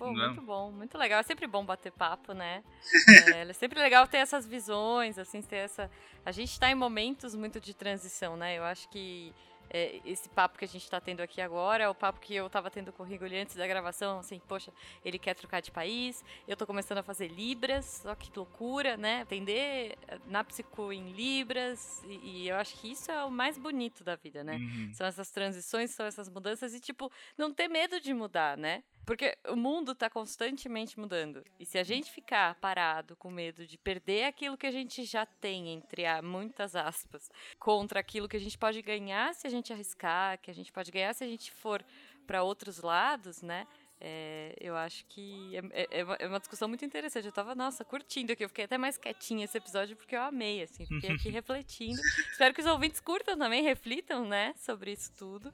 Pô, 0.00 0.10
muito 0.14 0.40
bom, 0.40 0.72
muito 0.72 0.96
legal. 0.96 1.20
É 1.20 1.22
sempre 1.22 1.46
bom 1.46 1.62
bater 1.62 1.92
papo, 1.92 2.32
né? 2.32 2.64
é, 3.36 3.42
é, 3.42 3.52
sempre 3.52 3.78
legal 3.78 4.08
ter 4.08 4.16
essas 4.16 4.46
visões, 4.46 5.18
assim, 5.18 5.42
ter 5.42 5.56
essa. 5.56 5.90
A 6.24 6.32
gente 6.32 6.52
está 6.52 6.70
em 6.70 6.74
momentos 6.74 7.34
muito 7.34 7.60
de 7.60 7.74
transição, 7.74 8.34
né? 8.34 8.56
Eu 8.56 8.64
acho 8.64 8.88
que 8.88 9.30
é, 9.70 10.00
esse 10.04 10.28
papo 10.28 10.58
que 10.58 10.64
a 10.64 10.68
gente 10.68 10.82
está 10.82 11.00
tendo 11.00 11.20
aqui 11.20 11.40
agora, 11.40 11.84
é 11.84 11.88
o 11.88 11.94
papo 11.94 12.18
que 12.18 12.34
eu 12.34 12.46
estava 12.46 12.70
tendo 12.70 12.92
com 12.92 13.02
o 13.02 13.06
Rigoli 13.06 13.36
antes 13.36 13.54
da 13.54 13.66
gravação, 13.66 14.18
assim, 14.18 14.40
poxa, 14.48 14.72
ele 15.04 15.18
quer 15.18 15.34
trocar 15.34 15.60
de 15.60 15.70
país, 15.70 16.24
eu 16.48 16.54
estou 16.54 16.66
começando 16.66 16.98
a 16.98 17.02
fazer 17.02 17.28
Libras, 17.28 18.00
só 18.02 18.14
que 18.14 18.30
loucura, 18.34 18.96
né? 18.96 19.20
Atender 19.20 19.96
eh, 20.08 20.18
na 20.26 20.42
psico 20.42 20.92
em 20.92 21.12
Libras, 21.12 22.02
e, 22.04 22.42
e, 22.42 22.48
eu 22.48 22.56
acho 22.56 22.74
que 22.80 22.90
isso 22.90 23.10
é 23.12 23.24
o 23.24 23.30
mais 23.30 23.56
bonito 23.56 24.02
da 24.02 24.16
vida, 24.16 24.42
né? 24.42 24.56
Uhum. 24.56 24.90
São 24.92 25.06
essas 25.06 25.30
transições, 25.30 25.90
são 25.90 26.04
essas 26.04 26.28
mudanças, 26.28 26.74
e, 26.74 26.80
tipo, 26.80 27.10
não 27.38 27.52
ter 27.52 27.68
medo 27.68 28.00
de 28.00 28.12
mudar, 28.12 28.56
né? 28.56 28.82
Porque 29.10 29.36
o 29.48 29.56
mundo 29.56 29.90
está 29.90 30.08
constantemente 30.08 30.96
mudando. 30.96 31.42
E 31.58 31.66
se 31.66 31.76
a 31.76 31.82
gente 31.82 32.12
ficar 32.12 32.54
parado 32.60 33.16
com 33.16 33.28
medo 33.28 33.66
de 33.66 33.76
perder 33.76 34.22
aquilo 34.22 34.56
que 34.56 34.68
a 34.68 34.70
gente 34.70 35.02
já 35.02 35.26
tem, 35.26 35.70
entre 35.70 36.04
muitas 36.22 36.76
aspas, 36.76 37.28
contra 37.58 37.98
aquilo 37.98 38.28
que 38.28 38.36
a 38.36 38.40
gente 38.40 38.56
pode 38.56 38.80
ganhar 38.80 39.34
se 39.34 39.48
a 39.48 39.50
gente 39.50 39.72
arriscar, 39.72 40.38
que 40.38 40.48
a 40.48 40.54
gente 40.54 40.70
pode 40.70 40.92
ganhar 40.92 41.12
se 41.12 41.24
a 41.24 41.26
gente 41.26 41.50
for 41.50 41.84
para 42.24 42.44
outros 42.44 42.82
lados, 42.82 43.42
né? 43.42 43.66
É, 44.00 44.54
eu 44.60 44.76
acho 44.76 45.04
que 45.06 45.56
é, 45.56 45.98
é, 45.98 46.06
é, 46.20 46.26
uma 46.28 46.38
discussão 46.38 46.68
muito 46.68 46.84
interessante. 46.84 47.26
Eu 47.26 47.32
tava, 47.32 47.52
nossa, 47.56 47.84
curtindo 47.84 48.32
aqui. 48.32 48.44
Eu 48.44 48.48
fiquei 48.48 48.66
até 48.66 48.78
mais 48.78 48.96
quietinha 48.96 49.44
esse 49.44 49.58
episódio 49.58 49.96
porque 49.96 50.14
eu 50.14 50.22
amei, 50.22 50.62
assim. 50.62 50.86
Fiquei 50.86 51.10
aqui 51.10 51.30
refletindo. 51.34 52.00
Espero 52.30 52.54
que 52.54 52.60
os 52.60 52.66
ouvintes 52.68 53.00
curtam 53.00 53.36
também, 53.36 53.64
reflitam, 53.64 54.24
né, 54.24 54.54
sobre 54.56 54.92
isso 54.92 55.12
tudo. 55.16 55.52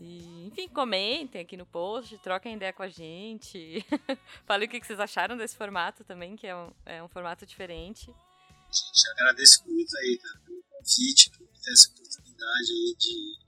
E, 0.00 0.46
enfim, 0.46 0.68
comentem 0.68 1.40
aqui 1.40 1.56
no 1.56 1.64
post, 1.64 2.18
troquem 2.18 2.56
ideia 2.56 2.72
com 2.72 2.82
a 2.82 2.88
gente. 2.88 3.84
Falem 4.46 4.68
o 4.68 4.70
que 4.70 4.84
vocês 4.84 5.00
acharam 5.00 5.36
desse 5.36 5.56
formato 5.56 6.04
também, 6.04 6.36
que 6.36 6.46
é 6.46 6.54
um, 6.54 6.72
é 6.84 7.02
um 7.02 7.08
formato 7.08 7.46
diferente. 7.46 8.06
Gente, 8.06 9.10
agradeço 9.12 9.64
muito 9.66 9.96
aí 9.98 10.18
tá, 10.18 10.40
pelo 10.44 10.62
convite, 10.64 11.30
por 11.30 11.46
ter 11.46 11.72
essa 11.72 11.88
oportunidade 11.88 12.72
aí 12.72 12.96
de 12.98 13.38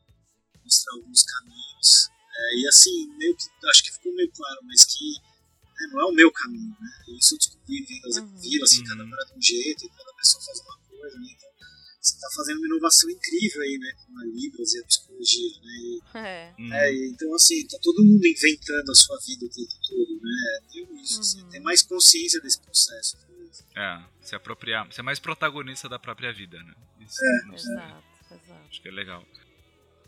mostrar 0.64 0.94
alguns 0.94 1.22
caminhos. 1.22 2.10
É, 2.38 2.60
e 2.60 2.68
assim, 2.68 3.08
meio 3.16 3.36
que, 3.36 3.44
acho 3.68 3.82
que 3.82 3.92
ficou 3.92 4.14
meio 4.14 4.30
claro, 4.32 4.60
mas 4.64 4.84
que 4.86 5.20
né, 5.78 5.86
não 5.92 6.00
é 6.00 6.04
o 6.04 6.12
meu 6.12 6.32
caminho, 6.32 6.76
né? 6.80 6.90
Isso 7.18 7.34
eu 7.34 7.38
descobri 7.38 7.84
vendo 7.84 8.06
as 8.06 8.16
uhum. 8.16 8.38
vilas, 8.38 8.72
assim, 8.72 8.84
cada 8.84 9.02
hora 9.02 9.26
de 9.26 9.38
um 9.38 9.42
jeito 9.42 9.84
e 9.84 9.88
cada 9.90 10.12
pessoa 10.14 10.44
faz 10.44 10.60
uma 10.60 10.78
coisa, 10.78 11.18
né? 11.18 11.28
Então, 11.30 11.47
você 12.08 12.14
está 12.16 12.28
fazendo 12.34 12.58
uma 12.58 12.66
inovação 12.66 13.10
incrível 13.10 13.62
aí, 13.62 13.78
né? 13.78 13.92
Com 14.06 14.18
a 14.18 14.24
Libras 14.24 14.74
e 14.74 14.80
a 14.80 14.84
psicologia, 14.84 15.60
né? 15.62 15.72
E, 15.78 16.00
é. 16.14 16.54
Hum. 16.58 16.72
é. 16.72 17.06
então, 17.08 17.34
assim, 17.34 17.66
tá 17.66 17.78
todo 17.82 18.04
mundo 18.04 18.26
inventando 18.26 18.90
a 18.90 18.94
sua 18.94 19.18
vida 19.26 19.46
o 19.46 19.48
tempo 19.48 19.74
todo, 19.88 20.20
né? 20.22 20.60
Tem 20.72 21.02
isso, 21.02 21.20
assim, 21.20 21.40
uhum. 21.40 21.46
assim, 21.46 21.50
tem 21.50 21.60
mais 21.62 21.82
consciência 21.82 22.40
desse 22.40 22.60
processo. 22.60 23.16
É, 23.76 24.02
se 24.20 24.34
apropriar, 24.34 24.92
ser 24.92 25.02
mais 25.02 25.18
protagonista 25.18 25.88
da 25.88 25.98
própria 25.98 26.32
vida, 26.32 26.58
né? 26.62 26.74
Isso, 27.00 27.18
é, 27.22 27.54
exato, 27.54 28.04
exato. 28.32 28.60
Acho 28.68 28.82
que 28.82 28.88
é 28.88 28.90
legal. 28.90 29.24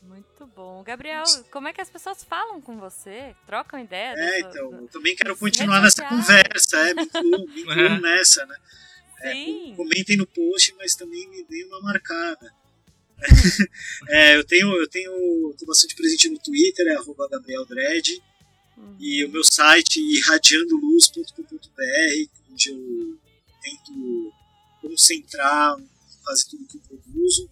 Muito 0.03 0.46
bom. 0.46 0.82
Gabriel, 0.82 1.22
como 1.51 1.68
é 1.68 1.72
que 1.72 1.80
as 1.80 1.90
pessoas 1.90 2.24
falam 2.24 2.61
com 2.61 2.78
você? 2.78 3.34
Trocam 3.46 3.78
ideia? 3.78 4.12
É, 4.12 4.14
dessa, 4.14 4.48
então, 4.48 4.72
eu 4.72 4.88
também 4.88 5.14
quero 5.14 5.36
continuar 5.36 5.80
nessa 5.80 6.05
conversa, 6.09 6.76
é, 6.78 6.94
me 6.94 7.03
incluam, 7.03 7.46
me 7.46 7.64
nessa, 8.01 8.44
né? 8.46 8.57
É, 9.23 9.75
comentem 9.77 10.16
no 10.16 10.27
post, 10.27 10.75
mas 10.79 10.95
também 10.95 11.29
me 11.29 11.45
deem 11.45 11.66
uma 11.66 11.81
marcada. 11.81 12.51
é, 14.09 14.37
eu 14.37 14.45
tenho, 14.45 14.66
eu 14.81 14.89
tenho, 14.89 15.55
tenho 15.59 15.66
bastante 15.66 15.95
presente 15.95 16.31
no 16.31 16.39
Twitter, 16.39 16.87
é 16.87 16.97
arroba 16.97 17.29
Gabriel 17.29 17.66
Dredd, 17.66 18.23
uhum. 18.77 18.97
e 18.99 19.25
o 19.25 19.29
meu 19.29 19.45
site 19.45 20.01
irradiandoluz.com.br, 20.01 22.31
onde 22.51 22.71
eu 22.71 23.18
tento 23.62 24.33
concentrar 24.81 25.77
quase 26.25 26.49
tudo 26.49 26.66
que 26.66 26.77
eu 26.77 26.81
produzo. 26.81 27.51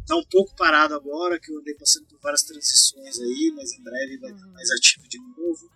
Está 0.00 0.16
um 0.16 0.24
pouco 0.24 0.54
parado 0.56 0.94
agora, 0.94 1.38
que 1.38 1.50
eu 1.50 1.58
andei 1.58 1.74
passando 1.74 2.06
por 2.06 2.18
várias 2.20 2.42
transições 2.42 3.18
aí, 3.18 3.52
mas 3.56 3.72
em 3.72 3.82
breve 3.82 4.18
vai 4.18 4.32
estar 4.32 4.46
uhum. 4.46 4.52
mais 4.52 4.70
ativo 4.70 5.08
de 5.08 5.18
novo. 5.18 5.70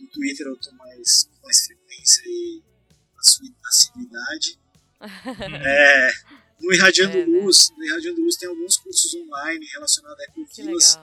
No 0.00 0.08
Twitter 0.08 0.46
eu 0.46 0.54
estou 0.54 0.72
mais, 0.74 1.24
com 1.24 1.46
mais 1.46 1.66
frequência 1.66 2.22
e 2.26 2.62
assiduidade. 3.68 4.58
é, 5.64 6.12
no 6.60 6.72
Irradiando 6.72 7.18
é, 7.18 7.26
né? 7.26 7.40
Luz, 7.40 7.70
no 7.76 7.84
Irradiando 7.84 8.20
Luz 8.20 8.36
tem 8.36 8.48
alguns 8.48 8.76
cursos 8.76 9.14
online 9.14 9.66
relacionados 9.66 10.18
a 10.20 10.24
ecovilas 10.24 10.98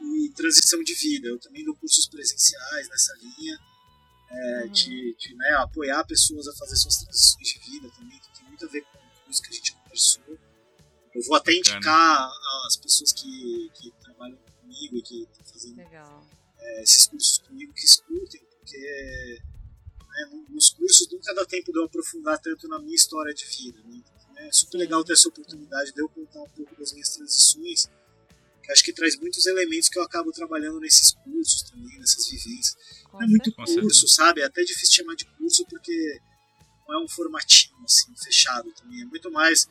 e 0.00 0.30
transição 0.30 0.82
de 0.82 0.94
vida. 0.94 1.28
Eu 1.28 1.38
também 1.38 1.64
dou 1.64 1.74
cursos 1.76 2.06
presenciais 2.06 2.88
nessa 2.88 3.14
linha, 3.22 3.58
é, 4.30 4.62
uhum. 4.62 4.72
de, 4.72 5.16
de 5.16 5.34
né, 5.34 5.48
apoiar 5.58 6.04
pessoas 6.04 6.46
a 6.48 6.54
fazer 6.54 6.76
suas 6.76 6.96
transições 6.96 7.48
de 7.48 7.58
vida 7.70 7.90
também, 7.96 8.18
que 8.18 8.38
tem 8.38 8.48
muito 8.48 8.64
a 8.64 8.68
ver 8.68 8.82
com 8.82 9.30
isso 9.30 9.42
que 9.42 9.48
a 9.48 9.52
gente 9.52 9.72
conversou. 9.74 10.38
Eu 11.14 11.22
vou 11.22 11.36
até 11.36 11.52
Bacana. 11.52 11.76
indicar 11.76 12.30
as 12.66 12.76
pessoas 12.76 13.12
que, 13.12 13.70
que 13.74 13.90
trabalham 14.02 14.36
comigo 14.60 14.96
e 14.96 15.02
que 15.02 15.22
estão 15.22 15.46
fazendo 15.46 15.80
é, 15.80 16.82
esses 16.82 17.06
cursos 17.06 17.38
comigo 17.38 17.72
que 17.72 17.86
escutem, 17.86 18.42
porque 18.58 19.42
né? 20.16 20.30
Nos 20.48 20.70
cursos 20.70 21.06
nunca 21.10 21.34
dá 21.34 21.44
tempo 21.44 21.70
de 21.70 21.78
eu 21.78 21.84
aprofundar 21.84 22.38
tanto 22.38 22.66
na 22.68 22.78
minha 22.78 22.94
história 22.94 23.34
de 23.34 23.44
vida. 23.44 23.78
Né? 23.84 24.00
Então, 24.02 24.38
é 24.38 24.52
super 24.52 24.78
legal 24.78 25.04
ter 25.04 25.12
essa 25.12 25.28
oportunidade 25.28 25.92
de 25.92 26.00
eu 26.00 26.08
contar 26.08 26.42
um 26.42 26.48
pouco 26.48 26.74
das 26.76 26.92
minhas 26.92 27.10
transições, 27.10 27.88
que 28.62 28.72
acho 28.72 28.82
que 28.82 28.92
traz 28.92 29.16
muitos 29.18 29.44
elementos 29.46 29.88
que 29.88 29.98
eu 29.98 30.02
acabo 30.02 30.32
trabalhando 30.32 30.80
nesses 30.80 31.12
cursos 31.12 31.62
também, 31.62 31.98
nessas 31.98 32.28
vivências. 32.28 32.76
não 33.12 33.22
é 33.22 33.26
muito 33.26 33.52
curso, 33.52 34.08
sabe? 34.08 34.40
É 34.40 34.44
até 34.44 34.62
difícil 34.62 34.96
chamar 34.96 35.14
de 35.14 35.26
curso 35.36 35.64
porque 35.66 36.20
não 36.88 37.00
é 37.00 37.04
um 37.04 37.08
formatinho 37.08 37.76
assim, 37.84 38.14
fechado 38.16 38.72
também. 38.72 39.02
É 39.02 39.04
muito 39.04 39.30
mais. 39.30 39.68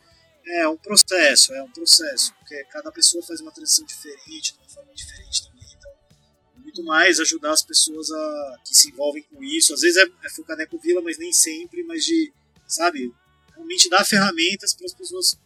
É 0.47 0.67
um 0.67 0.77
processo, 0.77 1.51
é 1.55 1.63
um 1.63 1.71
processo, 1.71 2.31
porque 2.35 2.63
cada 2.65 2.91
pessoa 2.91 3.23
faz 3.25 3.41
uma 3.41 3.51
transição 3.51 3.83
diferente, 3.83 4.53
de 4.53 4.59
uma 4.59 4.69
forma 4.69 4.93
diferente 4.93 5.43
também 5.43 5.54
muito 6.76 6.84
mais 6.84 7.19
ajudar 7.21 7.53
as 7.53 7.63
pessoas 7.63 8.11
a, 8.11 8.59
que 8.65 8.76
se 8.76 8.89
envolvem 8.89 9.23
com 9.23 9.41
isso. 9.41 9.73
Às 9.73 9.82
vezes 9.82 9.97
é, 9.97 10.05
é 10.26 10.30
focar 10.30 10.57
na 10.57 10.63
Ecovila, 10.63 11.01
mas 11.01 11.17
nem 11.17 11.32
sempre, 11.32 11.84
mas 11.84 12.03
de, 12.03 12.34
sabe, 12.67 13.13
realmente 13.53 13.89
dar 13.89 14.03
ferramentas 14.03 14.73
para 14.73 14.86
as 14.86 14.93
pessoas 14.93 15.39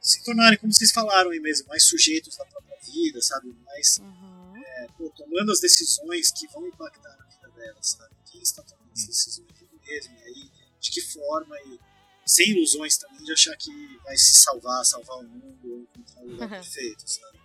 se 0.00 0.22
tornarem, 0.24 0.58
como 0.58 0.72
vocês 0.72 0.92
falaram 0.92 1.30
aí 1.30 1.40
mesmo, 1.40 1.66
mais 1.68 1.84
sujeitos 1.84 2.36
da 2.36 2.44
própria 2.46 2.78
vida, 2.80 3.20
sabe? 3.20 3.52
Mais 3.66 3.98
uhum. 3.98 4.56
é, 4.56 4.88
pô, 4.96 5.10
tomando 5.16 5.50
as 5.50 5.60
decisões 5.60 6.30
que 6.30 6.46
vão 6.48 6.66
impactar 6.66 7.16
na 7.18 7.24
vida 7.26 7.48
delas, 7.56 7.90
sabe? 7.90 8.14
Quem 8.30 8.40
está 8.40 8.62
tomando 8.62 8.92
as 8.92 9.04
decisões 9.04 9.48
mesmo, 9.84 10.16
e 10.18 10.22
aí 10.22 10.50
de 10.80 10.90
que 10.92 11.00
forma, 11.00 11.58
e 11.62 11.80
sem 12.24 12.50
ilusões 12.50 12.96
também 12.96 13.24
de 13.24 13.32
achar 13.32 13.56
que 13.56 13.70
vai 14.04 14.16
se 14.16 14.36
salvar, 14.36 14.84
salvar 14.84 15.18
o 15.18 15.24
mundo 15.24 15.58
ou 15.64 15.80
encontrar 15.80 16.22
o 16.22 16.28
lugar 16.28 16.48
perfeito, 16.62 17.02
sabe? 17.10 17.38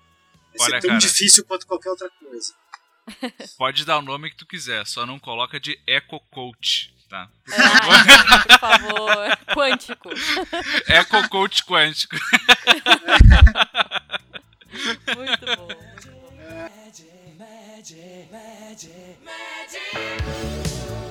Vai 0.56 0.68
Olha, 0.68 0.76
ser 0.76 0.82
tão 0.82 0.90
cara, 0.90 1.00
difícil 1.00 1.46
quanto 1.46 1.66
qualquer 1.66 1.90
outra 1.90 2.10
coisa. 2.12 2.54
Pode 3.58 3.86
dar 3.86 3.98
o 3.98 4.02
nome 4.02 4.30
que 4.30 4.38
tu 4.38 4.46
quiser, 4.46 4.86
só 4.86 5.06
não 5.06 5.20
coloca 5.20 5.60
de 5.60 5.80
Eco 5.88 6.20
Coach, 6.32 6.94
tá? 7.10 7.30
Por 7.46 7.54
é, 7.54 7.58
favor. 7.58 8.48
por 8.48 8.60
favor. 8.60 9.38
Quântico. 9.54 10.10
Eco 10.88 11.30
Coach 11.30 11.64
quântico. 11.64 12.16
Muito 14.74 15.02
bom. 15.06 15.22
Muito 15.22 15.46
bom. 15.56 15.68
Magic, 16.50 17.10
magic, 17.38 18.28
magic, 18.32 19.18
magic. 19.24 21.03